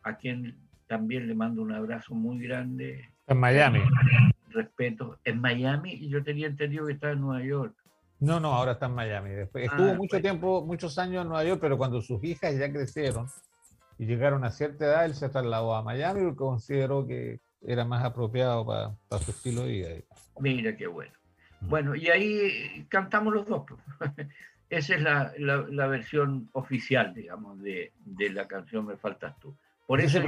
a 0.03 0.17
quien 0.17 0.57
también 0.87 1.27
le 1.27 1.33
mando 1.33 1.61
un 1.61 1.71
abrazo 1.71 2.13
muy 2.13 2.45
grande 2.45 3.09
en 3.27 3.37
Miami. 3.37 3.81
Respeto. 4.49 5.19
En 5.23 5.39
Miami, 5.41 5.93
y 5.93 6.09
yo 6.09 6.23
tenía 6.23 6.47
entendido 6.47 6.85
que 6.87 6.93
estaba 6.93 7.13
en 7.13 7.21
Nueva 7.21 7.43
York. 7.43 7.75
No, 8.19 8.39
no, 8.39 8.53
ahora 8.53 8.73
está 8.73 8.87
en 8.87 8.93
Miami. 8.93 9.29
Después, 9.31 9.69
ah, 9.69 9.71
estuvo 9.71 9.93
mucho 9.95 10.21
tiempo, 10.21 10.65
muchos 10.65 10.97
años 10.97 11.21
en 11.21 11.27
Nueva 11.27 11.43
York, 11.43 11.59
pero 11.61 11.77
cuando 11.77 12.01
sus 12.01 12.23
hijas 12.23 12.57
ya 12.57 12.71
crecieron 12.71 13.27
y 13.99 14.05
llegaron 14.05 14.43
a 14.43 14.49
cierta 14.49 14.85
edad, 14.85 15.05
él 15.05 15.13
se 15.13 15.29
trasladó 15.29 15.75
a 15.75 15.83
Miami 15.83 16.21
porque 16.21 16.37
consideró 16.37 17.05
que 17.05 17.39
era 17.61 17.85
más 17.85 18.03
apropiado 18.03 18.65
para, 18.65 19.19
su 19.19 19.31
estilo 19.31 19.63
de 19.63 19.71
vida. 19.71 19.89
Mira 20.39 20.75
qué 20.75 20.87
bueno. 20.87 21.13
Bueno, 21.61 21.95
y 21.95 22.07
ahí 22.07 22.85
cantamos 22.89 23.33
los 23.33 23.45
dos. 23.47 23.65
Pues. 23.67 23.81
Esa 24.69 24.95
es 24.95 25.01
la, 25.01 25.33
la, 25.37 25.87
versión 25.87 26.49
oficial, 26.51 27.13
digamos, 27.13 27.61
de, 27.61 27.93
de, 28.03 28.29
la 28.31 28.47
canción 28.47 28.85
Me 28.85 28.97
Faltas 28.97 29.39
Tú. 29.39 29.55
Por 29.85 30.01
eso 30.01 30.19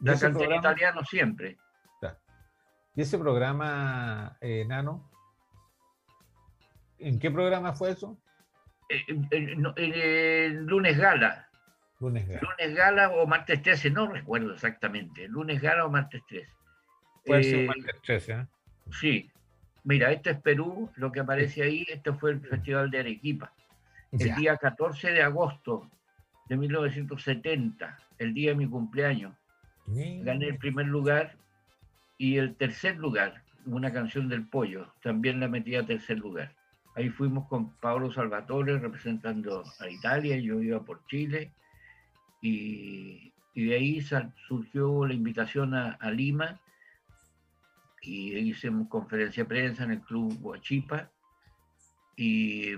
la 0.00 0.18
canté 0.18 0.44
en 0.44 0.54
italiano 0.54 1.04
siempre. 1.04 1.56
¿Y 2.94 3.02
ese 3.02 3.18
programa, 3.18 4.36
eh, 4.40 4.64
Nano? 4.66 5.10
¿En 6.98 7.18
qué 7.18 7.30
programa 7.30 7.72
fue 7.72 7.92
eso? 7.92 8.18
En, 8.88 9.62
lunes 10.66 10.98
Gala. 10.98 11.48
Lunes 12.00 12.26
Gala. 12.26 12.40
Lunes 12.40 12.76
Gala 12.76 13.10
o 13.10 13.26
martes 13.26 13.62
13, 13.62 13.90
no 13.90 14.08
recuerdo 14.08 14.52
exactamente. 14.54 15.28
Lunes 15.28 15.62
Gala 15.62 15.86
o 15.86 15.90
martes 15.90 16.22
13. 16.28 16.48
Puede 17.24 17.42
ser 17.44 17.58
eh, 17.60 17.66
martes 17.66 18.02
13, 18.02 18.32
¿eh? 18.32 18.46
Sí. 19.00 19.30
Mira, 19.84 20.12
este 20.12 20.30
es 20.30 20.40
Perú, 20.40 20.90
lo 20.96 21.10
que 21.12 21.20
aparece 21.20 21.62
ahí, 21.62 21.86
este 21.88 22.12
fue 22.12 22.32
el 22.32 22.40
Festival 22.40 22.90
de 22.90 22.98
Arequipa. 22.98 23.52
El 24.12 24.34
día 24.34 24.56
14 24.56 25.12
de 25.12 25.22
agosto 25.22 25.88
de 26.48 26.56
1970, 26.56 27.98
el 28.18 28.34
día 28.34 28.50
de 28.50 28.56
mi 28.56 28.68
cumpleaños. 28.68 29.32
Gané 29.86 30.48
el 30.48 30.58
primer 30.58 30.86
lugar 30.86 31.36
y 32.20 32.36
el 32.36 32.54
tercer 32.54 32.98
lugar, 32.98 33.42
una 33.64 33.94
canción 33.94 34.28
del 34.28 34.46
pollo, 34.46 34.92
también 35.02 35.40
la 35.40 35.48
metí 35.48 35.74
a 35.74 35.86
tercer 35.86 36.18
lugar. 36.18 36.54
Ahí 36.94 37.08
fuimos 37.08 37.48
con 37.48 37.74
Pablo 37.78 38.12
Salvatore 38.12 38.78
representando 38.78 39.64
a 39.78 39.88
Italia, 39.88 40.36
yo 40.36 40.60
iba 40.60 40.84
por 40.84 41.02
Chile, 41.06 41.50
y, 42.42 43.32
de 43.54 43.74
ahí 43.74 44.02
surgió 44.46 45.06
la 45.06 45.14
invitación 45.14 45.72
a, 45.72 46.10
Lima, 46.10 46.60
y 48.02 48.36
hicimos 48.36 48.88
conferencia 48.88 49.44
de 49.44 49.48
prensa 49.48 49.84
en 49.84 49.92
el 49.92 50.02
Club 50.02 50.36
Huachipa, 50.42 51.10
y, 52.16 52.72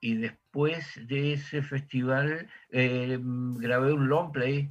y 0.00 0.14
después 0.16 0.98
de 1.06 1.34
ese 1.34 1.62
festival 1.62 2.48
eh, 2.70 3.20
grabé 3.22 3.92
un 3.92 4.08
long 4.08 4.32
play 4.32 4.68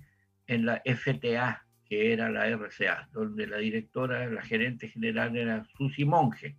en 0.48 0.66
la 0.66 0.82
FTA, 0.84 1.64
era 1.96 2.30
la 2.30 2.48
RCA, 2.48 3.10
donde 3.12 3.48
la 3.48 3.58
directora, 3.58 4.28
la 4.28 4.42
gerente 4.42 4.88
general 4.88 5.36
era 5.36 5.66
Susi 5.78 6.06
Monge. 6.06 6.58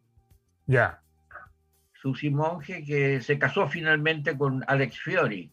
Ya. 0.66 1.03
Susi 1.93 2.30
Monge 2.30 2.85
que 2.85 3.20
se 3.20 3.39
casó 3.39 3.68
finalmente 3.68 4.37
con 4.37 4.64
Alex 4.66 5.01
Fiori. 5.01 5.51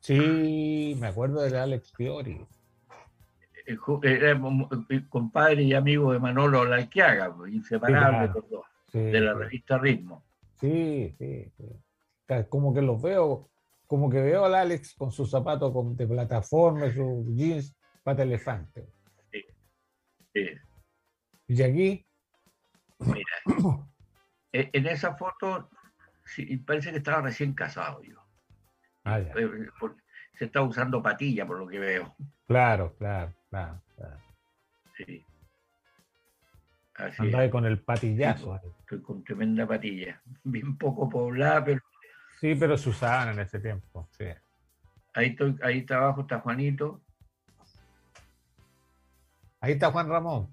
Sí, 0.00 0.96
me 1.00 1.08
acuerdo 1.08 1.42
de 1.42 1.58
Alex 1.58 1.92
Fiori. 1.96 2.46
Era 4.02 4.40
compadre 5.08 5.62
y 5.64 5.74
amigo 5.74 6.12
de 6.12 6.20
Manolo 6.20 6.64
Laiquiaga, 6.64 7.34
pues, 7.34 7.52
inseparable 7.52 8.30
los 8.32 8.48
dos, 8.48 8.64
de 8.92 9.20
la 9.20 9.34
revista 9.34 9.76
Ritmo. 9.78 10.24
Sí, 10.60 11.14
sí, 11.18 11.52
Como 12.48 12.72
que 12.72 12.82
los 12.82 13.02
veo, 13.02 13.50
como 13.86 14.08
que 14.08 14.20
veo 14.20 14.44
al 14.44 14.54
Alex 14.54 14.94
con 14.94 15.10
sus 15.10 15.30
zapatos 15.30 15.74
de 15.96 16.06
plataforma, 16.06 16.92
sus 16.92 17.26
jeans 17.34 17.76
pata 18.04 18.22
elefante. 18.22 18.86
¿Y 21.48 21.62
aquí? 21.62 22.06
Mira, 22.98 23.82
e, 24.52 24.70
en 24.72 24.86
esa 24.86 25.16
foto 25.16 25.70
parece 26.64 26.90
que 26.90 26.98
estaba 26.98 27.22
recién 27.22 27.54
casado 27.54 28.02
yo. 28.02 28.20
Ah, 29.04 29.20
eh, 29.20 29.68
se 30.34 30.46
está 30.46 30.62
usando 30.62 31.02
patilla, 31.02 31.46
por 31.46 31.58
lo 31.58 31.66
que 31.66 31.78
veo. 31.78 32.14
Claro, 32.46 32.94
claro, 32.96 33.32
claro. 33.48 33.82
Sí. 34.96 35.24
Así 36.94 37.50
con 37.50 37.66
el 37.66 37.80
patillazo. 37.80 38.58
estoy 38.80 39.02
con 39.02 39.22
tremenda 39.22 39.66
patilla. 39.66 40.20
Bien 40.42 40.76
poco 40.76 41.08
poblada, 41.08 41.64
pero. 41.64 41.80
Sí, 42.40 42.54
pero 42.54 42.76
se 42.76 42.88
usaban 42.88 43.34
en 43.34 43.40
ese 43.40 43.60
tiempo. 43.60 44.08
Sí. 44.12 44.26
Ahí, 45.14 45.28
estoy, 45.28 45.56
ahí 45.62 45.78
está 45.78 45.96
abajo 45.96 46.22
está 46.22 46.40
Juanito. 46.40 47.02
Ahí 49.66 49.72
está 49.72 49.90
Juan 49.90 50.08
Ramón. 50.08 50.48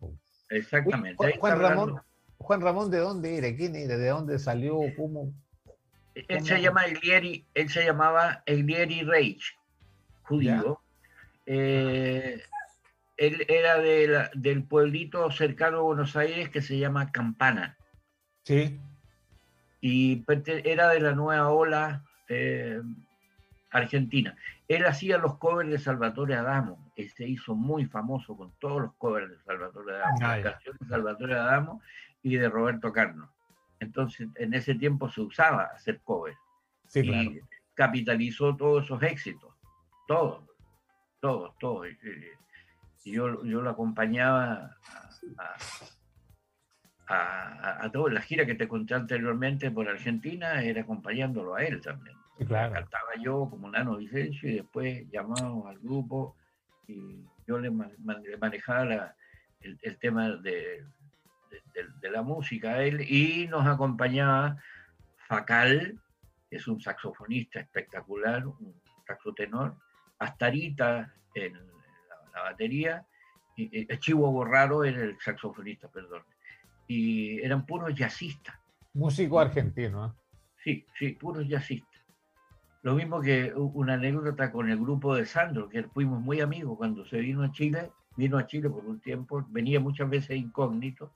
Exactamente. 0.49 1.38
Juan, 1.38 1.59
Ramón, 1.59 2.01
Juan 2.39 2.61
Ramón, 2.61 2.89
¿de 2.89 2.97
dónde 2.97 3.38
era? 3.38 3.55
¿Quién 3.55 3.76
era? 3.76 3.95
¿De 3.95 4.09
dónde 4.09 4.39
salió? 4.39 4.80
¿Cómo? 4.97 5.32
Él 6.16 6.43
se 6.43 6.59
llama 6.59 6.86
Elieri, 6.86 7.45
él 7.53 7.70
se 7.70 7.86
llamaba 7.86 8.41
Elieri 8.47 9.03
Reich, 9.03 9.55
judío. 10.24 10.82
Eh, 11.45 12.41
él 13.18 13.45
era 13.47 13.78
de 13.78 14.30
del 14.34 14.64
pueblito 14.64 15.30
cercano 15.30 15.78
a 15.78 15.82
Buenos 15.82 16.16
Aires 16.16 16.49
que 16.49 16.64
se 16.64 16.80
llama 16.80 17.11
Campana. 17.11 17.78
Sí. 18.45 18.80
Y 19.80 20.24
era 20.64 20.89
de 20.89 20.99
la 21.01 21.11
nueva 21.14 21.51
ola 21.51 22.03
eh, 22.30 22.82
argentina. 23.70 24.36
Él 24.68 24.86
hacía 24.88 25.20
los 25.20 25.38
covers 25.38 25.70
de 25.70 25.78
Salvatore 25.78 26.34
Adamo, 26.34 26.83
se 26.96 27.28
hizo 27.28 27.56
muy 27.56 27.86
famoso 27.86 28.36
con 28.38 28.52
todos 28.60 28.82
los 28.82 28.94
covers 28.96 29.30
de 29.30 29.39
Salvatore 29.39 29.96
Adamo, 29.96 30.18
ah, 30.22 30.38
las 30.38 30.44
canciones 30.44 30.80
de 30.80 30.88
Salvatore 30.88 31.34
Adamo 31.34 31.82
y 32.22 32.36
de 32.36 32.50
Roberto 32.50 32.91
Carlos. 32.91 33.30
Entonces, 33.80 34.30
en 34.36 34.54
ese 34.54 34.76
tiempo 34.76 35.10
se 35.10 35.22
usaba 35.22 35.64
hacer 35.66 36.02
covers. 36.02 36.38
Sí, 36.88 37.02
y 37.02 37.39
capitalizó 37.74 38.56
todos 38.56 38.86
esos 38.86 39.02
éxitos, 39.02 39.54
todos, 40.08 40.44
todos, 41.20 41.58
todos. 41.58 41.88
Y 43.04 43.12
yo, 43.12 43.44
yo 43.44 43.62
lo 43.62 43.70
acompañaba 43.70 44.78
a, 45.38 45.56
a, 47.08 47.86
a, 47.86 47.91
toda 47.91 48.14
la 48.14 48.22
gira 48.22 48.46
que 48.46 48.56
te 48.56 48.68
conté 48.68 48.94
anteriormente 48.94 49.72
por 49.72 49.89
Argentina, 49.89 50.62
era 50.62 50.82
acompañándolo 50.82 51.56
a 51.56 51.64
él 51.64 51.82
también. 51.82 52.16
Claro. 52.48 52.74
Cantaba 52.74 53.12
yo 53.22 53.48
como 53.50 53.70
Nano 53.70 53.98
Vicencio 53.98 54.50
y 54.50 54.56
después 54.56 55.10
llamamos 55.12 55.68
al 55.68 55.80
grupo 55.80 56.36
y 56.94 57.26
yo 57.48 57.60
le, 57.60 57.72
manejaba 57.72 59.16
el, 59.62 59.98
tema 59.98 60.30
de, 60.38 60.86
de, 62.02 62.12
la 62.12 62.22
música 62.22 62.76
a 62.76 62.84
él 62.84 63.02
y 63.02 63.48
nos 63.48 63.66
acompañaba 63.66 64.58
Facal, 65.28 66.00
que 66.50 66.58
es 66.58 66.68
un 66.68 66.80
saxofonista 66.82 67.60
espectacular, 67.60 68.46
un 68.46 68.82
saxotenor, 69.08 69.76
Astarita 70.20 71.14
en 71.34 71.54
la, 72.34 72.41
batería, 72.44 73.06
y, 73.56 73.86
Chivo 73.98 74.32
Borraro 74.32 74.84
era 74.84 75.02
el 75.02 75.20
saxofonista, 75.20 75.88
perdón. 75.89 76.24
Y 76.88 77.39
eran 77.41 77.66
puros 77.66 77.94
jazzistas. 77.94 78.56
Músico 78.94 79.39
argentino, 79.39 80.08
¿eh? 80.08 80.12
Sí, 80.64 80.86
sí, 80.98 81.10
puros 81.14 81.48
jazzistas. 81.48 81.93
Lo 82.84 82.96
mismo 82.96 83.22
que 83.22 83.54
una 83.56 83.94
anécdota 83.94 84.52
con 84.52 84.70
el 84.70 84.78
grupo 84.78 85.16
de 85.16 85.26
Sandro, 85.26 85.70
que 85.70 85.84
fuimos 85.84 86.22
muy 86.22 86.42
amigos 86.42 86.78
cuando 86.78 87.06
se 87.06 87.18
vino 87.20 87.42
a 87.42 87.52
Chile, 87.52 87.92
vino 88.18 88.38
a 88.38 88.46
Chile 88.46 88.70
por 88.70 88.86
un 88.86 89.00
tiempo, 89.00 89.46
venía 89.50 89.80
muchas 89.80 90.10
veces 90.10 90.36
incógnito, 90.36 91.14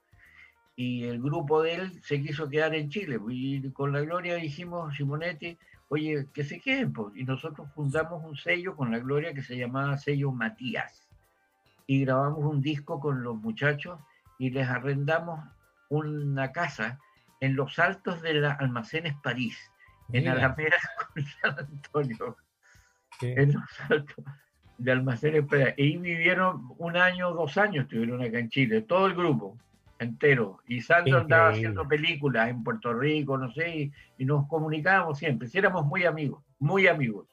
y 0.77 1.03
el 1.03 1.21
grupo 1.21 1.61
de 1.63 1.73
él 1.73 2.03
se 2.03 2.21
quiso 2.21 2.47
quedar 2.47 2.73
en 2.73 2.89
Chile. 2.89 3.19
Y 3.29 3.69
con 3.71 3.91
la 3.91 3.99
Gloria 3.99 4.35
dijimos, 4.35 4.95
Simonetti, 4.95 5.57
oye, 5.89 6.27
que 6.33 6.43
se 6.43 6.61
queden. 6.61 6.93
Pues. 6.93 7.15
Y 7.17 7.23
nosotros 7.23 7.67
fundamos 7.73 8.23
un 8.23 8.37
sello 8.37 8.75
con 8.75 8.91
la 8.91 8.99
Gloria 8.99 9.33
que 9.33 9.41
se 9.41 9.57
llamaba 9.57 9.97
Sello 9.97 10.31
Matías. 10.31 11.09
Y 11.87 12.05
grabamos 12.05 12.45
un 12.45 12.61
disco 12.61 12.99
con 12.99 13.23
los 13.23 13.35
muchachos 13.35 13.99
y 14.37 14.51
les 14.51 14.67
arrendamos 14.69 15.43
una 15.89 16.51
casa 16.51 16.99
en 17.39 17.55
los 17.55 17.79
altos 17.79 18.21
de 18.21 18.35
la 18.35 18.51
Almacenes 18.53 19.15
París 19.23 19.57
en 20.13 20.27
Alameda 20.27 20.77
San 21.25 21.57
Antonio, 21.59 22.37
en 23.21 23.53
los 23.53 23.63
altos 23.89 24.25
de 24.77 24.91
Almacenes 24.91 25.45
Y 25.77 25.97
vivieron 25.97 26.69
un 26.77 26.97
año, 26.97 27.31
dos 27.33 27.57
años, 27.57 27.85
estuvieron 27.85 28.21
acá 28.21 28.39
en 28.39 28.49
Chile, 28.49 28.81
todo 28.81 29.07
el 29.07 29.15
grupo 29.15 29.57
entero. 29.99 30.59
Y 30.67 30.81
Sandro 30.81 31.19
andaba 31.19 31.49
haciendo 31.49 31.87
películas 31.87 32.49
en 32.49 32.63
Puerto 32.63 32.93
Rico, 32.93 33.37
no 33.37 33.51
sé, 33.51 33.91
y, 34.17 34.25
nos 34.25 34.47
comunicábamos 34.47 35.17
siempre. 35.17 35.47
Si 35.47 35.57
éramos 35.57 35.85
muy 35.85 36.05
amigos, 36.05 36.43
muy 36.59 36.87
amigos. 36.87 37.27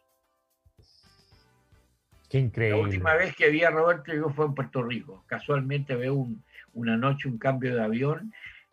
Qué 2.28 2.38
increíble. 2.38 2.78
La 2.78 2.84
última 2.84 3.14
vez 3.14 3.36
que 3.36 3.50
vi 3.50 3.62
a 3.62 3.70
Roberto 3.70 4.12
yo 4.12 4.30
fue 4.30 4.46
en 4.46 4.54
Puerto 4.54 4.82
Rico. 4.82 5.24
Casualmente 5.26 5.94
veo 5.94 6.26
una 6.72 6.96
noche 6.96 7.28
un 7.28 7.38
cambio 7.38 7.74
de 7.74 7.82
avión 7.82 8.32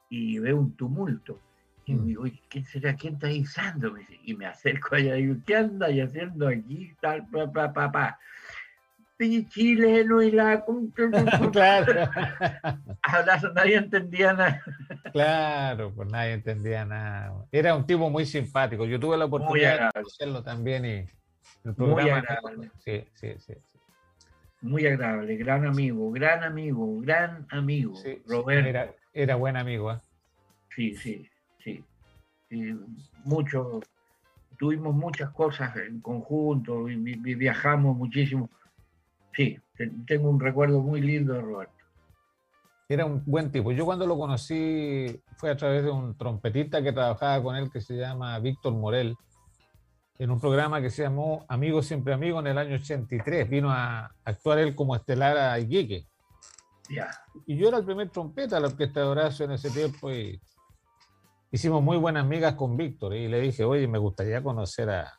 y 0.09 0.39
veo 0.39 0.57
un 0.57 0.76
tumulto. 0.76 1.39
Y 1.91 1.95
mm. 1.95 2.05
digo, 2.05 2.23
¿quién 2.47 2.65
será? 2.65 2.95
¿Quién 2.95 3.15
está 3.15 3.27
ahí, 3.27 3.43
Sandro? 3.43 3.95
Y 4.23 4.33
me 4.33 4.45
acerco 4.45 4.95
allá 4.95 5.17
y 5.17 5.23
digo, 5.23 5.41
¿qué 5.45 5.57
anda 5.57 5.89
y 5.91 5.99
haciendo 5.99 6.47
aquí? 6.47 6.93
Tal, 7.01 7.27
pa, 7.27 7.51
pa, 7.51 7.73
pa, 7.73 7.91
pa. 7.91 8.19
chileno 9.49 10.21
y 10.21 10.31
la... 10.31 10.63
claro. 11.51 12.09
nadie 13.53 13.75
entendía 13.75 14.31
nada. 14.33 14.63
claro, 15.11 15.93
pues 15.93 16.09
nadie 16.09 16.31
entendía 16.33 16.85
nada. 16.85 17.45
Era 17.51 17.75
un 17.75 17.85
tipo 17.85 18.09
muy 18.09 18.25
simpático. 18.25 18.85
Yo 18.85 18.97
tuve 18.97 19.17
la 19.17 19.25
oportunidad 19.25 19.87
de 19.87 19.91
conocerlo 19.91 20.41
también 20.43 20.85
y 20.85 21.05
el 21.65 21.75
programa... 21.75 22.01
Muy 22.03 22.09
agradable. 22.09 22.71
Sí, 22.85 23.03
sí, 23.15 23.33
sí, 23.39 23.53
Muy 24.61 24.85
agradable, 24.85 25.35
gran 25.35 25.65
amigo, 25.65 26.09
gran 26.11 26.45
amigo, 26.45 27.01
gran 27.01 27.45
amigo. 27.49 27.95
Roberto. 28.25 28.69
Era, 28.69 28.93
era 29.13 29.35
buen 29.35 29.57
amigo, 29.57 29.91
¿eh? 29.91 29.99
Sí, 30.73 30.95
sí 30.95 31.30
sí. 31.64 31.84
mucho, 33.24 33.80
tuvimos 34.57 34.93
muchas 34.95 35.32
cosas 35.32 35.76
en 35.78 36.01
conjunto 36.01 36.89
y, 36.89 36.95
viajamos 37.36 37.95
muchísimo. 37.95 38.49
Sí, 39.34 39.57
tengo 40.05 40.30
un 40.30 40.39
recuerdo 40.39 40.82
muy 40.82 41.01
lindo 41.01 41.34
de 41.34 41.41
Roberto. 41.41 41.74
Era 42.89 43.05
un 43.05 43.24
buen 43.26 43.51
tipo. 43.51 43.72
Yo 43.72 43.86
cuando 43.86 44.05
lo 44.05 44.18
conocí 44.18 45.22
fue 45.38 45.49
a 45.49 45.55
través 45.55 45.84
de 45.84 45.89
un 45.89 46.18
trompetista 46.18 46.84
que 46.84 46.91
trabajaba 46.91 47.41
con 47.41 47.55
él 47.55 47.72
que 47.72 47.80
se 47.80 47.95
llama 47.95 48.38
Víctor 48.39 48.74
Morel, 48.74 49.16
en 50.20 50.30
un 50.30 50.39
programa 50.39 50.82
que 50.82 50.89
se 50.89 51.03
llamó 51.03 51.45
Amigo 51.47 51.82
Siempre 51.82 52.14
Amigo 52.14 52.39
en 52.41 52.47
el 52.47 52.57
año 52.57 52.76
83. 52.76 53.49
Vino 53.49 53.72
a 53.72 54.14
actuar 54.26 54.59
él 54.59 54.76
como 54.76 54.95
estelar 54.95 55.38
a 55.38 55.57
Iquique. 55.57 56.05
Y 57.45 57.57
yo 57.57 57.70
era 57.70 57.78
el 57.78 57.86
primer 57.86 58.09
trompeta 58.09 58.55
de 58.55 58.62
la 58.62 58.68
orquesta 58.68 58.99
de 58.99 59.05
Horacio 59.05 59.45
en 59.45 59.51
ese 59.51 59.70
tiempo 59.70 60.12
y 60.12 60.39
hicimos 61.52 61.84
muy 61.84 61.97
buenas 61.97 62.24
amigas 62.24 62.56
con 62.56 62.78
Víctor 62.78 63.14
y 63.14 63.28
le 63.28 63.41
dije, 63.41 63.64
oye, 63.64 63.88
me 63.88 63.97
gustaría 63.97 64.41
conocer 64.41 64.89
a... 64.89 65.14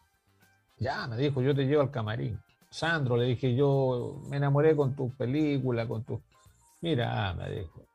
Ya, 0.78 1.07
me 1.07 1.16
dijo, 1.16 1.43
yo 1.43 1.55
te 1.55 1.64
llevo 1.64 1.83
al 1.83 1.91
camarín. 1.91 2.41
Sandro, 2.70 3.16
le 3.16 3.26
dije, 3.26 3.55
yo 3.55 4.22
me 4.28 4.39
enamoré 4.39 4.74
con 4.74 4.97
tu 4.97 5.14
película, 5.14 5.87
con 5.87 6.05
tu... 6.05 6.20
Mira, 6.80 7.35
me 7.35 7.51
dijo, 7.51 7.87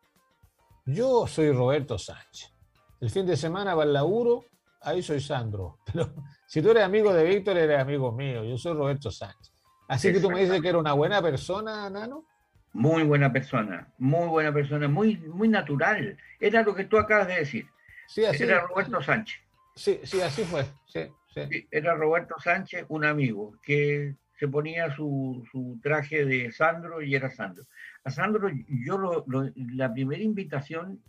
yo 0.86 1.28
soy 1.28 1.52
Roberto 1.52 1.98
Sánchez. 1.98 2.54
El 3.02 3.10
fin 3.10 3.26
de 3.26 3.36
semana 3.36 3.76
va 3.76 3.84
al 3.84 3.92
laburo, 3.92 4.46
ahí 4.82 5.02
soy 5.02 5.20
Sandro. 5.20 5.80
Pero 5.92 6.14
si 6.46 6.62
tú 6.62 6.72
eres 6.72 6.84
amigo 6.84 7.14
de 7.14 7.26
Víctor, 7.26 7.58
eres 7.58 7.80
amigo 7.80 8.12
mío. 8.12 8.44
Yo 8.44 8.58
soy 8.58 8.74
Roberto 8.74 9.12
Sánchez. 9.12 9.52
Así 9.90 10.14
que 10.14 10.20
tú 10.20 10.30
me 10.30 10.42
dices 10.42 10.62
que 10.62 10.70
era 10.70 10.78
una 10.78 10.94
buena 10.94 11.22
persona, 11.22 11.90
Nano. 11.90 12.26
Muy 12.74 13.04
buena 13.04 13.32
persona, 13.32 13.92
muy 13.98 14.28
buena 14.28 14.54
persona, 14.54 14.88
muy, 14.88 15.18
muy 15.18 15.48
natural. 15.48 16.18
Era 16.40 16.62
lo 16.62 16.76
que 16.76 16.84
tú 16.84 16.98
acabas 16.98 17.28
de 17.28 17.38
decir. 17.38 17.68
Sí, 18.08 18.26
así, 18.26 18.44
era 18.44 18.62
Roberto 18.62 19.02
Sánchez. 19.02 19.40
Sí, 19.76 20.00
sí, 20.04 20.22
así 20.22 20.44
fue. 20.44 20.66
Sí, 20.86 21.68
era 21.70 21.94
Roberto 21.94 22.36
Sánchez, 22.40 22.86
un 22.90 23.06
amigo, 23.06 23.58
que 23.62 24.16
se 24.40 24.48
ponía 24.48 24.96
su, 24.96 25.80
traje 25.82 26.26
de 26.26 26.52
Sandro 26.52 27.02
y 27.02 27.16
era 27.16 27.30
Sandro. 27.30 27.64
A 28.04 28.10
Sandro, 28.10 28.50
yo 28.68 28.98
lo, 28.98 29.26
la 29.56 29.94
primera 29.94 30.24
invitación, 30.24 31.02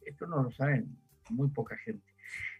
esto 0.00 0.26
no 0.26 0.42
lo 0.42 0.50
saben 0.50 0.96
muy 1.28 1.48
poca 1.48 1.76
gente, 1.76 2.10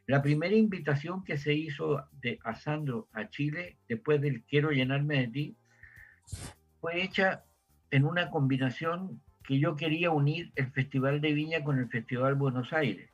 la 0.06 0.22
primera 0.22 0.54
invitación 0.54 1.24
que 1.24 1.38
se 1.38 1.54
hizo 1.54 2.04
de, 2.12 2.38
a 2.44 2.54
Sandro 2.54 3.08
a 3.12 3.28
Chile, 3.28 3.78
después 3.88 4.20
del 4.20 4.42
Quiero 4.42 4.70
llenarme 4.70 5.20
de 5.20 5.28
ti, 5.28 5.56
fue 6.80 7.02
hecha 7.02 7.44
en 7.90 8.04
una 8.04 8.30
combinación 8.30 9.20
que 9.44 9.58
yo 9.58 9.76
quería 9.76 10.10
unir 10.10 10.52
el 10.56 10.70
Festival 10.72 11.20
de 11.20 11.32
Viña 11.32 11.62
con 11.62 11.78
el 11.78 11.88
Festival 11.88 12.34
Buenos 12.34 12.72
Aires. 12.72 13.09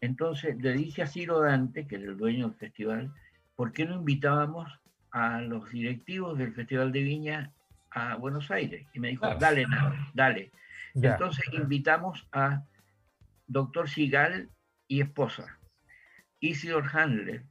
Entonces 0.00 0.56
le 0.60 0.72
dije 0.72 1.02
a 1.02 1.06
Ciro 1.06 1.40
Dante, 1.40 1.86
que 1.86 1.96
era 1.96 2.04
el 2.04 2.16
dueño 2.16 2.48
del 2.48 2.56
festival, 2.56 3.12
¿por 3.56 3.72
qué 3.72 3.84
no 3.84 3.96
invitábamos 3.96 4.80
a 5.10 5.40
los 5.40 5.70
directivos 5.70 6.38
del 6.38 6.52
Festival 6.52 6.92
de 6.92 7.02
Viña 7.02 7.52
a 7.90 8.16
Buenos 8.16 8.50
Aires? 8.50 8.86
Y 8.94 9.00
me 9.00 9.08
dijo, 9.08 9.34
dale, 9.36 9.66
dale. 10.14 10.52
Entonces 10.94 11.44
invitamos 11.52 12.26
a 12.32 12.64
Doctor 13.46 13.88
Sigal 13.88 14.48
y 14.86 15.00
esposa, 15.00 15.58
Isidor 16.40 16.84
Handler, 16.92 17.44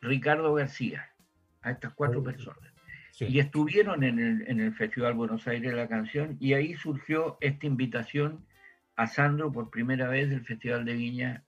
Ricardo 0.00 0.54
García, 0.54 1.10
a 1.62 1.70
estas 1.70 1.94
cuatro 1.94 2.22
personas. 2.22 2.72
Y 3.20 3.38
estuvieron 3.38 4.02
en 4.02 4.18
el, 4.18 4.48
en 4.48 4.60
el 4.60 4.74
Festival 4.74 5.14
Buenos 5.14 5.46
Aires 5.46 5.72
la 5.74 5.86
canción 5.86 6.36
y 6.40 6.54
ahí 6.54 6.74
surgió 6.74 7.38
esta 7.40 7.66
invitación 7.66 8.44
a 9.02 9.06
Sandro 9.08 9.50
por 9.50 9.68
primera 9.68 10.08
vez 10.08 10.30
del 10.30 10.44
Festival 10.44 10.84
de 10.84 10.94
Viña, 10.94 11.42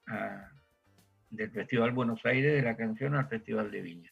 del 1.31 1.51
Festival 1.53 1.93
Buenos 1.93 2.25
Aires 2.27 2.53
de 2.53 2.63
la 2.63 2.77
canción 2.77 3.15
al 3.15 3.29
Festival 3.29 3.71
de 3.71 3.81
Viña. 3.81 4.11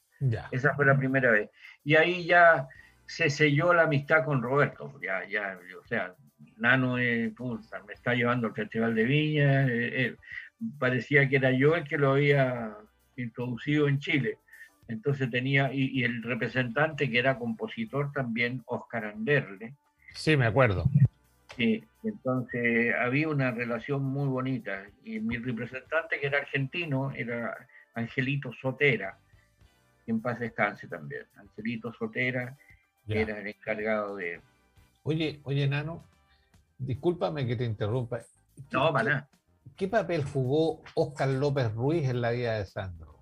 Esa 0.53 0.75
fue 0.77 0.87
la 0.87 0.97
primera 0.97 1.31
vez. 1.33 1.51
Y 1.83 1.97
ahí 1.97 2.25
ya 2.25 2.69
se 3.05 3.31
selló 3.31 3.75
la 3.75 3.83
amistad 3.83 4.25
con 4.25 4.43
Roberto. 4.43 4.95
Ya, 5.03 5.27
ya, 5.27 5.59
o 5.83 5.85
sea, 5.87 6.15
Nano 6.57 6.95
me 6.95 7.33
está 7.93 8.15
llevando 8.15 8.47
al 8.47 8.55
Festival 8.55 8.95
de 8.95 9.05
Viña. 9.05 9.67
Eh, 9.67 10.03
eh, 10.03 10.17
parecía 10.79 11.29
que 11.29 11.37
era 11.37 11.51
yo 11.51 11.75
el 11.75 11.83
que 11.83 11.99
lo 11.99 12.13
había 12.13 12.77
introducido 13.17 13.89
en 13.89 13.99
Chile. 13.99 14.39
Entonces 14.87 15.29
tenía, 15.31 15.73
y, 15.73 16.05
el 16.05 16.23
representante 16.23 17.11
que 17.11 17.19
era 17.19 17.39
compositor 17.39 18.13
también, 18.13 18.63
Oscar 18.67 19.07
Anderle. 19.07 19.75
Sí, 20.15 20.37
me 20.37 20.47
acuerdo. 20.47 20.85
Sí, 21.57 21.85
entonces 22.03 22.95
había 22.99 23.29
una 23.29 23.51
relación 23.51 24.03
muy 24.03 24.29
bonita. 24.29 24.85
Y 25.05 25.21
mi 25.21 25.37
representante, 25.37 26.19
que 26.21 26.27
era 26.27 26.39
argentino, 26.39 27.13
era 27.13 27.55
Angelito 27.95 28.53
Sotera, 28.61 29.19
que 30.05 30.13
en 30.13 30.21
paz 30.21 30.41
descanse 30.41 30.89
también. 30.89 31.27
Angelito 31.37 31.93
Sotera 31.93 32.57
era 33.07 33.39
el 33.39 33.47
encargado 33.49 34.17
de... 34.17 34.41
Oye, 35.03 35.41
oye, 35.45 35.69
Nano, 35.69 36.05
discúlpame 36.79 37.47
que 37.47 37.57
te 37.57 37.65
interrumpa. 37.65 38.21
No, 38.71 38.93
para 38.93 39.29
¿Qué 39.77 39.89
papel 39.89 40.25
jugó 40.25 40.83
Oscar 40.95 41.29
López 41.29 41.73
Ruiz 41.75 42.09
en 42.09 42.21
la 42.21 42.31
vida 42.31 42.59
de 42.59 42.67
Sandro? 42.67 43.21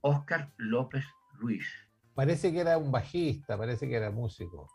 Oscar 0.00 0.50
López 0.56 1.04
Ruiz. 1.34 1.66
Parece 2.14 2.52
que 2.52 2.60
era 2.60 2.78
un 2.78 2.90
bajista, 2.90 3.56
parece 3.56 3.88
que 3.88 3.94
era 3.94 4.10
músico. 4.10 4.68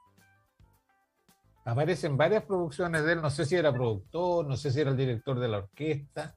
Aparecen 1.65 2.17
varias 2.17 2.43
producciones 2.43 3.05
de 3.05 3.13
él, 3.13 3.21
no 3.21 3.29
sé 3.29 3.45
si 3.45 3.55
era 3.55 3.71
productor, 3.71 4.45
no 4.45 4.57
sé 4.57 4.69
si 4.71 4.81
era 4.81 4.91
el 4.91 4.97
director 4.97 5.39
de 5.39 5.47
la 5.47 5.59
orquesta. 5.59 6.35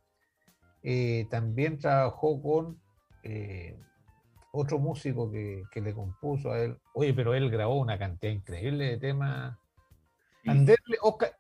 Eh, 0.83 1.27
también 1.29 1.79
trabajó 1.79 2.41
con 2.41 2.81
eh, 3.25 3.77
otro 4.53 4.79
músico 4.79 5.31
que, 5.33 5.65
le 5.75 5.95
compuso 5.95 6.53
a 6.53 6.61
él. 6.61 6.79
Oye, 6.95 7.13
pero 7.13 7.35
él 7.35 7.51
grabó 7.51 7.81
una 7.81 7.99
cantidad 7.99 8.33
increíble 8.33 8.85
de 8.85 8.99
temas. 8.99 9.59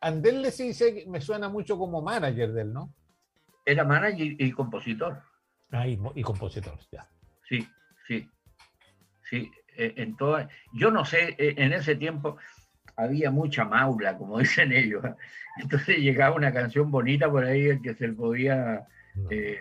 Anderle, 0.00 0.50
sí, 0.50 0.74
me 1.06 1.20
suena 1.20 1.48
mucho 1.48 1.78
como 1.78 2.02
manager 2.02 2.52
de 2.52 2.62
él, 2.62 2.72
¿no? 2.72 2.92
Era 3.64 3.84
manager 3.84 4.34
y, 4.36 4.50
compositor. 4.50 5.22
Ah, 5.70 5.86
y, 5.86 5.96
y 6.16 6.22
compositor, 6.22 6.76
ya. 6.90 7.08
Sí, 7.48 7.68
sí, 8.08 8.28
sí. 9.30 9.48
Eh, 9.76 9.94
en 9.98 10.16
toda, 10.16 10.48
yo 10.72 10.90
no 10.90 11.04
sé, 11.04 11.36
en 11.38 11.72
ese 11.72 11.94
tiempo 11.94 12.38
había 12.96 13.30
mucha 13.30 13.64
maula, 13.64 14.16
como 14.16 14.38
dicen 14.40 14.72
ellos. 14.72 15.04
Entonces 15.58 15.98
llegaba 15.98 16.36
una 16.36 16.52
canción 16.52 16.90
bonita 16.90 17.30
por 17.30 17.44
ahí 17.44 17.70
en 17.70 17.82
que 17.82 17.94
se 17.94 18.08
podía 18.08 18.86
eh, 19.30 19.60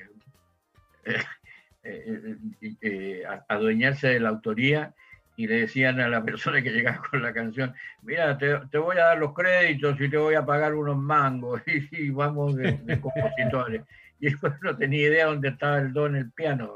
adueñarse 3.48 4.08
de 4.08 4.20
la 4.20 4.30
autoría 4.30 4.94
y 5.38 5.48
le 5.48 5.62
decían 5.62 6.00
a 6.00 6.08
la 6.08 6.24
persona 6.24 6.62
que 6.62 6.72
llegaba 6.72 7.02
con 7.10 7.22
la 7.22 7.34
canción, 7.34 7.74
mira, 8.02 8.38
te, 8.38 8.78
voy 8.78 8.98
a 8.98 9.06
dar 9.06 9.18
los 9.18 9.34
créditos 9.34 10.00
y 10.00 10.10
te 10.10 10.18
voy 10.18 10.36
a 10.36 10.46
pagar 10.46 10.74
unos 10.74 10.98
mangos 10.98 11.62
y, 11.92 12.10
vamos 12.10 12.56
de, 12.56 12.74
de 12.74 13.02
compositores. 13.02 13.84
Y 14.20 14.28
después 14.28 14.54
no 14.62 14.76
tenía 14.78 15.08
idea 15.08 15.26
dónde 15.26 15.50
estaba 15.50 15.80
el 15.80 15.92
don 15.92 16.16
el 16.16 16.32
piano. 16.32 16.76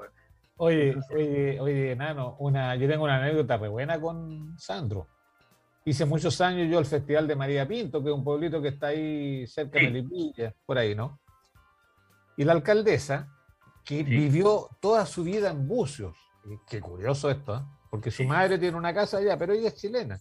Oye, 0.58 0.98
oye, 1.12 1.58
oye, 1.62 1.96
Nano, 1.96 2.36
una, 2.40 2.76
yo 2.76 2.86
tengo 2.90 3.06
una 3.06 3.16
anécdota 3.16 3.58
muy 3.58 3.70
buena 3.70 4.00
con 4.00 4.60
Sandro. 4.60 5.08
Hice 5.90 6.06
muchos 6.06 6.40
años 6.40 6.70
yo 6.70 6.78
el 6.78 6.86
Festival 6.86 7.28
de 7.28 7.36
María 7.36 7.68
Pinto, 7.68 8.04
que 8.04 8.10
es 8.10 8.16
un 8.16 8.24
pueblito 8.24 8.62
que 8.62 8.68
está 8.68 8.88
ahí 8.90 9.48
cerca 9.48 9.80
de 9.80 9.90
Melipilla, 9.90 10.54
por 10.64 10.78
ahí, 10.78 10.94
¿no? 10.94 11.20
Y 12.38 12.44
la 12.44 12.52
alcaldesa, 12.52 13.28
que 13.84 14.04
vivió 14.04 14.70
toda 14.80 15.08
su 15.08 15.24
vida 15.24 15.50
en 15.50 15.68
Bucios, 15.68 16.16
qué 16.70 16.80
curioso 16.80 17.32
esto, 17.32 17.58
¿eh? 17.58 17.62
porque 17.90 18.12
su 18.12 18.24
madre 18.24 18.60
tiene 18.60 18.78
una 18.78 18.94
casa 18.94 19.18
allá, 19.18 19.36
pero 19.36 19.54
ella 19.54 19.70
es 19.70 19.78
chilena, 19.78 20.20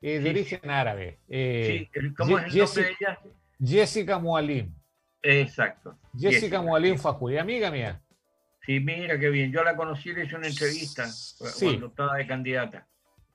eh, 0.00 0.20
de 0.20 0.30
origen 0.30 0.70
árabe. 0.70 1.20
Eh, 1.28 1.90
¿Cómo 2.16 2.38
es 2.38 2.54
el 2.54 2.58
nombre 2.60 2.82
de 2.82 2.96
ella? 2.98 3.18
Jessica 3.62 4.18
Mualim. 4.18 4.74
Exacto. 5.20 5.98
Jessica, 6.14 6.30
Jessica 6.30 6.62
Mualim 6.62 6.96
Fajuy, 6.96 7.36
amiga 7.36 7.70
mía. 7.70 8.00
Sí, 8.64 8.80
mira 8.80 9.18
qué 9.18 9.28
bien. 9.28 9.52
Yo 9.52 9.62
la 9.62 9.76
conocí, 9.76 10.14
le 10.14 10.24
hice 10.24 10.34
una 10.34 10.48
entrevista 10.48 11.06
cuando 11.60 11.88
estaba 11.88 12.16
de 12.16 12.26
candidata. 12.26 12.88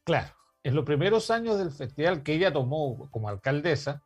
Claro, 0.03 0.33
en 0.63 0.75
los 0.75 0.85
primeros 0.85 1.31
años 1.31 1.57
del 1.57 1.71
festival 1.71 2.23
que 2.23 2.33
ella 2.33 2.51
tomó 2.51 3.09
como 3.11 3.29
alcaldesa, 3.29 4.03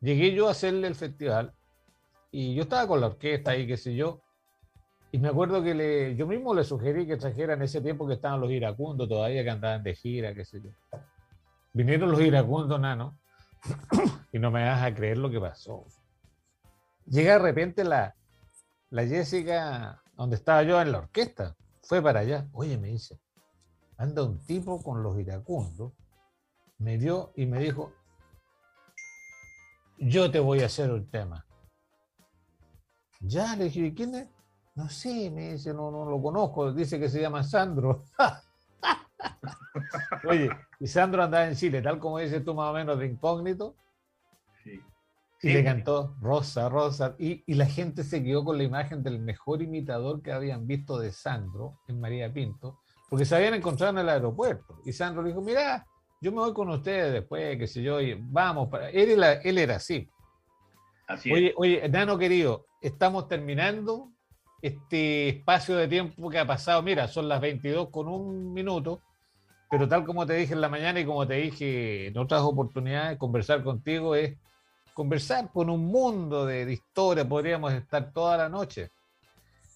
llegué 0.00 0.34
yo 0.34 0.48
a 0.48 0.52
hacerle 0.52 0.88
el 0.88 0.94
festival 0.94 1.54
y 2.30 2.54
yo 2.54 2.64
estaba 2.64 2.86
con 2.86 3.00
la 3.00 3.06
orquesta 3.06 3.52
ahí, 3.52 3.66
qué 3.66 3.76
sé 3.76 3.94
yo, 3.94 4.22
y 5.14 5.18
me 5.18 5.28
acuerdo 5.28 5.62
que 5.62 5.74
le, 5.74 6.16
yo 6.16 6.26
mismo 6.26 6.52
le 6.54 6.64
sugerí 6.64 7.06
que 7.06 7.16
trajera 7.16 7.54
en 7.54 7.62
ese 7.62 7.80
tiempo 7.80 8.04
que 8.04 8.14
estaban 8.14 8.40
los 8.40 8.50
iracundos 8.50 9.08
todavía, 9.08 9.44
que 9.44 9.50
andaban 9.50 9.84
de 9.84 9.94
gira, 9.94 10.34
qué 10.34 10.44
sé 10.44 10.60
yo. 10.60 10.70
Vinieron 11.72 12.10
los 12.10 12.20
iracundos, 12.20 12.80
nano, 12.80 13.16
y 14.32 14.40
no 14.40 14.50
me 14.50 14.64
vas 14.64 14.82
a 14.82 14.92
creer 14.92 15.18
lo 15.18 15.30
que 15.30 15.38
pasó. 15.38 15.84
Llega 17.06 17.34
de 17.34 17.38
repente 17.38 17.84
la, 17.84 18.16
la 18.90 19.06
Jessica 19.06 20.02
donde 20.16 20.36
estaba 20.36 20.64
yo 20.64 20.80
en 20.80 20.90
la 20.90 20.98
orquesta, 20.98 21.54
fue 21.82 22.02
para 22.02 22.20
allá. 22.20 22.48
Oye, 22.52 22.76
me 22.76 22.88
dice, 22.88 23.20
anda 23.96 24.22
un 24.22 24.44
tipo 24.44 24.82
con 24.82 25.02
los 25.02 25.18
iracundos, 25.18 25.92
me 26.78 26.98
dio 26.98 27.32
y 27.36 27.46
me 27.46 27.60
dijo, 27.60 27.92
yo 29.98 30.30
te 30.30 30.40
voy 30.40 30.60
a 30.60 30.66
hacer 30.66 30.90
un 30.90 31.08
tema. 31.10 31.46
Ya, 33.20 33.56
le 33.56 33.64
dije, 33.64 33.94
¿quién 33.94 34.14
es? 34.14 34.28
No 34.74 34.88
sé, 34.88 35.30
me 35.30 35.52
dice, 35.52 35.72
no, 35.72 35.90
no 35.90 36.04
lo 36.04 36.20
conozco, 36.20 36.72
dice 36.72 36.98
que 36.98 37.08
se 37.08 37.20
llama 37.20 37.42
Sandro. 37.42 38.04
Oye, 40.28 40.50
y 40.80 40.86
Sandro 40.86 41.22
andaba 41.22 41.46
en 41.46 41.54
Chile, 41.54 41.80
tal 41.80 41.98
como 41.98 42.18
dices 42.18 42.44
tú 42.44 42.54
más 42.54 42.70
o 42.70 42.74
menos 42.74 42.98
de 42.98 43.06
incógnito. 43.06 43.76
Sí. 44.62 44.80
Y 45.42 45.52
le 45.52 45.62
cantó 45.62 46.16
Rosa, 46.20 46.68
Rosa. 46.68 47.14
Y, 47.18 47.54
la 47.54 47.66
gente 47.66 48.02
se 48.02 48.24
quedó 48.24 48.44
con 48.44 48.56
la 48.56 48.64
imagen 48.64 49.02
del 49.02 49.20
mejor 49.20 49.62
imitador 49.62 50.22
que 50.22 50.32
habían 50.32 50.66
visto 50.66 50.98
de 50.98 51.12
Sandro 51.12 51.80
en 51.86 52.00
María 52.00 52.32
Pinto, 52.32 52.80
porque 53.14 53.26
se 53.26 53.36
habían 53.36 53.54
encontrado 53.54 53.92
en 53.92 53.98
el 53.98 54.08
aeropuerto. 54.08 54.80
Y 54.84 54.92
Sandro 54.92 55.22
le 55.22 55.28
dijo, 55.28 55.40
mira, 55.40 55.86
yo 56.20 56.32
me 56.32 56.38
voy 56.38 56.52
con 56.52 56.68
ustedes 56.70 57.12
después, 57.12 57.56
qué 57.56 57.68
sé 57.68 57.80
yo, 57.80 58.00
y 58.00 58.18
vamos. 58.20 58.68
Para... 58.68 58.90
Él, 58.90 59.10
era, 59.10 59.34
él 59.34 59.56
era 59.56 59.76
así. 59.76 60.10
Así 61.06 61.32
oye, 61.32 61.50
es. 61.50 61.54
oye, 61.56 61.88
Nano 61.88 62.18
querido, 62.18 62.66
estamos 62.82 63.28
terminando 63.28 64.10
este 64.62 65.28
espacio 65.28 65.76
de 65.76 65.86
tiempo 65.86 66.28
que 66.28 66.40
ha 66.40 66.44
pasado. 66.44 66.82
Mira, 66.82 67.06
son 67.06 67.28
las 67.28 67.40
22 67.40 67.90
con 67.90 68.08
un 68.08 68.52
minuto, 68.52 69.00
pero 69.70 69.88
tal 69.88 70.04
como 70.04 70.26
te 70.26 70.34
dije 70.34 70.54
en 70.54 70.60
la 70.60 70.68
mañana 70.68 70.98
y 70.98 71.06
como 71.06 71.24
te 71.24 71.34
dije 71.34 72.08
en 72.08 72.18
otras 72.18 72.42
oportunidades, 72.42 73.16
conversar 73.16 73.62
contigo 73.62 74.16
es 74.16 74.36
conversar 74.92 75.52
con 75.52 75.70
un 75.70 75.86
mundo 75.86 76.46
de, 76.46 76.72
historia, 76.72 77.28
podríamos 77.28 77.72
estar 77.74 78.12
toda 78.12 78.36
la 78.36 78.48
noche. 78.48 78.90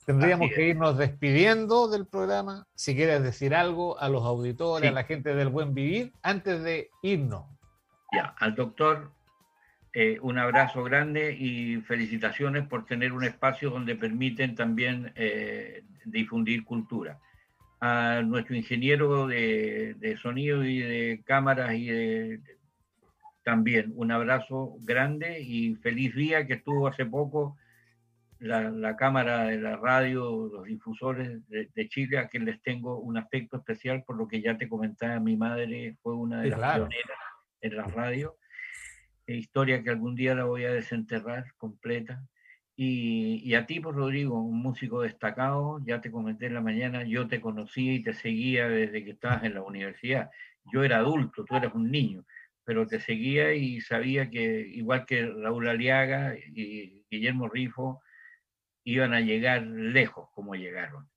Tendríamos 0.09 0.49
que 0.55 0.69
irnos 0.69 0.97
despidiendo 0.97 1.87
del 1.87 2.07
programa. 2.07 2.67
Si 2.75 2.97
quieres 2.97 3.23
decir 3.23 3.55
algo 3.55 4.01
a 4.01 4.09
los 4.09 4.25
auditores, 4.25 4.89
a 4.89 4.95
la 4.95 5.05
gente 5.05 5.35
del 5.35 5.51
buen 5.51 5.75
vivir, 5.75 6.15
antes 6.23 6.63
de 6.63 6.89
irnos. 7.03 7.45
Ya, 8.11 8.35
al 8.39 8.55
doctor, 8.55 9.13
eh, 9.93 10.17
un 10.23 10.39
abrazo 10.39 10.83
grande 10.83 11.37
y 11.39 11.83
felicitaciones 11.83 12.67
por 12.67 12.87
tener 12.87 13.13
un 13.13 13.23
espacio 13.23 13.69
donde 13.69 13.97
permiten 13.97 14.55
también 14.55 15.13
eh, 15.15 15.85
difundir 16.07 16.65
cultura. 16.65 17.19
A 17.83 18.23
nuestro 18.25 18.57
ingeniero 18.57 19.27
de, 19.27 19.93
de, 19.99 20.17
sonido 20.17 20.65
y 20.65 20.79
de 20.79 21.23
cámaras 21.27 21.75
y 21.75 21.85
de, 21.85 22.41
también 23.43 23.93
un 23.95 24.11
abrazo 24.11 24.75
grande 24.81 25.43
y 25.43 25.75
feliz 25.75 26.15
día 26.15 26.47
que 26.47 26.55
estuvo 26.55 26.89
hace 26.89 27.05
poco 27.05 27.59
la, 28.41 28.97
Cámara 28.97 29.45
de 29.45 29.59
la 29.59 29.77
Radio, 29.77 30.49
los 30.53 30.65
difusores 30.65 31.41
de, 31.49 31.89
Chile, 31.89 32.19
a 32.19 32.29
quien 32.29 32.45
les 32.45 32.61
tengo 32.63 32.99
un 32.99 33.17
aspecto 33.17 33.57
especial 33.57 34.05
por 34.05 34.17
lo 34.17 34.29
que 34.29 34.41
ya 34.41 34.57
te 34.57 34.69
comentaba, 34.69 35.19
mi 35.21 35.37
madre 35.37 35.97
fue 36.03 36.15
una 36.15 36.43
de 36.43 36.51
las 36.51 36.77
pioneras 36.77 37.19
en 37.61 37.77
la 37.77 37.85
radio, 37.85 38.37
e 39.27 39.35
historia 39.35 39.83
que 39.83 39.91
algún 39.91 40.15
día 40.15 40.35
la 40.35 40.45
voy 40.45 40.65
a 40.65 40.73
desenterrar 40.73 41.53
completa. 41.57 42.23
Y, 42.77 43.43
y, 43.45 43.55
a 43.55 43.67
ti, 43.67 43.81
por 43.81 43.95
pues, 43.95 44.05
Rodrigo, 44.05 44.41
un 44.41 44.63
músico 44.63 45.03
destacado, 45.03 45.81
ya 45.85 46.01
te 46.01 46.13
comenté 46.13 46.47
en 46.47 46.55
la 46.55 46.61
mañana, 46.61 47.03
yo 47.03 47.27
te 47.27 47.41
conocí 47.41 47.97
y 47.97 48.03
te 48.05 48.13
seguía 48.13 48.69
desde 48.69 49.05
que 49.05 49.11
estabas 49.11 49.43
en 49.43 49.55
la 49.55 49.63
universidad. 49.63 50.31
Yo 50.73 50.85
era 50.85 50.99
adulto, 50.99 51.45
tú 51.45 51.57
eras 51.57 51.75
un 51.75 51.91
niño 51.91 52.25
pero 52.69 52.87
te 52.87 53.01
seguía 53.01 53.55
y 53.55 53.81
sabía 53.81 54.29
que 54.29 54.61
igual 54.61 55.07
que 55.07 55.25
Raúl 55.25 55.69
Aliaga 55.69 56.37
y 56.37 57.03
Guillermo 57.11 57.49
Rifo 57.49 58.03
iban 58.93 59.13
a 59.15 59.21
llegar 59.21 59.63
lejos 59.63 60.29
como 60.35 60.55
llegaron. 60.55 61.09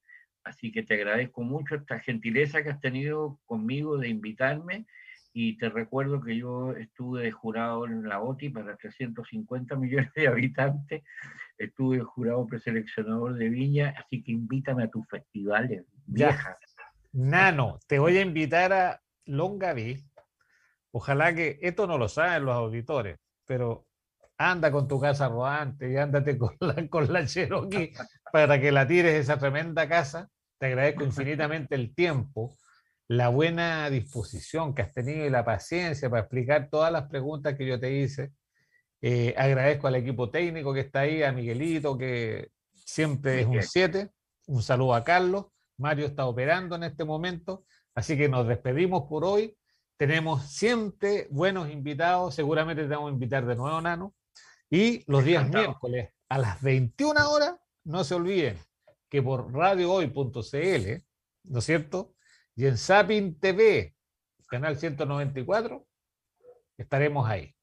Así 0.43 0.71
que 0.71 0.83
te 0.83 0.95
agradezco 0.95 1.41
mucho 1.41 1.75
esta 1.75 1.99
gentileza 1.99 2.63
que 2.63 2.69
has 2.69 2.79
tenido 2.79 3.39
conmigo 3.45 3.97
de 3.97 4.09
invitarme 4.09 4.85
y 5.33 5.57
te 5.57 5.69
recuerdo 5.69 6.21
que 6.21 6.35
yo 6.35 6.73
estuve 6.73 7.23
de 7.23 7.31
jurado 7.31 7.85
en 7.85 8.07
la 8.09 8.21
OTI 8.21 8.49
para 8.49 8.75
350 8.75 9.75
millones 9.77 10.11
de 10.15 10.27
habitantes, 10.27 11.03
estuve 11.57 11.99
jurado 12.01 12.45
preseleccionador 12.45 13.35
de 13.35 13.47
Viña, 13.47 13.93
así 13.97 14.21
que 14.21 14.33
invítame 14.33 14.83
a 14.83 14.89
tus 14.89 15.07
festivales, 15.07 15.85
viejas. 16.05 16.59
Nano, 17.13 17.79
te 17.87 17.99
voy 17.99 18.17
a 18.17 18.21
invitar 18.21 18.73
a 18.73 19.01
Longaví, 19.25 20.03
Ojalá 20.93 21.33
que 21.33 21.57
esto 21.61 21.87
no 21.87 21.97
lo 21.97 22.09
saben 22.09 22.43
los 22.43 22.53
auditores, 22.53 23.17
pero 23.45 23.87
anda 24.49 24.71
con 24.71 24.87
tu 24.87 24.99
casa 24.99 25.27
rodante 25.27 25.91
y 25.91 25.97
ándate 25.97 26.37
con 26.37 26.55
la, 26.59 26.87
con 26.87 27.11
la 27.11 27.25
Cherokee 27.25 27.93
para 28.31 28.59
que 28.59 28.71
la 28.71 28.87
tires 28.87 29.13
esa 29.13 29.37
tremenda 29.37 29.87
casa. 29.87 30.29
Te 30.57 30.67
agradezco 30.67 31.03
infinitamente 31.03 31.75
el 31.75 31.93
tiempo, 31.93 32.55
la 33.07 33.29
buena 33.29 33.89
disposición 33.89 34.73
que 34.73 34.83
has 34.83 34.93
tenido 34.93 35.25
y 35.25 35.29
la 35.29 35.43
paciencia 35.43 36.09
para 36.09 36.21
explicar 36.21 36.69
todas 36.69 36.91
las 36.91 37.07
preguntas 37.07 37.55
que 37.57 37.65
yo 37.65 37.79
te 37.79 37.91
hice. 37.93 38.31
Eh, 39.01 39.33
agradezco 39.37 39.87
al 39.87 39.95
equipo 39.95 40.29
técnico 40.29 40.73
que 40.73 40.81
está 40.81 41.01
ahí, 41.01 41.23
a 41.23 41.31
Miguelito, 41.31 41.97
que 41.97 42.51
siempre 42.73 43.41
es 43.41 43.47
un 43.47 43.61
7. 43.61 44.11
Un 44.47 44.61
saludo 44.61 44.93
a 44.93 45.03
Carlos. 45.03 45.47
Mario 45.77 46.05
está 46.05 46.25
operando 46.25 46.75
en 46.75 46.83
este 46.83 47.03
momento. 47.03 47.65
Así 47.95 48.15
que 48.17 48.29
nos 48.29 48.47
despedimos 48.47 49.03
por 49.09 49.25
hoy. 49.25 49.57
Tenemos 49.97 50.43
siempre 50.51 51.27
buenos 51.31 51.69
invitados. 51.69 52.35
Seguramente 52.35 52.83
te 52.83 52.89
vamos 52.89 53.09
a 53.09 53.13
invitar 53.13 53.45
de 53.45 53.55
nuevo, 53.55 53.81
Nano. 53.81 54.13
Y 54.73 55.03
los 55.11 55.25
días 55.25 55.47
miércoles 55.49 56.13
a 56.29 56.37
las 56.37 56.61
21 56.61 57.29
horas, 57.29 57.55
no 57.83 58.05
se 58.05 58.15
olviden 58.15 58.57
que 59.09 59.21
por 59.21 59.53
radiohoy.cl, 59.53 61.03
¿no 61.43 61.59
es 61.59 61.65
cierto? 61.65 62.15
Y 62.55 62.67
en 62.67 62.77
Sapin 62.77 63.37
TV, 63.37 63.93
canal 64.47 64.77
194, 64.77 65.85
estaremos 66.77 67.29
ahí. 67.29 67.53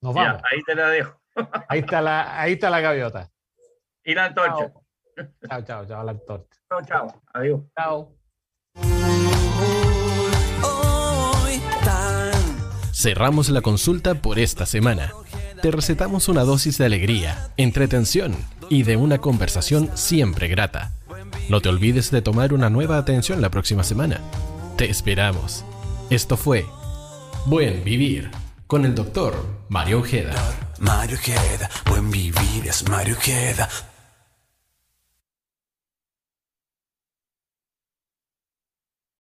Nos 0.00 0.14
vamos. 0.14 0.40
ahí 0.48 0.62
te 0.62 0.76
la 0.76 0.88
dejo. 0.90 1.20
ahí, 1.68 1.80
está 1.80 2.00
la, 2.00 2.40
ahí 2.40 2.52
está 2.52 2.70
la 2.70 2.80
gaviota. 2.80 3.32
Y 4.04 4.14
la 4.14 4.26
antorcha. 4.26 4.72
Chao, 5.48 5.62
chao, 5.64 5.86
chao, 5.86 6.04
la 6.04 6.12
antorcha. 6.12 6.60
Chao, 6.68 6.82
chao. 6.82 7.22
Adiós. 7.34 7.62
Chao. 7.76 8.16
Cerramos 12.92 13.48
la 13.48 13.60
consulta 13.60 14.14
por 14.14 14.38
esta 14.38 14.66
semana. 14.66 15.12
Te 15.62 15.70
recetamos 15.70 16.28
una 16.28 16.42
dosis 16.42 16.76
de 16.78 16.86
alegría, 16.86 17.52
entretención 17.56 18.34
y 18.68 18.82
de 18.82 18.96
una 18.96 19.18
conversación 19.18 19.90
siempre 19.94 20.48
grata. 20.48 20.90
No 21.48 21.60
te 21.60 21.68
olvides 21.68 22.10
de 22.10 22.20
tomar 22.20 22.52
una 22.52 22.68
nueva 22.68 22.98
atención 22.98 23.40
la 23.40 23.48
próxima 23.48 23.84
semana. 23.84 24.20
Te 24.76 24.90
esperamos. 24.90 25.64
Esto 26.10 26.36
fue 26.36 26.66
Buen 27.46 27.84
Vivir 27.84 28.32
con 28.66 28.84
el 28.84 28.96
doctor 28.96 29.36
Mario 29.68 30.00
Ojeda. 30.00 30.34
Mario 30.80 31.16
Ojeda, 31.16 31.70
buen 31.88 32.10
vivir 32.10 32.66
es 32.66 32.88
Mario 32.88 33.14
Ojeda 33.14 33.68